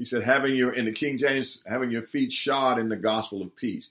He 0.00 0.04
said, 0.06 0.22
having 0.22 0.54
your, 0.54 0.72
in 0.72 0.86
the 0.86 0.92
King 0.92 1.18
James, 1.18 1.62
having 1.66 1.90
your 1.90 2.00
feet 2.00 2.32
shod 2.32 2.78
in 2.78 2.88
the 2.88 2.96
gospel 2.96 3.42
of 3.42 3.54
peace, 3.54 3.90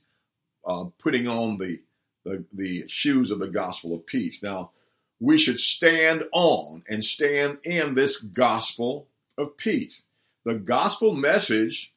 uh, 0.65 0.85
putting 0.97 1.27
on 1.27 1.59
the, 1.59 1.81
the, 2.25 2.43
the 2.51 2.87
shoes 2.87 3.29
of 3.29 3.37
the 3.37 3.47
gospel 3.47 3.93
of 3.93 4.07
peace. 4.07 4.41
Now, 4.41 4.71
we 5.19 5.37
should 5.37 5.59
stand 5.59 6.23
on 6.31 6.81
and 6.89 7.03
stand 7.03 7.59
in 7.63 7.93
this 7.93 8.17
gospel 8.17 9.05
of 9.37 9.55
peace. 9.55 10.01
The 10.45 10.55
gospel 10.55 11.13
message 11.13 11.93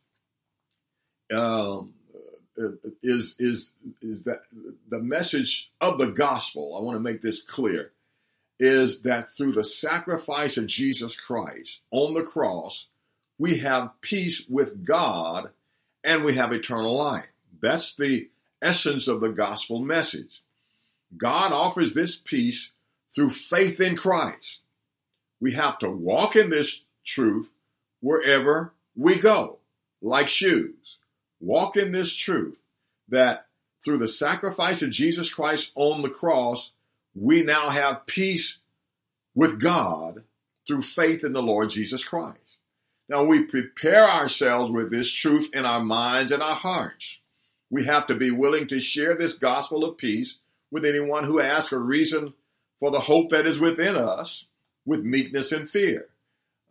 um, 1.32 1.94
is 3.02 3.34
is 3.38 3.72
is 4.02 4.24
that 4.24 4.42
the 4.90 5.00
message 5.00 5.70
of 5.80 5.96
the 5.96 6.08
gospel. 6.08 6.76
I 6.76 6.82
want 6.82 6.96
to 6.96 7.00
make 7.00 7.22
this 7.22 7.40
clear 7.40 7.92
is 8.58 9.00
that 9.00 9.34
through 9.34 9.52
the 9.52 9.64
sacrifice 9.64 10.58
of 10.58 10.66
Jesus 10.66 11.16
Christ 11.16 11.80
on 11.90 12.12
the 12.12 12.22
cross, 12.22 12.88
we 13.42 13.58
have 13.58 14.00
peace 14.00 14.46
with 14.48 14.84
God 14.84 15.50
and 16.04 16.22
we 16.22 16.34
have 16.36 16.52
eternal 16.52 16.96
life. 16.96 17.26
That's 17.60 17.92
the 17.92 18.30
essence 18.62 19.08
of 19.08 19.20
the 19.20 19.30
gospel 19.30 19.80
message. 19.80 20.44
God 21.16 21.50
offers 21.50 21.92
this 21.92 22.14
peace 22.14 22.70
through 23.12 23.30
faith 23.30 23.80
in 23.80 23.96
Christ. 23.96 24.60
We 25.40 25.54
have 25.54 25.80
to 25.80 25.90
walk 25.90 26.36
in 26.36 26.50
this 26.50 26.82
truth 27.04 27.50
wherever 27.98 28.74
we 28.94 29.18
go, 29.18 29.58
like 30.00 30.28
shoes. 30.28 30.98
Walk 31.40 31.76
in 31.76 31.90
this 31.90 32.14
truth 32.14 32.58
that 33.08 33.46
through 33.84 33.98
the 33.98 34.06
sacrifice 34.06 34.82
of 34.82 34.90
Jesus 34.90 35.28
Christ 35.28 35.72
on 35.74 36.02
the 36.02 36.10
cross, 36.10 36.70
we 37.12 37.42
now 37.42 37.70
have 37.70 38.06
peace 38.06 38.58
with 39.34 39.60
God 39.60 40.22
through 40.64 40.82
faith 40.82 41.24
in 41.24 41.32
the 41.32 41.42
Lord 41.42 41.70
Jesus 41.70 42.04
Christ. 42.04 42.41
Now 43.12 43.24
we 43.24 43.42
prepare 43.42 44.10
ourselves 44.10 44.72
with 44.72 44.90
this 44.90 45.12
truth 45.12 45.50
in 45.52 45.66
our 45.66 45.84
minds 45.84 46.32
and 46.32 46.42
our 46.42 46.54
hearts. 46.54 47.18
We 47.68 47.84
have 47.84 48.06
to 48.06 48.14
be 48.14 48.30
willing 48.30 48.66
to 48.68 48.80
share 48.80 49.14
this 49.14 49.34
gospel 49.34 49.84
of 49.84 49.98
peace 49.98 50.38
with 50.70 50.86
anyone 50.86 51.24
who 51.24 51.38
asks 51.38 51.74
a 51.74 51.78
reason 51.78 52.32
for 52.80 52.90
the 52.90 53.00
hope 53.00 53.28
that 53.28 53.44
is 53.44 53.58
within 53.58 53.96
us 53.96 54.46
with 54.86 55.00
meekness 55.04 55.52
and 55.52 55.68
fear. 55.68 56.08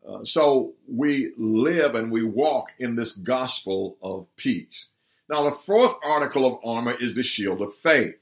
Uh, 0.04 0.24
so 0.24 0.74
we 0.90 1.32
live 1.38 1.94
and 1.94 2.12
we 2.12 2.24
walk 2.24 2.70
in 2.80 2.96
this 2.96 3.14
gospel 3.14 3.98
of 4.02 4.26
peace. 4.36 4.88
Now, 5.30 5.44
the 5.44 5.52
fourth 5.52 5.94
article 6.04 6.48
of 6.48 6.60
armor 6.66 6.96
is 7.00 7.14
the 7.14 7.22
shield 7.22 7.62
of 7.62 7.76
faith 7.76 8.18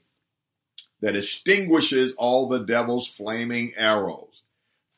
that 1.00 1.16
extinguishes 1.16 2.12
all 2.18 2.50
the 2.50 2.66
devil's 2.66 3.08
flaming 3.08 3.72
arrows. 3.78 4.42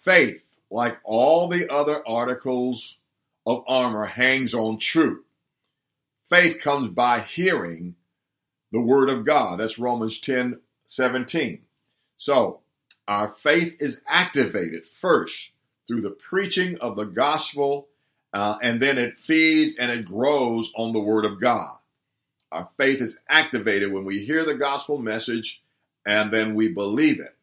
Faith, 0.00 0.42
like 0.72 0.98
all 1.04 1.46
the 1.46 1.72
other 1.72 2.02
articles 2.04 2.96
of 3.47 3.64
armor, 3.66 4.05
hangs 4.05 4.55
on 4.55 4.78
truth. 4.78 5.24
Faith 6.28 6.59
comes 6.61 6.88
by 6.88 7.20
hearing 7.20 7.97
the 8.70 8.80
word 8.80 9.11
of 9.11 9.24
God. 9.24 9.61
That's 9.61 9.78
Romans 9.78 10.20
10 10.20 10.61
17. 10.88 11.62
So, 12.18 12.61
our 13.09 13.28
faith 13.28 13.76
is 13.80 14.01
activated 14.07 14.86
first 14.86 15.51
through 15.88 16.03
the 16.03 16.11
preaching 16.11 16.78
of 16.78 16.97
the 16.97 17.05
gospel, 17.05 17.88
uh, 18.32 18.59
and 18.62 18.80
then 18.80 18.99
it 18.99 19.18
feeds 19.18 19.74
and 19.76 19.90
it 19.90 20.05
grows 20.05 20.70
on 20.76 20.93
the 20.93 21.01
word 21.01 21.24
of 21.24 21.40
God. 21.40 21.78
Our 22.53 22.68
faith 22.76 23.01
is 23.01 23.18
activated 23.28 23.93
when 23.93 24.05
we 24.05 24.24
hear 24.24 24.45
the 24.45 24.55
gospel 24.55 24.99
message 24.99 25.62
and 26.07 26.30
then 26.30 26.55
we 26.55 26.68
believe 26.68 27.18
it. 27.18 27.34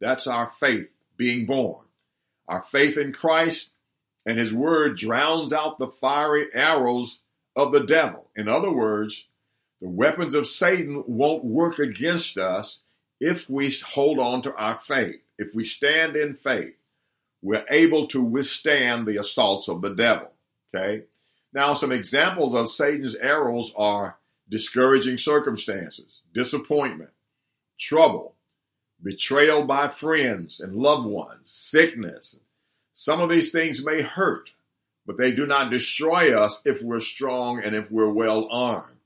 That's 0.00 0.26
our 0.26 0.52
faith 0.60 0.88
being 1.16 1.46
born. 1.46 1.84
Our 2.46 2.62
faith 2.62 2.98
in 2.98 3.12
Christ 3.12 3.69
and 4.30 4.38
his 4.38 4.54
word 4.54 4.96
drowns 4.96 5.52
out 5.52 5.80
the 5.80 5.88
fiery 5.88 6.46
arrows 6.54 7.18
of 7.56 7.72
the 7.72 7.82
devil. 7.82 8.28
In 8.36 8.48
other 8.48 8.70
words, 8.70 9.26
the 9.80 9.88
weapons 9.88 10.34
of 10.34 10.46
Satan 10.46 11.02
won't 11.08 11.44
work 11.44 11.80
against 11.80 12.38
us 12.38 12.78
if 13.18 13.50
we 13.50 13.74
hold 13.88 14.20
on 14.20 14.40
to 14.42 14.54
our 14.54 14.78
faith, 14.78 15.20
if 15.36 15.52
we 15.52 15.64
stand 15.64 16.14
in 16.14 16.36
faith, 16.36 16.76
we're 17.42 17.66
able 17.70 18.06
to 18.06 18.22
withstand 18.22 19.04
the 19.04 19.18
assaults 19.18 19.66
of 19.66 19.82
the 19.82 19.96
devil. 19.96 20.30
Okay. 20.72 21.06
Now, 21.52 21.74
some 21.74 21.90
examples 21.90 22.54
of 22.54 22.70
Satan's 22.70 23.16
arrows 23.16 23.74
are 23.76 24.16
discouraging 24.48 25.18
circumstances, 25.18 26.20
disappointment, 26.32 27.10
trouble, 27.80 28.36
betrayal 29.02 29.64
by 29.64 29.88
friends 29.88 30.60
and 30.60 30.76
loved 30.76 31.06
ones, 31.06 31.50
sickness. 31.50 32.36
Some 33.00 33.22
of 33.22 33.30
these 33.30 33.50
things 33.50 33.82
may 33.82 34.02
hurt, 34.02 34.52
but 35.06 35.16
they 35.16 35.32
do 35.32 35.46
not 35.46 35.70
destroy 35.70 36.38
us 36.38 36.60
if 36.66 36.82
we're 36.82 37.00
strong 37.00 37.58
and 37.58 37.74
if 37.74 37.90
we're 37.90 38.12
well 38.12 38.46
armed. 38.50 38.98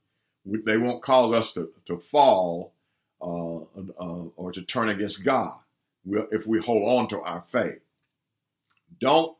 They 0.45 0.75
won't 0.75 1.01
cause 1.01 1.31
us 1.31 1.53
to, 1.53 1.71
to 1.85 1.97
fall 1.99 2.73
uh, 3.21 3.55
uh, 3.55 4.23
or 4.35 4.51
to 4.51 4.61
turn 4.63 4.89
against 4.89 5.23
God 5.23 5.59
if 6.05 6.45
we 6.45 6.59
hold 6.59 6.83
on 6.89 7.07
to 7.07 7.21
our 7.21 7.45
faith. 7.49 7.79
Don't 8.99 9.37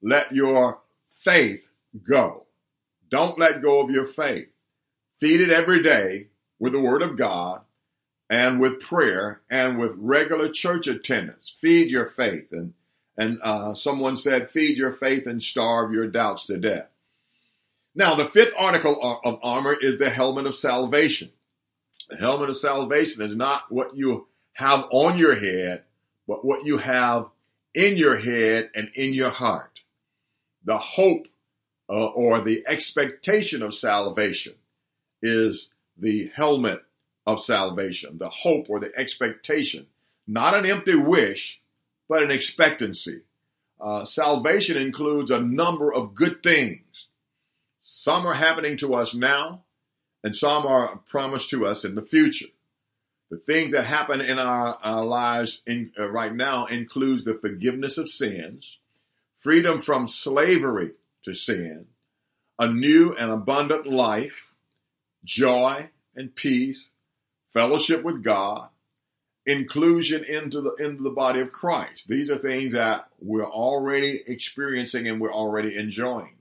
let 0.00 0.34
your 0.34 0.78
faith 1.12 1.66
go. 2.02 2.46
Don't 3.10 3.38
let 3.38 3.60
go 3.60 3.80
of 3.80 3.90
your 3.90 4.06
faith. 4.06 4.50
Feed 5.20 5.42
it 5.42 5.50
every 5.50 5.82
day 5.82 6.28
with 6.58 6.72
the 6.72 6.80
Word 6.80 7.02
of 7.02 7.18
God 7.18 7.60
and 8.30 8.58
with 8.58 8.80
prayer 8.80 9.42
and 9.50 9.78
with 9.78 9.92
regular 9.98 10.48
church 10.48 10.86
attendance. 10.86 11.52
Feed 11.60 11.90
your 11.90 12.08
faith. 12.08 12.46
And, 12.52 12.72
and 13.18 13.40
uh, 13.42 13.74
someone 13.74 14.16
said, 14.16 14.50
feed 14.50 14.78
your 14.78 14.92
faith 14.92 15.26
and 15.26 15.42
starve 15.42 15.92
your 15.92 16.06
doubts 16.06 16.46
to 16.46 16.56
death. 16.56 16.88
Now, 17.94 18.14
the 18.14 18.26
fifth 18.26 18.54
article 18.56 19.20
of 19.24 19.40
armor 19.42 19.76
is 19.78 19.98
the 19.98 20.08
helmet 20.08 20.46
of 20.46 20.54
salvation. 20.54 21.32
The 22.08 22.16
helmet 22.16 22.48
of 22.48 22.56
salvation 22.56 23.22
is 23.22 23.34
not 23.34 23.72
what 23.72 23.96
you 23.96 24.28
have 24.52 24.84
on 24.92 25.18
your 25.18 25.34
head, 25.34 25.82
but 26.28 26.44
what 26.44 26.64
you 26.64 26.78
have 26.78 27.26
in 27.74 27.96
your 27.96 28.16
head 28.18 28.70
and 28.76 28.90
in 28.94 29.12
your 29.12 29.30
heart. 29.30 29.80
The 30.64 30.78
hope 30.78 31.26
uh, 31.90 32.06
or 32.06 32.40
the 32.40 32.62
expectation 32.68 33.62
of 33.62 33.74
salvation 33.74 34.54
is 35.22 35.70
the 35.96 36.30
helmet 36.34 36.82
of 37.26 37.40
salvation, 37.40 38.18
the 38.18 38.28
hope 38.28 38.66
or 38.68 38.78
the 38.78 38.92
expectation, 38.96 39.86
not 40.26 40.54
an 40.54 40.66
empty 40.66 40.94
wish, 40.94 41.60
but 42.08 42.22
an 42.22 42.30
expectancy. 42.30 43.22
Uh, 43.80 44.04
salvation 44.04 44.76
includes 44.76 45.30
a 45.30 45.40
number 45.40 45.92
of 45.92 46.14
good 46.14 46.42
things. 46.42 47.06
Some 47.80 48.26
are 48.26 48.34
happening 48.34 48.76
to 48.78 48.94
us 48.94 49.14
now, 49.14 49.62
and 50.24 50.34
some 50.34 50.66
are 50.66 50.98
promised 51.08 51.50
to 51.50 51.66
us 51.66 51.84
in 51.84 51.94
the 51.94 52.02
future. 52.02 52.48
The 53.30 53.36
things 53.36 53.72
that 53.72 53.84
happen 53.84 54.20
in 54.20 54.38
our, 54.38 54.78
our 54.82 55.04
lives 55.04 55.62
in, 55.66 55.92
uh, 55.98 56.10
right 56.10 56.34
now 56.34 56.64
includes 56.64 57.24
the 57.24 57.34
forgiveness 57.34 57.98
of 57.98 58.08
sins, 58.08 58.78
freedom 59.38 59.80
from 59.80 60.08
slavery 60.08 60.92
to 61.24 61.34
sin, 61.34 61.86
a 62.58 62.66
new 62.66 63.12
and 63.12 63.30
abundant 63.30 63.86
life, 63.86 64.46
joy 65.24 65.90
and 66.16 66.34
peace, 66.34 66.90
fellowship 67.52 68.02
with 68.02 68.22
God, 68.22 68.70
inclusion 69.48 70.24
into 70.24 70.60
the 70.60 70.74
into 70.74 71.02
the 71.02 71.10
body 71.10 71.40
of 71.40 71.50
Christ. 71.50 72.06
These 72.06 72.30
are 72.30 72.36
things 72.36 72.74
that 72.74 73.08
we're 73.18 73.50
already 73.50 74.22
experiencing 74.26 75.08
and 75.08 75.20
we're 75.20 75.32
already 75.32 75.74
enjoying. 75.74 76.36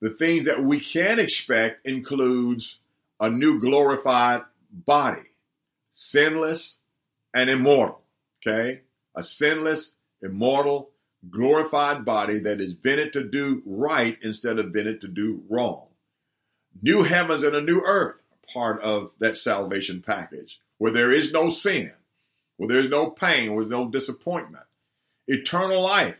The 0.00 0.10
things 0.10 0.44
that 0.44 0.62
we 0.62 0.78
can 0.78 1.18
expect 1.18 1.84
includes 1.84 2.78
a 3.18 3.28
new 3.28 3.58
glorified 3.58 4.42
body, 4.70 5.30
sinless 5.92 6.78
and 7.34 7.50
immortal. 7.50 8.02
Okay? 8.46 8.82
A 9.16 9.22
sinless, 9.22 9.92
immortal, 10.22 10.90
glorified 11.30 12.04
body 12.04 12.38
that 12.38 12.60
is 12.60 12.74
vented 12.74 13.12
to 13.14 13.24
do 13.24 13.62
right 13.66 14.16
instead 14.22 14.58
of 14.58 14.72
vented 14.72 15.00
to 15.00 15.08
do 15.08 15.42
wrong. 15.48 15.88
New 16.80 17.02
heavens 17.02 17.42
and 17.42 17.56
a 17.56 17.60
new 17.60 17.80
earth, 17.84 18.16
are 18.32 18.52
part 18.52 18.82
of 18.82 19.10
that 19.18 19.36
salvation 19.36 20.02
package, 20.06 20.60
where 20.78 20.92
there 20.92 21.10
is 21.10 21.32
no 21.32 21.48
sin, 21.48 21.92
where 22.56 22.68
there 22.68 22.78
is 22.78 22.90
no 22.90 23.10
pain, 23.10 23.52
where 23.52 23.62
there's 23.62 23.70
no 23.70 23.88
disappointment. 23.88 24.64
Eternal 25.26 25.82
life 25.82 26.16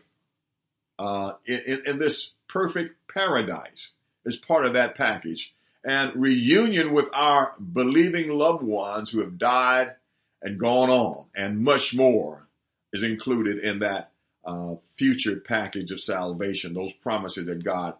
uh, 0.99 1.33
in, 1.45 1.81
in 1.85 1.99
this 1.99 2.33
perfect 2.47 2.95
paradise 3.07 3.91
is 4.25 4.37
part 4.37 4.65
of 4.65 4.73
that 4.73 4.95
package. 4.95 5.53
And 5.83 6.11
reunion 6.15 6.93
with 6.93 7.07
our 7.13 7.53
believing 7.59 8.29
loved 8.29 8.63
ones 8.63 9.11
who 9.11 9.19
have 9.19 9.37
died 9.37 9.93
and 10.41 10.59
gone 10.59 10.89
on, 10.89 11.25
and 11.35 11.59
much 11.63 11.95
more 11.95 12.47
is 12.91 13.03
included 13.03 13.59
in 13.59 13.79
that 13.79 14.11
uh, 14.43 14.75
future 14.97 15.37
package 15.37 15.91
of 15.91 16.01
salvation, 16.01 16.73
those 16.73 16.93
promises 16.93 17.47
that 17.47 17.63
God 17.63 17.95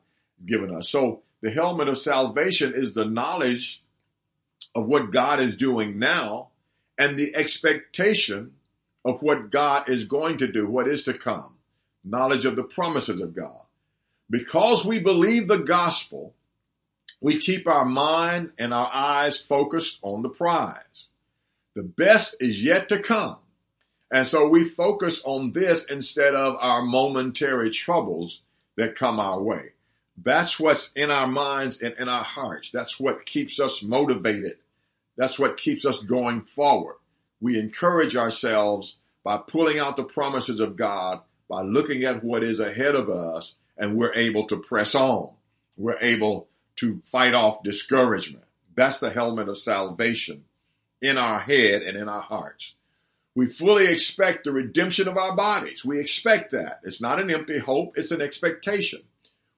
given 0.45 0.73
us. 0.73 0.89
So 0.89 1.21
the 1.41 1.51
helmet 1.51 1.87
of 1.87 1.97
salvation 1.97 2.73
is 2.73 2.93
the 2.93 3.05
knowledge 3.05 3.83
of 4.73 4.85
what 4.85 5.11
God 5.11 5.39
is 5.39 5.55
doing 5.55 5.99
now 5.99 6.49
and 6.97 7.17
the 7.17 7.35
expectation 7.35 8.53
of 9.03 9.21
what 9.21 9.51
God 9.51 9.89
is 9.89 10.03
going 10.03 10.37
to 10.37 10.51
do, 10.51 10.67
what 10.67 10.87
is 10.87 11.03
to 11.03 11.13
come, 11.13 11.55
knowledge 12.03 12.45
of 12.45 12.55
the 12.55 12.63
promises 12.63 13.21
of 13.21 13.35
God. 13.35 13.61
Because 14.29 14.85
we 14.85 14.99
believe 14.99 15.47
the 15.47 15.59
gospel, 15.59 16.33
we 17.21 17.37
keep 17.37 17.67
our 17.67 17.85
mind 17.85 18.53
and 18.57 18.73
our 18.73 18.89
eyes 18.91 19.39
focused 19.39 19.99
on 20.01 20.23
the 20.23 20.29
prize. 20.29 21.07
The 21.75 21.83
best 21.83 22.35
is 22.39 22.63
yet 22.63 22.89
to 22.89 22.99
come. 22.99 23.37
And 24.11 24.25
so 24.25 24.47
we 24.47 24.63
focus 24.63 25.21
on 25.25 25.51
this 25.51 25.85
instead 25.85 26.35
of 26.35 26.55
our 26.59 26.81
momentary 26.81 27.69
troubles 27.69 28.41
that 28.77 28.95
come 28.95 29.19
our 29.19 29.41
way. 29.41 29.73
That's 30.17 30.59
what's 30.59 30.91
in 30.95 31.11
our 31.11 31.27
minds 31.27 31.81
and 31.81 31.93
in 31.99 32.07
our 32.07 32.23
hearts. 32.23 32.71
That's 32.71 32.99
what 32.99 33.25
keeps 33.25 33.59
us 33.59 33.83
motivated. 33.83 34.57
That's 35.17 35.39
what 35.39 35.57
keeps 35.57 35.85
us 35.85 36.01
going 36.01 36.43
forward. 36.43 36.97
We 37.41 37.59
encourage 37.59 38.15
ourselves 38.15 38.95
by 39.23 39.37
pulling 39.37 39.79
out 39.79 39.97
the 39.97 40.03
promises 40.03 40.59
of 40.59 40.75
God, 40.75 41.21
by 41.49 41.61
looking 41.61 42.03
at 42.03 42.23
what 42.23 42.43
is 42.43 42.59
ahead 42.59 42.95
of 42.95 43.09
us, 43.09 43.55
and 43.77 43.95
we're 43.95 44.13
able 44.13 44.47
to 44.47 44.57
press 44.57 44.95
on. 44.95 45.33
We're 45.77 45.99
able 45.99 46.47
to 46.77 47.01
fight 47.11 47.33
off 47.33 47.63
discouragement. 47.63 48.45
That's 48.75 48.99
the 48.99 49.09
helmet 49.09 49.49
of 49.49 49.57
salvation 49.57 50.45
in 51.01 51.17
our 51.17 51.39
head 51.39 51.81
and 51.81 51.97
in 51.97 52.09
our 52.09 52.21
hearts. 52.21 52.73
We 53.35 53.47
fully 53.47 53.87
expect 53.87 54.45
the 54.45 54.53
redemption 54.53 55.07
of 55.07 55.17
our 55.17 55.35
bodies. 55.35 55.83
We 55.83 55.99
expect 55.99 56.51
that. 56.51 56.79
It's 56.83 57.01
not 57.01 57.19
an 57.19 57.29
empty 57.29 57.59
hope, 57.59 57.97
it's 57.97 58.11
an 58.11 58.21
expectation. 58.21 59.01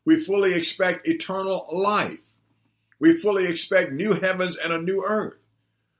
We 0.03 0.19
fully 0.19 0.53
expect 0.53 1.07
eternal 1.07 1.67
life. 1.71 2.19
We 2.99 3.17
fully 3.17 3.47
expect 3.47 3.91
new 3.91 4.13
heavens 4.13 4.57
and 4.57 4.73
a 4.73 4.81
new 4.81 5.03
earth. 5.05 5.35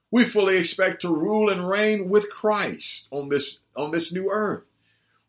We 0.10 0.24
fully 0.24 0.58
expect 0.58 1.02
to 1.02 1.14
rule 1.14 1.50
and 1.50 1.68
reign 1.68 2.10
with 2.10 2.30
Christ 2.30 3.08
on 3.12 3.30
this, 3.30 3.60
on 3.76 3.92
this 3.92 4.12
new 4.12 4.30
earth. 4.32 4.64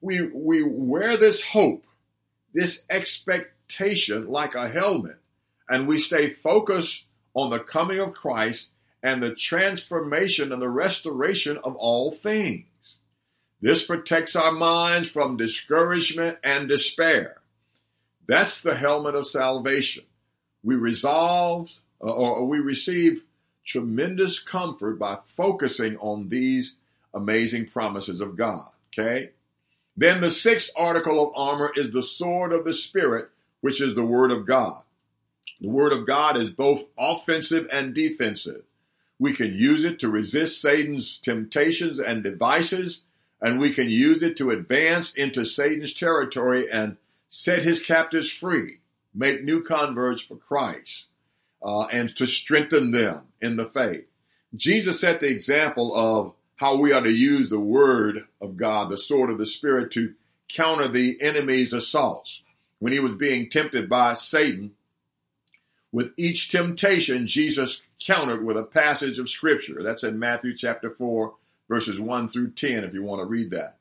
We, 0.01 0.29
we 0.29 0.63
wear 0.63 1.17
this 1.17 1.43
hope, 1.49 1.85
this 2.55 2.85
expectation 2.89 4.29
like 4.29 4.55
a 4.55 4.69
helmet, 4.69 5.19
and 5.69 5.89
we 5.89 5.99
stay 5.99 6.31
focused 6.31 7.07
on 7.35 7.51
the 7.51 7.59
coming 7.59 7.99
of 7.99 8.13
Christ 8.13 8.71
and 9.03 9.23
the 9.23 9.35
transformation 9.35 10.53
and 10.53 10.63
the 10.63 10.69
restoration 10.69 11.59
of 11.59 11.75
all 11.77 12.13
things. 12.13 12.99
This 13.61 13.85
protects 13.85 14.37
our 14.37 14.53
minds 14.53 15.09
from 15.09 15.37
discouragement 15.37 16.39
and 16.45 16.69
despair. 16.69 17.39
That's 18.29 18.61
the 18.61 18.77
helmet 18.77 19.15
of 19.15 19.27
salvation. 19.27 20.05
We 20.63 20.77
resolve 20.77 21.69
or 21.99 22.47
we 22.47 22.61
receive 22.61 23.23
tremendous 23.69 24.41
comfort 24.41 24.99
by 24.99 25.19
focusing 25.27 25.97
on 25.99 26.31
these 26.31 26.75
amazing 27.15 27.67
promises 27.67 28.21
of 28.21 28.35
God. 28.35 28.69
Okay? 28.93 29.31
Then 29.97 30.21
the 30.21 30.31
sixth 30.31 30.73
article 30.77 31.23
of 31.23 31.33
armor 31.37 31.71
is 31.77 31.91
the 31.91 32.03
sword 32.03 32.53
of 32.53 32.65
the 32.65 32.73
Spirit, 32.73 33.29
which 33.61 33.81
is 33.81 33.95
the 33.95 34.07
Word 34.07 34.33
of 34.33 34.47
God. 34.47 34.83
The 35.61 35.69
Word 35.69 35.93
of 35.93 36.07
God 36.07 36.37
is 36.37 36.51
both 36.51 36.85
offensive 36.97 37.69
and 37.71 37.95
defensive. 37.95 38.63
We 39.19 39.35
can 39.35 39.53
use 39.55 39.85
it 39.85 39.99
to 39.99 40.09
resist 40.09 40.63
Satan's 40.63 41.19
temptations 41.19 41.99
and 41.99 42.23
devices, 42.23 43.03
and 43.43 43.61
we 43.61 43.75
can 43.75 43.89
use 43.89 44.23
it 44.23 44.37
to 44.37 44.51
advance 44.51 45.15
into 45.15 45.45
Satan's 45.45 45.93
territory 45.93 46.71
and 46.71 46.97
set 47.29 47.65
his 47.65 47.81
captives 47.81 48.31
free, 48.31 48.79
make 49.13 49.43
new 49.43 49.61
converts 49.61 50.23
for 50.23 50.37
Christ, 50.37 51.07
uh, 51.63 51.85
and 51.87 52.15
to 52.17 52.27
strengthen 52.27 52.93
them 52.93 53.23
in 53.41 53.57
the 53.57 53.67
faith. 53.67 54.05
Jesus 54.55 55.01
set 55.01 55.21
the 55.21 55.29
example 55.29 55.95
of 55.95 56.35
how 56.57 56.77
we 56.77 56.93
are 56.93 57.03
to 57.03 57.11
use 57.11 57.51
the 57.51 57.61
word 57.61 58.27
of 58.41 58.57
God, 58.57 58.91
the 58.91 58.99
sword 58.99 59.31
of 59.31 59.39
the 59.39 59.47
Spirit, 59.47 59.91
to 59.93 60.15
counter 60.49 60.89
the 60.89 61.21
enemy's 61.21 61.73
assaults. 61.73 62.43
When 62.81 62.93
he 62.93 63.01
was 63.01 63.15
being 63.15 63.49
tempted 63.49 63.89
by 63.89 64.15
Satan, 64.15 64.73
with 65.91 66.13
each 66.17 66.51
temptation, 66.51 67.27
Jesus 67.27 67.81
countered 67.99 68.45
with 68.45 68.57
a 68.57 68.65
passage 68.65 69.19
of 69.19 69.31
scripture. 69.31 69.83
That's 69.83 70.05
in 70.05 70.19
Matthew 70.19 70.57
chapter 70.57 70.91
4, 70.91 71.35
verses 71.69 71.99
1 71.99 72.29
through 72.29 72.51
10, 72.53 72.85
if 72.85 72.95
you 72.95 73.03
want 73.03 73.21
to 73.21 73.27
read 73.27 73.51
that. 73.51 73.77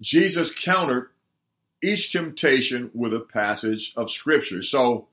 Jesus 0.00 0.52
countered 0.52 1.10
each 1.82 2.12
temptation 2.12 2.90
with 2.94 3.14
a 3.14 3.20
passage 3.20 3.92
of 3.96 4.10
scripture. 4.10 4.60
So 4.60 5.06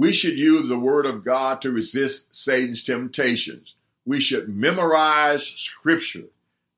we 0.00 0.14
should 0.14 0.38
use 0.38 0.68
the 0.68 0.78
word 0.78 1.04
of 1.04 1.22
God 1.22 1.60
to 1.60 1.70
resist 1.70 2.24
Satan's 2.34 2.82
temptations. 2.82 3.74
We 4.06 4.18
should 4.18 4.48
memorize 4.48 5.46
scripture 5.46 6.24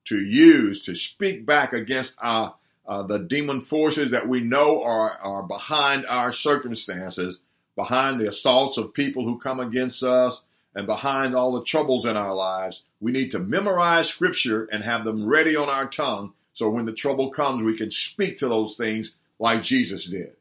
to 0.06 0.16
use 0.16 0.82
to 0.82 0.96
speak 0.96 1.46
back 1.46 1.72
against 1.72 2.16
our 2.18 2.56
uh, 2.84 3.04
the 3.04 3.20
demon 3.20 3.62
forces 3.62 4.10
that 4.10 4.28
we 4.28 4.40
know 4.40 4.82
are, 4.82 5.12
are 5.22 5.44
behind 5.44 6.04
our 6.06 6.32
circumstances, 6.32 7.38
behind 7.76 8.20
the 8.20 8.26
assaults 8.26 8.76
of 8.76 8.92
people 8.92 9.24
who 9.24 9.38
come 9.38 9.60
against 9.60 10.02
us, 10.02 10.40
and 10.74 10.84
behind 10.84 11.32
all 11.32 11.52
the 11.52 11.62
troubles 11.62 12.04
in 12.04 12.16
our 12.16 12.34
lives. 12.34 12.82
We 13.00 13.12
need 13.12 13.30
to 13.30 13.38
memorize 13.38 14.08
scripture 14.08 14.64
and 14.72 14.82
have 14.82 15.04
them 15.04 15.28
ready 15.28 15.54
on 15.54 15.68
our 15.68 15.86
tongue 15.86 16.32
so 16.54 16.68
when 16.68 16.86
the 16.86 16.92
trouble 16.92 17.30
comes, 17.30 17.62
we 17.62 17.76
can 17.76 17.92
speak 17.92 18.38
to 18.38 18.48
those 18.48 18.76
things 18.76 19.12
like 19.38 19.62
Jesus 19.62 20.06
did. 20.06 20.34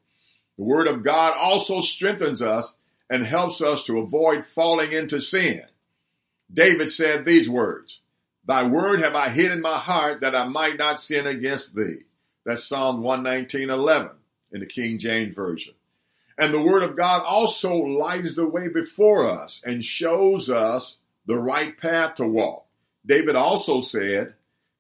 The 0.58 0.64
Word 0.64 0.88
of 0.88 1.04
God 1.04 1.36
also 1.38 1.82
strengthens 1.82 2.42
us 2.42 2.74
and 3.10 3.26
helps 3.26 3.62
us 3.62 3.84
to 3.86 4.00
avoid 4.00 4.46
falling 4.46 4.94
into 4.94 5.20
sin. 5.20 5.64
David 6.52 6.90
said 6.90 7.26
these 7.26 7.50
words, 7.50 8.00
Thy 8.46 8.64
word 8.64 9.02
have 9.02 9.16
I 9.16 9.30
hid 9.30 9.52
in 9.52 9.62
my 9.62 9.78
heart 9.78 10.22
that 10.22 10.36
I 10.36 10.46
might 10.46 10.78
not 10.78 11.00
sin 11.00 11.28
against 11.28 11.76
thee. 11.76 12.04
That's 12.46 12.64
Psalm 12.64 13.04
119, 13.04 13.70
11 13.70 14.12
in 14.52 14.60
the 14.60 14.66
King 14.66 14.98
James 14.98 15.36
Version. 15.36 15.74
And 16.38 16.54
the 16.54 16.62
word 16.62 16.84
of 16.84 16.96
God 16.96 17.24
also 17.24 17.76
lights 17.76 18.36
the 18.36 18.48
way 18.48 18.68
before 18.68 19.28
us 19.28 19.62
and 19.64 19.86
shows 19.86 20.50
us 20.50 20.98
the 21.26 21.38
right 21.38 21.78
path 21.78 22.16
to 22.16 22.28
walk. 22.28 22.66
David 23.06 23.36
also 23.36 23.80
said, 23.80 24.34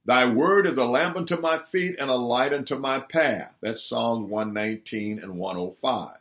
Thy 0.05 0.25
word 0.25 0.65
is 0.65 0.77
a 0.77 0.85
lamp 0.85 1.15
unto 1.15 1.39
my 1.39 1.59
feet 1.59 1.95
and 1.99 2.09
a 2.09 2.15
light 2.15 2.53
unto 2.53 2.75
my 2.75 2.99
path. 2.99 3.53
That's 3.61 3.83
Psalms 3.83 4.29
119 4.29 5.19
and 5.19 5.37
105. 5.37 6.17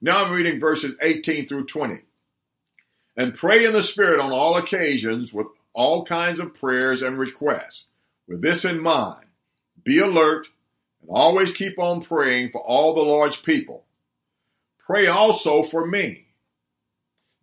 Now 0.00 0.24
I'm 0.24 0.32
reading 0.32 0.60
verses 0.60 0.96
18 1.00 1.48
through 1.48 1.66
20. 1.66 2.02
And 3.16 3.34
pray 3.34 3.64
in 3.64 3.72
the 3.72 3.82
Spirit 3.82 4.20
on 4.20 4.32
all 4.32 4.56
occasions 4.56 5.32
with 5.34 5.48
all 5.74 6.04
kinds 6.04 6.40
of 6.40 6.54
prayers 6.54 7.02
and 7.02 7.18
requests. 7.18 7.84
With 8.28 8.40
this 8.40 8.64
in 8.64 8.80
mind, 8.80 9.26
be 9.84 9.98
alert 9.98 10.48
and 11.00 11.10
always 11.10 11.52
keep 11.52 11.78
on 11.78 12.02
praying 12.02 12.50
for 12.50 12.60
all 12.60 12.94
the 12.94 13.02
Lord's 13.02 13.36
people. 13.36 13.84
Pray 14.78 15.06
also 15.06 15.62
for 15.62 15.84
me, 15.86 16.26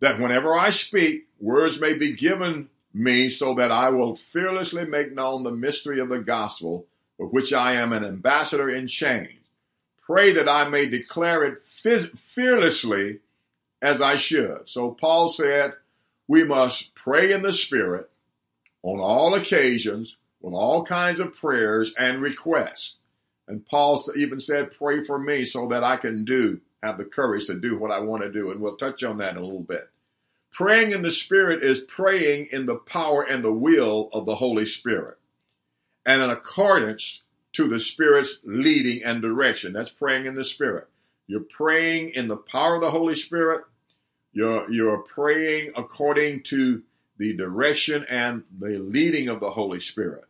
that 0.00 0.18
whenever 0.18 0.56
I 0.56 0.70
speak, 0.70 1.28
words 1.38 1.78
may 1.78 1.94
be 1.94 2.12
given 2.12 2.70
me 2.92 3.28
so 3.28 3.54
that 3.54 3.70
I 3.70 3.90
will 3.90 4.16
fearlessly 4.16 4.84
make 4.84 5.14
known 5.14 5.42
the 5.42 5.52
mystery 5.52 6.00
of 6.00 6.08
the 6.08 6.18
gospel, 6.18 6.86
for 7.16 7.26
which 7.26 7.52
I 7.52 7.74
am 7.74 7.92
an 7.92 8.04
ambassador 8.04 8.68
in 8.68 8.88
chains. 8.88 9.32
Pray 10.02 10.32
that 10.32 10.48
I 10.48 10.68
may 10.68 10.88
declare 10.88 11.44
it 11.44 11.62
fearlessly 11.62 13.20
as 13.80 14.00
I 14.00 14.16
should. 14.16 14.62
So 14.68 14.90
Paul 14.90 15.28
said, 15.28 15.74
we 16.26 16.44
must 16.44 16.94
pray 16.94 17.32
in 17.32 17.42
the 17.42 17.52
Spirit 17.52 18.10
on 18.82 18.98
all 18.98 19.34
occasions 19.34 20.16
with 20.40 20.54
all 20.54 20.84
kinds 20.84 21.20
of 21.20 21.36
prayers 21.36 21.94
and 21.98 22.20
requests. 22.20 22.96
And 23.46 23.64
Paul 23.66 24.02
even 24.16 24.40
said, 24.40 24.76
pray 24.76 25.04
for 25.04 25.18
me 25.18 25.44
so 25.44 25.68
that 25.68 25.84
I 25.84 25.96
can 25.96 26.24
do, 26.24 26.60
have 26.82 26.98
the 26.98 27.04
courage 27.04 27.46
to 27.46 27.54
do 27.54 27.78
what 27.78 27.90
I 27.90 27.98
want 27.98 28.22
to 28.22 28.32
do. 28.32 28.50
And 28.50 28.60
we'll 28.60 28.76
touch 28.76 29.04
on 29.04 29.18
that 29.18 29.32
in 29.32 29.36
a 29.36 29.44
little 29.44 29.62
bit. 29.62 29.88
Praying 30.52 30.92
in 30.92 31.02
the 31.02 31.10
Spirit 31.10 31.62
is 31.62 31.78
praying 31.78 32.48
in 32.52 32.66
the 32.66 32.76
power 32.76 33.22
and 33.22 33.42
the 33.42 33.52
will 33.52 34.10
of 34.12 34.26
the 34.26 34.36
Holy 34.36 34.66
Spirit 34.66 35.18
and 36.04 36.20
in 36.22 36.30
accordance 36.30 37.22
to 37.52 37.68
the 37.68 37.78
Spirit's 37.78 38.40
leading 38.44 39.02
and 39.02 39.22
direction. 39.22 39.72
That's 39.72 39.90
praying 39.90 40.26
in 40.26 40.34
the 40.34 40.44
Spirit. 40.44 40.88
You're 41.26 41.40
praying 41.40 42.10
in 42.10 42.28
the 42.28 42.36
power 42.36 42.76
of 42.76 42.80
the 42.80 42.90
Holy 42.90 43.14
Spirit. 43.14 43.64
You're, 44.32 44.70
you're 44.70 44.98
praying 44.98 45.72
according 45.76 46.42
to 46.44 46.82
the 47.18 47.36
direction 47.36 48.04
and 48.08 48.44
the 48.58 48.78
leading 48.78 49.28
of 49.28 49.40
the 49.40 49.50
Holy 49.50 49.80
Spirit. 49.80 50.24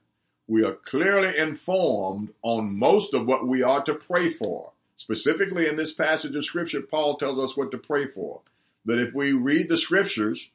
We 0.46 0.64
are 0.64 0.74
clearly 0.74 1.38
informed 1.38 2.30
on 2.42 2.78
most 2.78 3.14
of 3.14 3.26
what 3.26 3.46
we 3.46 3.62
are 3.62 3.82
to 3.84 3.94
pray 3.94 4.30
for. 4.30 4.72
Specifically 4.96 5.68
in 5.68 5.76
this 5.76 5.94
passage 5.94 6.34
of 6.34 6.44
scripture, 6.44 6.82
Paul 6.82 7.16
tells 7.16 7.38
us 7.38 7.56
what 7.56 7.70
to 7.70 7.78
pray 7.78 8.06
for. 8.06 8.40
That 8.86 8.98
if 8.98 9.14
we 9.14 9.32
read 9.32 9.68
the 9.68 9.76
scriptures, 9.76 10.50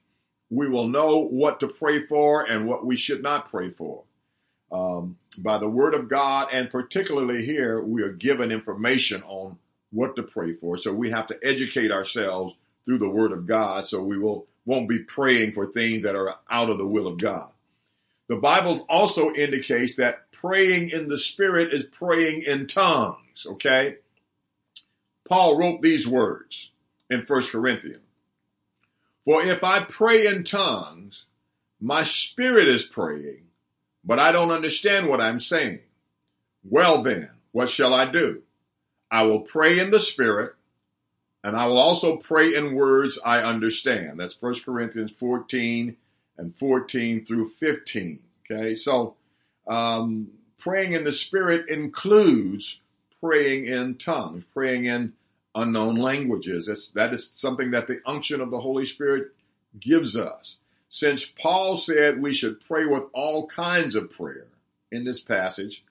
we 0.49 0.69
will 0.69 0.87
know 0.87 1.19
what 1.19 1.59
to 1.59 1.67
pray 1.67 2.05
for 2.05 2.43
and 2.43 2.67
what 2.67 2.85
we 2.85 2.97
should 2.97 3.21
not 3.21 3.49
pray 3.49 3.71
for. 3.71 4.03
Um, 4.71 5.17
by 5.39 5.57
the 5.57 5.69
word 5.69 5.93
of 5.93 6.07
God, 6.07 6.49
and 6.51 6.69
particularly 6.69 7.45
here, 7.45 7.81
we 7.81 8.01
are 8.01 8.11
given 8.11 8.51
information 8.51 9.21
on 9.23 9.57
what 9.91 10.15
to 10.15 10.23
pray 10.23 10.53
for. 10.53 10.77
So 10.77 10.93
we 10.93 11.09
have 11.11 11.27
to 11.27 11.39
educate 11.43 11.91
ourselves 11.91 12.55
through 12.85 12.99
the 12.99 13.09
word 13.09 13.31
of 13.31 13.45
God 13.45 13.87
so 13.87 14.01
we 14.01 14.17
will 14.17 14.47
won't 14.65 14.89
be 14.89 14.99
praying 14.99 15.53
for 15.53 15.67
things 15.67 16.03
that 16.03 16.15
are 16.15 16.39
out 16.49 16.69
of 16.69 16.79
the 16.79 16.87
will 16.87 17.07
of 17.07 17.19
God. 17.19 17.51
The 18.27 18.35
Bible 18.35 18.83
also 18.89 19.31
indicates 19.31 19.95
that 19.95 20.31
praying 20.31 20.89
in 20.89 21.07
the 21.07 21.17
spirit 21.17 21.71
is 21.71 21.83
praying 21.83 22.41
in 22.41 22.65
tongues, 22.65 23.45
okay? 23.45 23.97
Paul 25.27 25.59
wrote 25.59 25.81
these 25.83 26.07
words 26.07 26.71
in 27.09 27.21
1 27.21 27.41
Corinthians. 27.43 28.01
For 29.25 29.41
if 29.41 29.63
I 29.63 29.83
pray 29.83 30.27
in 30.27 30.43
tongues, 30.43 31.25
my 31.81 32.03
spirit 32.03 32.67
is 32.67 32.83
praying, 32.83 33.47
but 34.03 34.19
I 34.19 34.31
don't 34.31 34.51
understand 34.51 35.09
what 35.09 35.19
I'm 35.19 35.39
saying. 35.39 35.81
Well 36.63 37.01
then, 37.01 37.31
what 37.51 37.69
shall 37.69 37.93
I 37.93 38.05
do? 38.05 38.43
I 39.09 39.23
will 39.23 39.41
pray 39.41 39.79
in 39.79 39.89
the 39.89 39.99
spirit, 39.99 40.53
and 41.43 41.55
I 41.55 41.65
will 41.65 41.79
also 41.79 42.17
pray 42.17 42.53
in 42.53 42.75
words 42.75 43.19
I 43.25 43.41
understand. 43.41 44.19
That's 44.19 44.39
1 44.39 44.61
Corinthians 44.61 45.11
14 45.11 45.97
and 46.37 46.55
14 46.57 47.25
through 47.25 47.49
15. 47.49 48.19
Okay, 48.51 48.75
so 48.75 49.15
um, 49.67 50.29
praying 50.59 50.93
in 50.93 51.03
the 51.03 51.11
spirit 51.11 51.69
includes 51.69 52.79
praying 53.19 53.65
in 53.65 53.95
tongues, 53.95 54.43
praying 54.53 54.85
in 54.85 55.13
unknown 55.55 55.95
languages. 55.95 56.91
That 56.93 57.13
is 57.13 57.31
something 57.33 57.71
that 57.71 57.87
the 57.87 58.01
unction 58.05 58.41
of 58.41 58.51
the 58.51 58.59
Holy 58.59 58.85
Spirit 58.85 59.31
gives 59.79 60.15
us. 60.15 60.57
Since 60.89 61.25
Paul 61.25 61.77
said 61.77 62.21
we 62.21 62.33
should 62.33 62.65
pray 62.65 62.85
with 62.85 63.05
all 63.13 63.47
kinds 63.47 63.95
of 63.95 64.09
prayer 64.09 64.47
in 64.91 65.03
this 65.03 65.19
passage, 65.19 65.83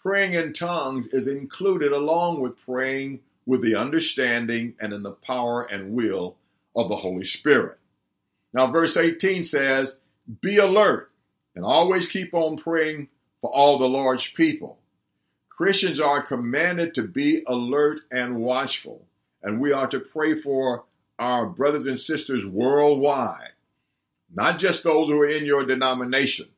praying 0.00 0.34
in 0.34 0.52
tongues 0.52 1.06
is 1.08 1.28
included 1.28 1.92
along 1.92 2.40
with 2.40 2.58
praying 2.64 3.20
with 3.46 3.62
the 3.62 3.74
understanding 3.74 4.74
and 4.80 4.92
in 4.92 5.02
the 5.02 5.12
power 5.12 5.62
and 5.62 5.94
will 5.94 6.36
of 6.74 6.88
the 6.88 6.96
Holy 6.96 7.24
Spirit. 7.24 7.78
Now, 8.52 8.66
verse 8.68 8.96
18 8.96 9.44
says, 9.44 9.96
Be 10.40 10.58
alert 10.58 11.10
and 11.54 11.64
always 11.64 12.06
keep 12.06 12.34
on 12.34 12.56
praying 12.56 13.08
for 13.40 13.50
all 13.50 13.78
the 13.78 13.88
large 13.88 14.34
people. 14.34 14.78
Christians 15.48 15.98
are 15.98 16.22
commanded 16.22 16.94
to 16.94 17.02
be 17.02 17.42
alert 17.46 18.02
and 18.12 18.40
watchful, 18.42 19.07
and 19.42 19.60
we 19.60 19.72
are 19.72 19.86
to 19.88 20.00
pray 20.00 20.34
for 20.34 20.84
our 21.18 21.46
brothers 21.46 21.86
and 21.86 21.98
sisters 21.98 22.46
worldwide, 22.46 23.52
not 24.32 24.58
just 24.58 24.84
those 24.84 25.08
who 25.08 25.20
are 25.20 25.28
in 25.28 25.44
your 25.44 25.64
denomination 25.64 26.48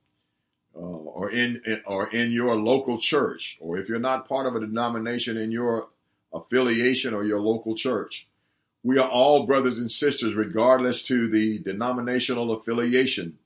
uh, 0.74 0.78
or 0.78 1.30
in, 1.30 1.62
in 1.66 1.82
or 1.86 2.08
in 2.10 2.30
your 2.30 2.54
local 2.54 2.98
church, 2.98 3.56
or 3.60 3.78
if 3.78 3.88
you're 3.88 3.98
not 3.98 4.28
part 4.28 4.46
of 4.46 4.54
a 4.54 4.60
denomination 4.60 5.36
in 5.36 5.50
your 5.50 5.88
affiliation 6.32 7.14
or 7.14 7.24
your 7.24 7.40
local 7.40 7.74
church. 7.74 8.26
We 8.82 8.98
are 8.98 9.08
all 9.08 9.46
brothers 9.46 9.78
and 9.78 9.90
sisters, 9.90 10.34
regardless 10.34 11.02
to 11.04 11.28
the 11.28 11.58
denominational 11.58 12.52
affiliation. 12.52 13.38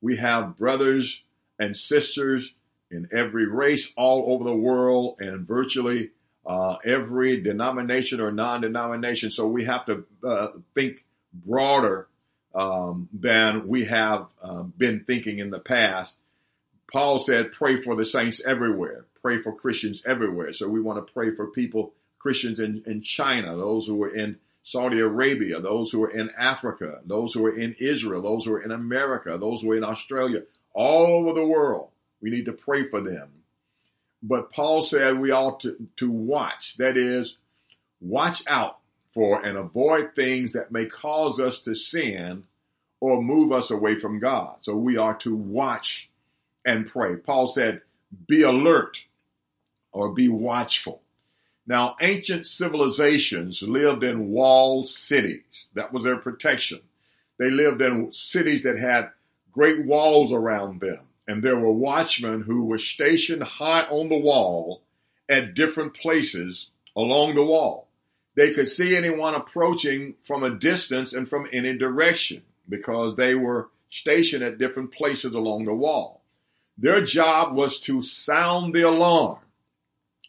We 0.00 0.16
have 0.16 0.56
brothers 0.56 1.22
and 1.58 1.76
sisters 1.76 2.52
in 2.90 3.08
every 3.10 3.46
race 3.46 3.92
all 3.96 4.34
over 4.34 4.44
the 4.44 4.56
world 4.56 5.16
and 5.18 5.46
virtually 5.46 6.10
uh, 6.44 6.76
every 6.84 7.40
denomination 7.40 8.20
or 8.20 8.32
non 8.32 8.60
denomination. 8.60 9.30
So 9.30 9.46
we 9.46 9.64
have 9.64 9.86
to 9.86 10.04
uh, 10.24 10.48
think 10.74 11.04
broader 11.32 12.08
um, 12.54 13.08
than 13.12 13.68
we 13.68 13.84
have 13.84 14.26
uh, 14.42 14.62
been 14.62 15.04
thinking 15.04 15.38
in 15.38 15.50
the 15.50 15.60
past. 15.60 16.16
Paul 16.90 17.18
said, 17.18 17.52
pray 17.52 17.80
for 17.80 17.96
the 17.96 18.04
saints 18.04 18.42
everywhere, 18.44 19.06
pray 19.22 19.40
for 19.40 19.54
Christians 19.54 20.02
everywhere. 20.04 20.52
So 20.52 20.68
we 20.68 20.80
want 20.80 21.04
to 21.04 21.12
pray 21.12 21.34
for 21.34 21.46
people, 21.46 21.94
Christians 22.18 22.60
in, 22.60 22.82
in 22.86 23.00
China, 23.00 23.56
those 23.56 23.86
who 23.86 24.02
are 24.02 24.14
in 24.14 24.38
Saudi 24.62 25.00
Arabia, 25.00 25.60
those 25.60 25.90
who 25.90 26.04
are 26.04 26.10
in 26.10 26.30
Africa, 26.38 27.00
those 27.04 27.32
who 27.32 27.44
are 27.46 27.58
in 27.58 27.74
Israel, 27.80 28.22
those 28.22 28.44
who 28.44 28.52
are 28.52 28.62
in 28.62 28.70
America, 28.70 29.38
those 29.38 29.62
who 29.62 29.72
are 29.72 29.76
in 29.76 29.84
Australia, 29.84 30.42
all 30.74 31.06
over 31.06 31.32
the 31.32 31.46
world. 31.46 31.88
We 32.20 32.30
need 32.30 32.44
to 32.44 32.52
pray 32.52 32.88
for 32.88 33.00
them. 33.00 33.41
But 34.22 34.52
Paul 34.52 34.82
said 34.82 35.18
we 35.18 35.30
ought 35.30 35.60
to, 35.60 35.76
to 35.96 36.10
watch. 36.10 36.76
That 36.76 36.96
is, 36.96 37.36
watch 38.00 38.44
out 38.46 38.78
for 39.12 39.44
and 39.44 39.58
avoid 39.58 40.14
things 40.14 40.52
that 40.52 40.72
may 40.72 40.86
cause 40.86 41.40
us 41.40 41.60
to 41.60 41.74
sin 41.74 42.44
or 43.00 43.20
move 43.20 43.52
us 43.52 43.70
away 43.70 43.98
from 43.98 44.20
God. 44.20 44.58
So 44.60 44.76
we 44.76 44.96
are 44.96 45.14
to 45.16 45.34
watch 45.34 46.08
and 46.64 46.88
pray. 46.88 47.16
Paul 47.16 47.46
said, 47.46 47.82
be 48.28 48.42
alert 48.42 49.04
or 49.90 50.12
be 50.12 50.28
watchful. 50.28 51.02
Now, 51.66 51.96
ancient 52.00 52.46
civilizations 52.46 53.62
lived 53.62 54.04
in 54.04 54.30
walled 54.30 54.88
cities. 54.88 55.66
That 55.74 55.92
was 55.92 56.04
their 56.04 56.16
protection. 56.16 56.80
They 57.38 57.50
lived 57.50 57.82
in 57.82 58.12
cities 58.12 58.62
that 58.62 58.78
had 58.78 59.10
great 59.52 59.84
walls 59.84 60.32
around 60.32 60.80
them 60.80 61.06
and 61.26 61.42
there 61.42 61.56
were 61.56 61.72
watchmen 61.72 62.42
who 62.42 62.64
were 62.64 62.78
stationed 62.78 63.42
high 63.42 63.82
on 63.82 64.08
the 64.08 64.18
wall 64.18 64.82
at 65.28 65.54
different 65.54 65.94
places 65.94 66.68
along 66.96 67.34
the 67.34 67.44
wall. 67.44 67.88
They 68.34 68.52
could 68.52 68.68
see 68.68 68.96
anyone 68.96 69.34
approaching 69.34 70.14
from 70.24 70.42
a 70.42 70.50
distance 70.50 71.12
and 71.12 71.28
from 71.28 71.48
any 71.52 71.76
direction 71.76 72.42
because 72.68 73.16
they 73.16 73.34
were 73.34 73.68
stationed 73.90 74.42
at 74.42 74.58
different 74.58 74.92
places 74.92 75.34
along 75.34 75.66
the 75.66 75.74
wall. 75.74 76.22
Their 76.78 77.02
job 77.02 77.54
was 77.54 77.78
to 77.80 78.00
sound 78.00 78.74
the 78.74 78.82
alarm. 78.82 79.38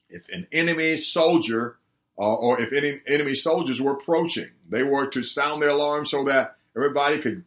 If 0.09 0.27
an 0.29 0.47
enemy 0.51 0.97
soldier 0.97 1.77
uh, 2.17 2.35
or 2.35 2.61
if 2.61 2.71
any 2.73 2.99
enemy 3.07 3.33
soldiers 3.33 3.81
were 3.81 3.93
approaching, 3.93 4.49
they 4.69 4.83
were 4.83 5.07
to 5.07 5.23
sound 5.23 5.61
the 5.61 5.71
alarm 5.71 6.05
so 6.05 6.25
that 6.25 6.57
everybody 6.75 7.17
could 7.19 7.43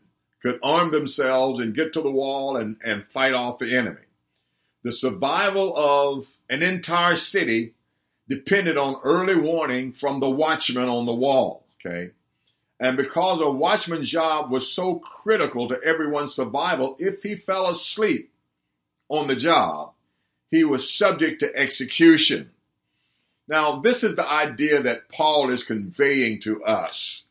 could 0.46 0.60
arm 0.62 0.92
themselves 0.92 1.58
and 1.58 1.74
get 1.74 1.92
to 1.92 2.00
the 2.00 2.10
wall 2.10 2.56
and, 2.56 2.76
and 2.84 3.04
fight 3.08 3.34
off 3.34 3.58
the 3.58 3.76
enemy. 3.76 4.02
The 4.84 4.92
survival 4.92 5.76
of 5.76 6.28
an 6.48 6.62
entire 6.62 7.16
city 7.16 7.74
depended 8.28 8.76
on 8.76 9.00
early 9.02 9.34
warning 9.34 9.92
from 9.92 10.20
the 10.20 10.30
watchman 10.30 10.88
on 10.88 11.04
the 11.04 11.14
wall. 11.14 11.66
Okay. 11.84 12.12
And 12.78 12.96
because 12.96 13.40
a 13.40 13.50
watchman's 13.50 14.08
job 14.08 14.52
was 14.52 14.70
so 14.70 15.00
critical 15.00 15.68
to 15.68 15.82
everyone's 15.82 16.34
survival, 16.34 16.94
if 17.00 17.24
he 17.24 17.34
fell 17.34 17.68
asleep 17.68 18.32
on 19.08 19.26
the 19.26 19.34
job, 19.34 19.94
he 20.52 20.62
was 20.62 20.92
subject 20.92 21.40
to 21.40 21.56
execution. 21.56 22.50
Now, 23.48 23.80
this 23.80 24.04
is 24.04 24.14
the 24.14 24.30
idea 24.30 24.80
that 24.82 25.08
Paul 25.08 25.50
is 25.50 25.64
conveying 25.64 26.38
to 26.42 26.62
us. 26.62 27.24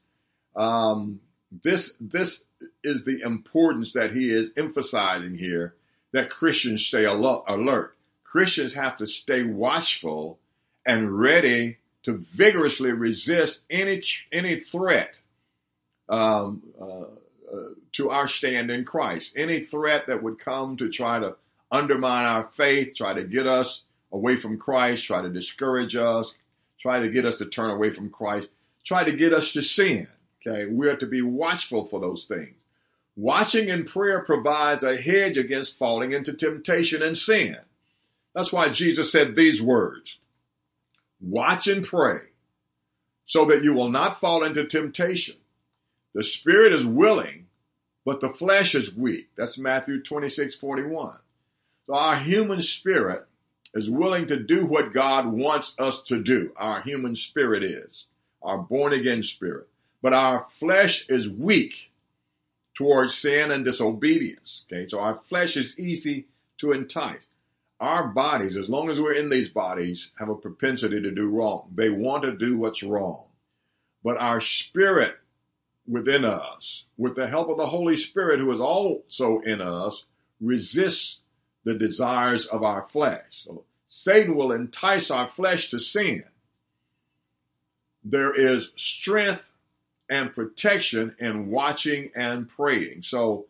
Um, 0.54 1.22
this 1.64 1.96
this 2.00 2.44
is 2.86 3.04
the 3.04 3.22
importance 3.22 3.94
that 3.94 4.14
he 4.14 4.30
is 4.30 4.54
emphasizing 4.56 5.38
here 5.38 5.76
that 6.14 6.30
Christians 6.30 6.86
stay 6.86 7.04
alert. 7.04 7.96
Christians 8.24 8.74
have 8.76 8.98
to 8.98 9.06
stay 9.06 9.44
watchful 9.44 10.40
and 10.86 11.20
ready 11.20 11.78
to 12.04 12.14
vigorously 12.14 12.92
resist 12.92 13.64
any 13.70 14.02
any 14.32 14.60
threat 14.60 15.20
um, 16.08 16.62
uh, 16.80 17.02
uh, 17.52 17.70
to 17.94 18.10
our 18.10 18.28
stand 18.28 18.70
in 18.70 18.86
Christ. 18.86 19.34
Any 19.36 19.62
threat 19.62 20.08
that 20.08 20.22
would 20.22 20.40
come 20.40 20.78
to 20.78 20.90
try 20.90 21.20
to 21.20 21.36
undermine 21.72 22.26
our 22.26 22.50
faith, 22.54 22.96
try 22.96 23.14
to 23.14 23.24
get 23.24 23.48
us 23.48 23.82
away 24.12 24.36
from 24.36 24.58
Christ, 24.58 25.06
try 25.06 25.22
to 25.22 25.30
discourage 25.30 25.96
us, 25.96 26.34
try 26.80 27.00
to 27.00 27.10
get 27.10 27.26
us 27.26 27.38
to 27.40 27.46
turn 27.46 27.72
away 27.72 27.90
from 27.90 28.10
Christ, 28.10 28.50
try 28.86 29.04
to 29.04 29.16
get 29.16 29.34
us 29.34 29.52
to 29.54 29.62
sin. 29.62 30.08
Okay, 30.46 30.66
we 30.68 30.88
are 30.88 30.96
to 30.96 31.08
be 31.08 31.22
watchful 31.22 31.86
for 31.86 32.00
those 32.00 32.26
things. 32.26 32.56
Watching 33.16 33.70
in 33.70 33.86
prayer 33.86 34.20
provides 34.22 34.84
a 34.84 34.98
hedge 34.98 35.38
against 35.38 35.78
falling 35.78 36.12
into 36.12 36.34
temptation 36.34 37.02
and 37.02 37.18
sin. 37.18 37.58
That's 38.34 38.52
why 38.52 38.70
Jesus 38.70 39.12
said 39.12 39.36
these 39.36 39.62
words 39.62 40.18
Watch 41.22 41.68
and 41.68 41.86
pray 41.86 42.18
so 43.26 43.46
that 43.46 43.64
you 43.64 43.74
will 43.74 43.90
not 43.90 44.20
fall 44.20 44.44
into 44.44 44.66
temptation. 44.66 45.38
The 46.14 46.24
spirit 46.24 46.74
is 46.74 46.86
willing, 46.86 47.48
but 48.04 48.22
the 48.22 48.30
flesh 48.30 48.76
is 48.76 48.94
weak. 48.94 49.30
That's 49.36 49.58
Matthew 49.58 50.02
26 50.02 50.56
41. 50.56 51.18
So 51.88 51.94
our 51.94 52.18
human 52.18 52.62
spirit 52.62 53.26
is 53.74 53.90
willing 53.90 54.28
to 54.28 54.38
do 54.38 54.66
what 54.66 54.94
God 54.94 55.28
wants 55.28 55.76
us 55.80 56.02
to 56.04 56.22
do. 56.22 56.52
Our 56.58 56.82
human 56.82 57.16
spirit 57.16 57.64
is, 57.64 58.06
our 58.42 58.58
born 58.58 58.94
again 58.94 59.24
spirit. 59.24 59.68
But 60.02 60.14
our 60.14 60.48
flesh 60.60 61.06
is 61.10 61.30
weak 61.30 61.92
towards 62.76 63.16
sin 63.16 63.52
and 63.52 63.66
disobedience. 63.66 64.66
Okay, 64.72 64.88
so 64.88 65.00
our 65.00 65.20
flesh 65.24 65.58
is 65.58 65.80
easy 65.80 66.28
to 66.58 66.72
entice. 66.72 67.26
our 67.80 68.08
bodies, 68.08 68.56
as 68.56 68.70
long 68.70 68.90
as 68.90 69.00
we're 69.02 69.14
in 69.14 69.30
these 69.30 69.50
bodies, 69.50 70.12
have 70.20 70.30
a 70.30 70.36
propensity 70.36 71.02
to 71.02 71.12
do 71.12 71.30
wrong. 71.30 71.70
They 71.74 71.90
want 71.90 72.24
to 72.24 72.32
do 72.36 72.58
what's 72.58 72.84
wrong. 72.84 73.26
But 74.04 74.18
our 74.18 74.40
spirit 74.40 75.18
within 75.88 76.24
us, 76.24 76.86
with 76.98 77.16
the 77.16 77.28
help 77.28 77.50
of 77.50 77.58
the 77.58 77.68
Holy 77.68 77.96
Spirit 77.96 78.40
who 78.40 78.52
is 78.52 78.62
also 78.62 79.40
in 79.42 79.62
us, 79.62 80.06
resists 80.40 81.20
the 81.64 81.74
desires 81.74 82.46
of 82.46 82.64
our 82.64 82.88
flesh. 82.90 83.44
So 83.46 83.64
Satan 83.88 84.36
will 84.36 84.52
entice 84.52 85.12
our 85.12 85.28
flesh 85.28 85.70
to 85.72 85.80
sin. 85.80 86.24
There 88.04 88.34
is 88.34 88.70
strength 88.76 89.50
and 90.10 90.34
protection 90.34 91.16
in 91.20 91.50
watching 91.50 92.12
and 92.16 92.48
praying. 92.50 93.04
So 93.04 93.46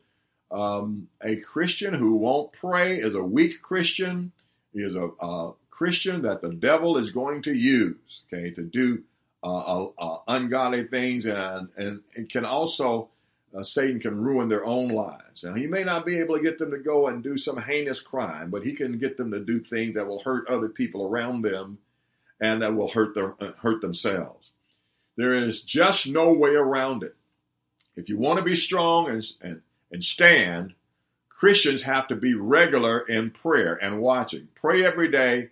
um, 0.51 1.07
a 1.21 1.37
Christian 1.37 1.93
who 1.93 2.15
won't 2.15 2.53
pray 2.53 2.97
is 2.97 3.13
a 3.13 3.23
weak 3.23 3.61
Christian. 3.61 4.31
He 4.73 4.79
is 4.79 4.95
a, 4.95 5.09
a 5.19 5.53
Christian 5.69 6.21
that 6.21 6.41
the 6.41 6.53
devil 6.53 6.97
is 6.97 7.11
going 7.11 7.41
to 7.43 7.53
use, 7.53 8.23
okay, 8.27 8.51
to 8.51 8.61
do 8.61 9.03
uh, 9.43 9.87
uh, 9.97 10.17
ungodly 10.27 10.85
things, 10.85 11.25
and 11.25 11.69
and 11.77 12.29
can 12.29 12.45
also 12.45 13.09
uh, 13.55 13.63
Satan 13.63 13.99
can 13.99 14.21
ruin 14.21 14.49
their 14.49 14.65
own 14.65 14.89
lives. 14.89 15.43
Now 15.43 15.53
he 15.53 15.67
may 15.67 15.83
not 15.83 16.05
be 16.05 16.17
able 16.19 16.35
to 16.35 16.41
get 16.41 16.57
them 16.57 16.71
to 16.71 16.79
go 16.79 17.07
and 17.07 17.21
do 17.21 17.37
some 17.37 17.57
heinous 17.57 17.99
crime, 17.99 18.49
but 18.49 18.63
he 18.63 18.73
can 18.73 18.97
get 18.97 19.17
them 19.17 19.31
to 19.31 19.39
do 19.39 19.59
things 19.59 19.95
that 19.95 20.07
will 20.07 20.23
hurt 20.23 20.47
other 20.47 20.69
people 20.69 21.05
around 21.05 21.41
them, 21.41 21.79
and 22.39 22.61
that 22.61 22.75
will 22.75 22.89
hurt 22.89 23.13
their 23.13 23.35
uh, 23.39 23.51
hurt 23.61 23.81
themselves. 23.81 24.51
There 25.17 25.33
is 25.33 25.61
just 25.61 26.07
no 26.07 26.33
way 26.33 26.51
around 26.51 27.03
it. 27.03 27.15
If 27.95 28.09
you 28.09 28.17
want 28.17 28.39
to 28.39 28.45
be 28.45 28.55
strong 28.55 29.09
and, 29.09 29.23
and 29.41 29.61
and 29.91 30.03
stand, 30.03 30.73
Christians 31.29 31.83
have 31.83 32.07
to 32.07 32.15
be 32.15 32.33
regular 32.33 32.99
in 32.99 33.31
prayer 33.31 33.75
and 33.75 34.01
watching. 34.01 34.49
Pray 34.55 34.83
every 34.83 35.09
day, 35.09 35.49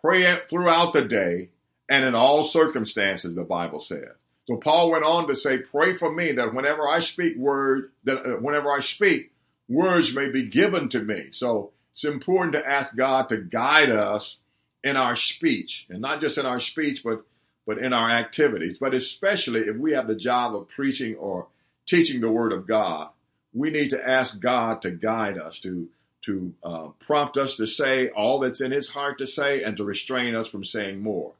pray 0.00 0.38
throughout 0.48 0.92
the 0.92 1.04
day, 1.04 1.48
and 1.88 2.04
in 2.04 2.14
all 2.14 2.42
circumstances, 2.42 3.34
the 3.34 3.44
Bible 3.44 3.80
says. 3.80 4.10
So 4.46 4.56
Paul 4.56 4.90
went 4.90 5.04
on 5.04 5.26
to 5.28 5.34
say, 5.34 5.58
"Pray 5.58 5.96
for 5.96 6.12
me 6.12 6.32
that 6.32 6.54
whenever 6.54 6.88
I 6.88 7.00
speak 7.00 7.36
word, 7.36 7.90
that 8.04 8.26
uh, 8.26 8.36
whenever 8.38 8.70
I 8.72 8.80
speak, 8.80 9.32
words 9.68 10.14
may 10.14 10.28
be 10.28 10.46
given 10.46 10.88
to 10.90 11.00
me." 11.00 11.28
So 11.30 11.72
it's 11.92 12.04
important 12.04 12.52
to 12.54 12.68
ask 12.68 12.94
God 12.96 13.28
to 13.28 13.38
guide 13.38 13.90
us 13.90 14.36
in 14.84 14.96
our 14.96 15.14
speech, 15.16 15.86
and 15.88 16.00
not 16.00 16.20
just 16.20 16.38
in 16.38 16.46
our 16.46 16.60
speech, 16.60 17.02
but 17.04 17.24
but 17.66 17.78
in 17.78 17.92
our 17.92 18.10
activities. 18.10 18.78
But 18.78 18.94
especially 18.94 19.60
if 19.60 19.76
we 19.76 19.92
have 19.92 20.08
the 20.08 20.16
job 20.16 20.54
of 20.54 20.68
preaching 20.68 21.14
or 21.16 21.46
teaching 21.86 22.20
the 22.20 22.30
Word 22.30 22.52
of 22.52 22.66
God, 22.66 23.08
we 23.52 23.70
need 23.70 23.90
to 23.90 24.08
ask 24.08 24.40
God 24.40 24.82
to 24.82 24.90
guide 24.90 25.38
us, 25.38 25.58
to 25.60 25.88
to 26.22 26.54
uh, 26.62 26.86
prompt 27.00 27.36
us 27.36 27.56
to 27.56 27.66
say 27.66 28.08
all 28.10 28.38
that's 28.38 28.60
in 28.60 28.70
His 28.70 28.90
heart 28.90 29.18
to 29.18 29.26
say, 29.26 29.62
and 29.62 29.76
to 29.76 29.84
restrain 29.84 30.36
us 30.36 30.48
from 30.48 30.64
saying 30.64 31.00
more. 31.00 31.32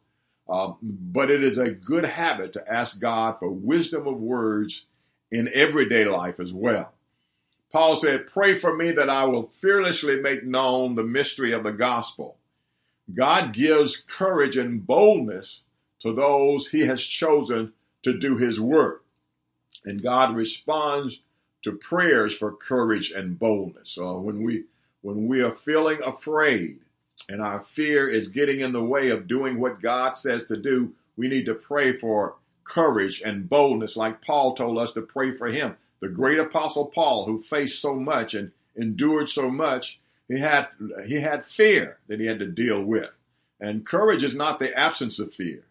Uh, 0.48 0.72
but 0.82 1.30
it 1.30 1.44
is 1.44 1.56
a 1.56 1.70
good 1.70 2.04
habit 2.04 2.52
to 2.54 2.72
ask 2.72 2.98
God 2.98 3.38
for 3.38 3.48
wisdom 3.48 4.08
of 4.08 4.18
words 4.18 4.86
in 5.30 5.48
everyday 5.54 6.04
life 6.04 6.40
as 6.40 6.52
well. 6.52 6.92
Paul 7.70 7.96
said, 7.96 8.26
Pray 8.26 8.58
for 8.58 8.76
me 8.76 8.90
that 8.92 9.08
I 9.08 9.24
will 9.24 9.50
fearlessly 9.60 10.16
make 10.16 10.44
known 10.44 10.94
the 10.94 11.04
mystery 11.04 11.52
of 11.52 11.62
the 11.62 11.72
gospel. 11.72 12.36
God 13.12 13.52
gives 13.52 13.96
courage 13.96 14.56
and 14.56 14.86
boldness 14.86 15.62
to 16.02 16.12
those 16.12 16.68
he 16.68 16.86
has 16.86 17.02
chosen 17.02 17.72
to 18.02 18.18
do 18.18 18.36
his 18.36 18.60
work. 18.60 19.04
And 19.84 20.02
God 20.02 20.34
responds 20.34 21.20
to 21.62 21.72
prayers 21.72 22.34
for 22.34 22.52
courage 22.52 23.10
and 23.12 23.38
boldness. 23.38 23.90
So 23.90 24.18
when 24.20 24.42
we 24.42 24.64
when 25.00 25.26
we 25.26 25.42
are 25.42 25.54
feeling 25.54 26.00
afraid 26.04 26.78
and 27.28 27.42
our 27.42 27.60
fear 27.64 28.08
is 28.08 28.28
getting 28.28 28.60
in 28.60 28.72
the 28.72 28.84
way 28.84 29.10
of 29.10 29.26
doing 29.26 29.58
what 29.58 29.82
God 29.82 30.16
says 30.16 30.44
to 30.44 30.56
do, 30.56 30.92
we 31.16 31.28
need 31.28 31.46
to 31.46 31.54
pray 31.54 31.98
for 31.98 32.36
courage 32.64 33.20
and 33.24 33.48
boldness 33.48 33.96
like 33.96 34.22
Paul 34.22 34.54
told 34.54 34.78
us 34.78 34.92
to 34.92 35.02
pray 35.02 35.32
for 35.32 35.48
him. 35.48 35.76
The 36.00 36.08
great 36.08 36.38
apostle 36.38 36.86
Paul 36.86 37.26
who 37.26 37.42
faced 37.42 37.80
so 37.80 37.94
much 37.94 38.34
and 38.34 38.52
endured 38.76 39.28
so 39.28 39.50
much, 39.50 40.00
he 40.28 40.38
had 40.38 40.68
he 41.06 41.20
had 41.20 41.44
fear 41.44 41.98
that 42.08 42.20
he 42.20 42.26
had 42.26 42.38
to 42.38 42.46
deal 42.46 42.82
with. 42.82 43.10
And 43.60 43.86
courage 43.86 44.24
is 44.24 44.34
not 44.34 44.58
the 44.58 44.76
absence 44.76 45.18
of 45.20 45.32
fear. 45.32 45.64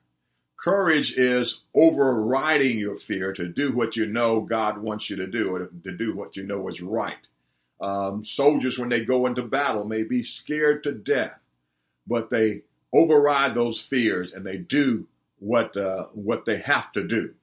Courage 0.61 1.17
is 1.17 1.61
overriding 1.73 2.77
your 2.77 2.95
fear 2.95 3.33
to 3.33 3.47
do 3.47 3.71
what 3.71 3.95
you 3.95 4.05
know 4.05 4.41
God 4.41 4.77
wants 4.77 5.09
you 5.09 5.15
to 5.15 5.25
do, 5.25 5.55
or 5.55 5.59
to 5.65 5.91
do 5.91 6.15
what 6.15 6.35
you 6.37 6.43
know 6.43 6.67
is 6.69 6.81
right. 6.81 7.17
Um, 7.81 8.23
soldiers, 8.23 8.77
when 8.77 8.89
they 8.89 9.03
go 9.03 9.25
into 9.25 9.41
battle, 9.41 9.85
may 9.85 10.03
be 10.03 10.21
scared 10.21 10.83
to 10.83 10.91
death, 10.91 11.39
but 12.05 12.29
they 12.29 12.61
override 12.93 13.55
those 13.55 13.81
fears 13.81 14.33
and 14.33 14.45
they 14.45 14.57
do 14.57 15.07
what 15.39 15.75
uh, 15.75 16.05
what 16.13 16.45
they 16.45 16.57
have 16.57 16.91
to 16.91 17.07
do. 17.07 17.33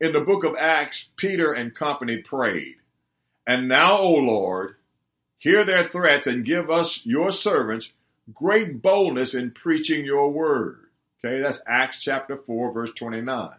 In 0.00 0.12
the 0.12 0.20
book 0.20 0.44
of 0.44 0.54
Acts, 0.56 1.08
Peter 1.16 1.52
and 1.52 1.74
company 1.74 2.18
prayed, 2.18 2.76
"And 3.44 3.66
now, 3.66 3.98
O 3.98 4.12
Lord, 4.14 4.76
hear 5.36 5.64
their 5.64 5.82
threats 5.82 6.28
and 6.28 6.44
give 6.44 6.70
us, 6.70 7.04
your 7.04 7.32
servants, 7.32 7.92
great 8.32 8.80
boldness 8.80 9.34
in 9.34 9.50
preaching 9.50 10.04
your 10.04 10.30
word." 10.30 10.81
Okay, 11.24 11.40
that's 11.40 11.62
Acts 11.68 11.98
chapter 11.98 12.36
4, 12.36 12.72
verse 12.72 12.90
29. 12.96 13.50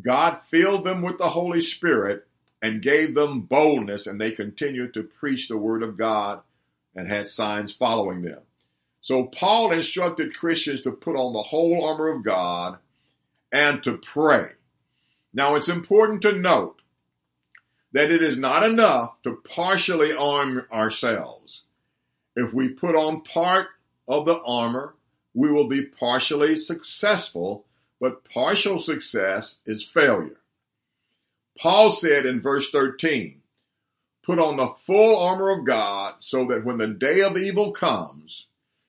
God 0.00 0.38
filled 0.48 0.84
them 0.84 1.02
with 1.02 1.18
the 1.18 1.30
Holy 1.30 1.60
Spirit 1.60 2.26
and 2.62 2.80
gave 2.80 3.14
them 3.14 3.40
boldness, 3.40 4.06
and 4.06 4.20
they 4.20 4.30
continued 4.30 4.94
to 4.94 5.02
preach 5.02 5.48
the 5.48 5.58
word 5.58 5.82
of 5.82 5.98
God 5.98 6.42
and 6.94 7.08
had 7.08 7.26
signs 7.26 7.72
following 7.72 8.22
them. 8.22 8.42
So 9.00 9.24
Paul 9.24 9.72
instructed 9.72 10.36
Christians 10.36 10.80
to 10.82 10.92
put 10.92 11.16
on 11.16 11.32
the 11.32 11.42
whole 11.42 11.84
armor 11.84 12.08
of 12.08 12.22
God 12.22 12.78
and 13.50 13.82
to 13.82 13.98
pray. 13.98 14.50
Now 15.34 15.56
it's 15.56 15.68
important 15.68 16.22
to 16.22 16.38
note 16.38 16.82
that 17.92 18.12
it 18.12 18.22
is 18.22 18.38
not 18.38 18.62
enough 18.62 19.20
to 19.24 19.42
partially 19.44 20.12
arm 20.12 20.66
ourselves. 20.72 21.64
If 22.36 22.54
we 22.54 22.68
put 22.68 22.94
on 22.94 23.22
part 23.22 23.68
of 24.06 24.24
the 24.24 24.40
armor, 24.46 24.94
we 25.34 25.50
will 25.50 25.68
be 25.68 25.84
partially 25.84 26.56
successful, 26.56 27.66
but 28.00 28.24
partial 28.24 28.78
success 28.78 29.58
is 29.66 29.84
failure. 29.84 30.38
Paul 31.58 31.90
said 31.90 32.26
in 32.26 32.42
verse 32.42 32.70
13, 32.70 33.40
Put 34.24 34.38
on 34.38 34.56
the 34.56 34.68
full 34.68 35.18
armor 35.18 35.50
of 35.50 35.66
God 35.66 36.14
so 36.20 36.46
that 36.46 36.64
when 36.64 36.78
the 36.78 36.88
day 36.88 37.22
of 37.22 37.36
evil 37.36 37.72
comes, 37.72 38.46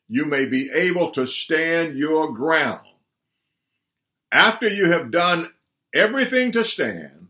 you 0.07 0.25
may 0.25 0.45
be 0.45 0.69
able 0.71 1.09
to 1.11 1.25
stand 1.25 1.97
your 1.97 2.31
ground. 2.31 2.85
After 4.31 4.67
you 4.67 4.91
have 4.91 5.11
done 5.11 5.51
everything 5.93 6.51
to 6.51 6.63
stand, 6.63 7.29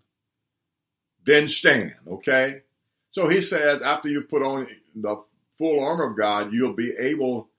then 1.26 1.48
stand, 1.48 1.96
okay? 2.08 2.64
So 3.12 3.28
he 3.28 3.40
says, 3.40 3.82
after 3.82 4.10
you 4.10 4.24
put 4.24 4.42
on 4.42 4.68
the 4.96 5.24
full 5.58 5.84
armor 5.84 6.10
of 6.10 6.18
God, 6.18 6.52
you'll 6.52 6.74
be 6.74 6.94
able 7.00 7.50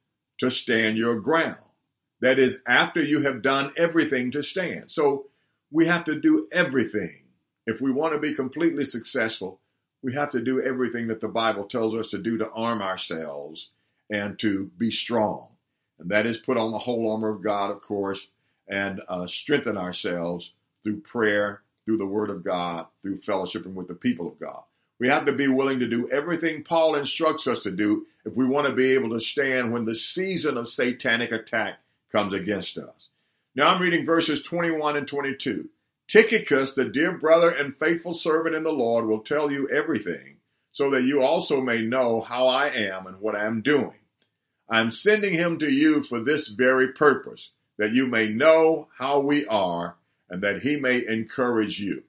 to 0.44 0.50
stand 0.50 0.96
your 0.96 1.20
ground. 1.20 1.58
That 2.20 2.38
is, 2.38 2.60
after 2.66 3.02
you 3.02 3.22
have 3.22 3.42
done 3.42 3.72
everything 3.76 4.30
to 4.30 4.42
stand. 4.42 4.90
So 4.90 5.26
we 5.70 5.86
have 5.86 6.04
to 6.04 6.18
do 6.18 6.48
everything. 6.52 7.24
If 7.66 7.80
we 7.80 7.90
want 7.90 8.14
to 8.14 8.20
be 8.20 8.34
completely 8.34 8.84
successful, 8.84 9.60
we 10.02 10.14
have 10.14 10.30
to 10.30 10.40
do 10.40 10.62
everything 10.62 11.08
that 11.08 11.20
the 11.20 11.28
Bible 11.28 11.64
tells 11.64 11.94
us 11.94 12.08
to 12.08 12.18
do 12.18 12.38
to 12.38 12.50
arm 12.50 12.82
ourselves 12.82 13.70
and 14.10 14.38
to 14.38 14.70
be 14.78 14.90
strong. 14.90 15.48
And 15.98 16.10
that 16.10 16.26
is 16.26 16.36
put 16.36 16.58
on 16.58 16.72
the 16.72 16.78
whole 16.78 17.10
armor 17.10 17.30
of 17.30 17.42
God, 17.42 17.70
of 17.70 17.80
course, 17.80 18.28
and 18.68 19.00
uh, 19.08 19.26
strengthen 19.26 19.76
ourselves 19.76 20.52
through 20.82 21.00
prayer, 21.00 21.62
through 21.84 21.96
the 21.98 22.06
Word 22.06 22.30
of 22.30 22.44
God, 22.44 22.86
through 23.02 23.18
fellowshipping 23.18 23.74
with 23.74 23.88
the 23.88 23.94
people 23.94 24.28
of 24.28 24.38
God. 24.38 24.62
We 24.98 25.08
have 25.08 25.24
to 25.26 25.32
be 25.32 25.48
willing 25.48 25.80
to 25.80 25.88
do 25.88 26.08
everything 26.10 26.64
Paul 26.64 26.94
instructs 26.94 27.46
us 27.46 27.62
to 27.62 27.70
do 27.70 28.06
if 28.24 28.36
we 28.36 28.44
want 28.44 28.66
to 28.66 28.72
be 28.72 28.92
able 28.92 29.10
to 29.10 29.20
stand 29.20 29.72
when 29.72 29.84
the 29.84 29.94
season 29.94 30.56
of 30.56 30.68
satanic 30.68 31.32
attack 31.32 31.78
comes 32.10 32.32
against 32.32 32.78
us. 32.78 33.08
Now 33.54 33.74
I'm 33.74 33.80
reading 33.80 34.06
verses 34.06 34.40
21 34.42 34.96
and 34.96 35.06
22. 35.06 35.68
Tychicus, 36.08 36.72
the 36.72 36.84
dear 36.84 37.12
brother 37.12 37.50
and 37.50 37.76
faithful 37.76 38.14
servant 38.14 38.54
in 38.54 38.62
the 38.62 38.72
Lord, 38.72 39.06
will 39.06 39.20
tell 39.20 39.50
you 39.50 39.68
everything, 39.68 40.36
so 40.72 40.90
that 40.90 41.04
you 41.04 41.22
also 41.22 41.60
may 41.60 41.82
know 41.82 42.20
how 42.20 42.46
I 42.46 42.68
am 42.68 43.06
and 43.06 43.20
what 43.20 43.34
I 43.34 43.46
am 43.46 43.62
doing. 43.62 43.94
I'm 44.68 44.90
sending 44.90 45.34
him 45.34 45.58
to 45.58 45.70
you 45.70 46.02
for 46.02 46.20
this 46.20 46.48
very 46.48 46.92
purpose, 46.92 47.50
that 47.78 47.92
you 47.92 48.06
may 48.06 48.28
know 48.28 48.88
how 48.98 49.20
we 49.20 49.46
are, 49.46 49.96
and 50.28 50.42
that 50.42 50.62
he 50.62 50.76
may 50.76 51.06
encourage 51.06 51.80
you. 51.80 52.04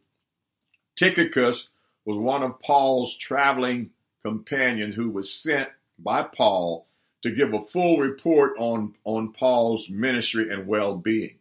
Tychicus 0.96 1.70
was 2.06 2.18
one 2.18 2.44
of 2.44 2.62
Paul's 2.62 3.16
traveling 3.16 3.92
companions 4.22 4.96
who 4.96 5.10
was 5.10 5.34
sent 5.34 5.70
by 6.00 6.24
Paul 6.24 6.88
to 7.24 7.32
give 7.32 7.54
a 7.54 7.66
full 7.66 8.00
report 8.00 8.54
on, 8.58 8.96
on 9.04 9.34
Paul's 9.34 9.90
ministry 9.90 10.52
and 10.52 10.68
well 10.68 10.96
being. 10.96 11.36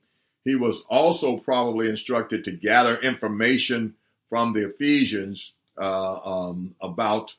He 0.45 0.57
was 0.57 0.83
also 0.89 1.39
probably 1.39 1.89
instructed 1.89 2.45
to 2.45 2.53
gather 2.53 2.97
information 2.99 3.95
from 4.29 4.53
the 4.53 4.69
Ephesians 4.69 5.53
uh, 5.79 6.19
um, 6.25 6.75
about 6.81 7.35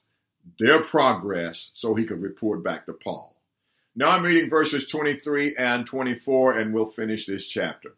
their 0.60 0.82
progress 0.82 1.72
so 1.74 1.94
he 1.94 2.06
could 2.06 2.22
report 2.22 2.64
back 2.64 2.86
to 2.86 2.94
Paul. 2.94 3.36
Now 3.96 4.10
I'm 4.12 4.24
reading 4.24 4.50
verses 4.50 4.86
23 4.86 5.56
and 5.58 5.86
24, 5.86 6.58
and 6.60 6.74
we'll 6.74 6.88
finish 6.88 7.26
this 7.26 7.48
chapter. 7.48 7.96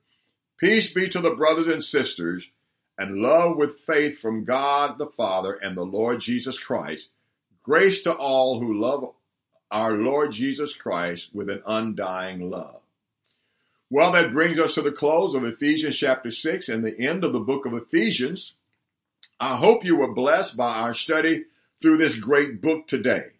Peace 0.58 0.94
be 0.94 1.10
to 1.10 1.20
the 1.20 1.36
brothers 1.36 1.68
and 1.68 1.84
sisters, 1.84 2.50
and 2.98 3.22
love 3.22 3.58
with 3.58 3.80
faith 3.80 4.20
from 4.20 4.44
God 4.44 4.98
the 4.98 5.08
Father 5.08 5.54
and 5.54 5.76
the 5.76 5.86
Lord 5.86 6.20
Jesus 6.20 6.60
Christ. 6.60 7.10
Grace 7.68 8.00
to 8.00 8.14
all 8.14 8.62
who 8.62 8.80
love 8.80 9.14
our 9.70 9.92
Lord 9.92 10.32
Jesus 10.32 10.74
Christ 10.74 11.28
with 11.34 11.50
an 11.50 11.62
undying 11.68 12.50
love. 12.50 12.80
Well, 13.90 14.14
that 14.14 14.32
brings 14.32 14.58
us 14.58 14.76
to 14.76 14.82
the 14.82 14.94
close 14.94 15.36
of 15.36 15.44
Ephesians 15.44 15.98
chapter 15.98 16.32
6 16.32 16.70
and 16.70 16.82
the 16.82 16.98
end 16.98 17.26
of 17.26 17.34
the 17.34 17.42
book 17.42 17.66
of 17.66 17.74
Ephesians. 17.74 18.54
I 19.38 19.58
hope 19.58 19.84
you 19.84 19.98
were 19.98 20.14
blessed 20.14 20.56
by 20.56 20.80
our 20.80 20.94
study 20.94 21.44
through 21.82 21.98
this 21.98 22.16
great 22.16 22.62
book 22.62 22.88
today. 22.88 23.34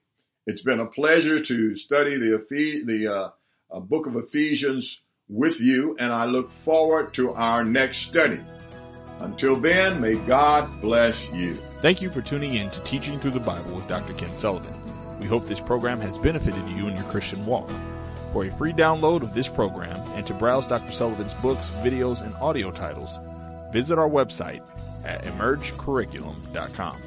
It's 0.46 0.62
been 0.62 0.82
a 0.82 0.86
pleasure 0.86 1.40
to 1.40 1.76
study 1.78 2.18
the, 2.18 2.46
the 2.86 3.08
uh, 3.08 3.30
uh, 3.72 3.80
book 3.80 4.08
of 4.08 4.18
Ephesians 4.18 5.00
with 5.30 5.62
you, 5.62 5.96
and 6.00 6.12
I 6.12 6.26
look 6.26 6.52
forward 6.52 7.14
to 7.14 7.32
our 7.32 7.64
next 7.64 8.00
study. 8.00 8.42
Until 9.20 9.56
then, 9.56 10.02
may 10.02 10.16
God 10.16 10.82
bless 10.82 11.30
you. 11.30 11.58
Thank 11.80 12.02
you 12.02 12.10
for 12.10 12.24
tuning 12.24 12.56
in 12.56 12.72
to 12.72 12.80
Teaching 12.82 13.20
Through 13.20 13.32
the 13.32 13.40
Bible 13.40 13.76
with 13.76 13.88
Dr. 13.88 14.14
Ken 14.14 14.36
Sullivan. 14.36 14.74
We 15.20 15.28
hope 15.28 15.46
this 15.46 15.60
program 15.60 16.02
has 16.02 16.18
benefited 16.18 16.68
you 16.70 16.88
in 16.88 16.96
your 16.96 17.06
Christian 17.06 17.46
walk. 17.46 17.70
For 18.34 18.46
a 18.46 18.52
free 18.52 18.74
download 18.74 19.22
of 19.22 19.36
this 19.36 19.48
program 19.48 20.00
and 20.16 20.26
to 20.26 20.34
browse 20.34 20.66
Dr. 20.66 20.92
Sullivan's 20.92 21.36
books, 21.36 21.70
videos, 21.84 22.26
and 22.26 22.34
audio 22.38 22.72
titles, 22.72 23.20
visit 23.72 24.00
our 24.00 24.10
website 24.10 24.64
at 25.06 25.24
emergecurriculum.com. 25.26 26.98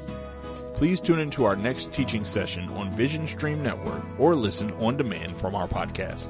Please 0.75 1.01
tune 1.01 1.19
into 1.19 1.43
our 1.43 1.57
next 1.57 1.91
teaching 1.91 2.23
session 2.23 2.69
on 2.69 2.91
Vision 2.91 3.27
Stream 3.27 3.61
Network 3.61 4.01
or 4.17 4.35
listen 4.35 4.71
on 4.79 4.95
demand 4.95 5.35
from 5.35 5.53
our 5.53 5.67
podcast. 5.67 6.29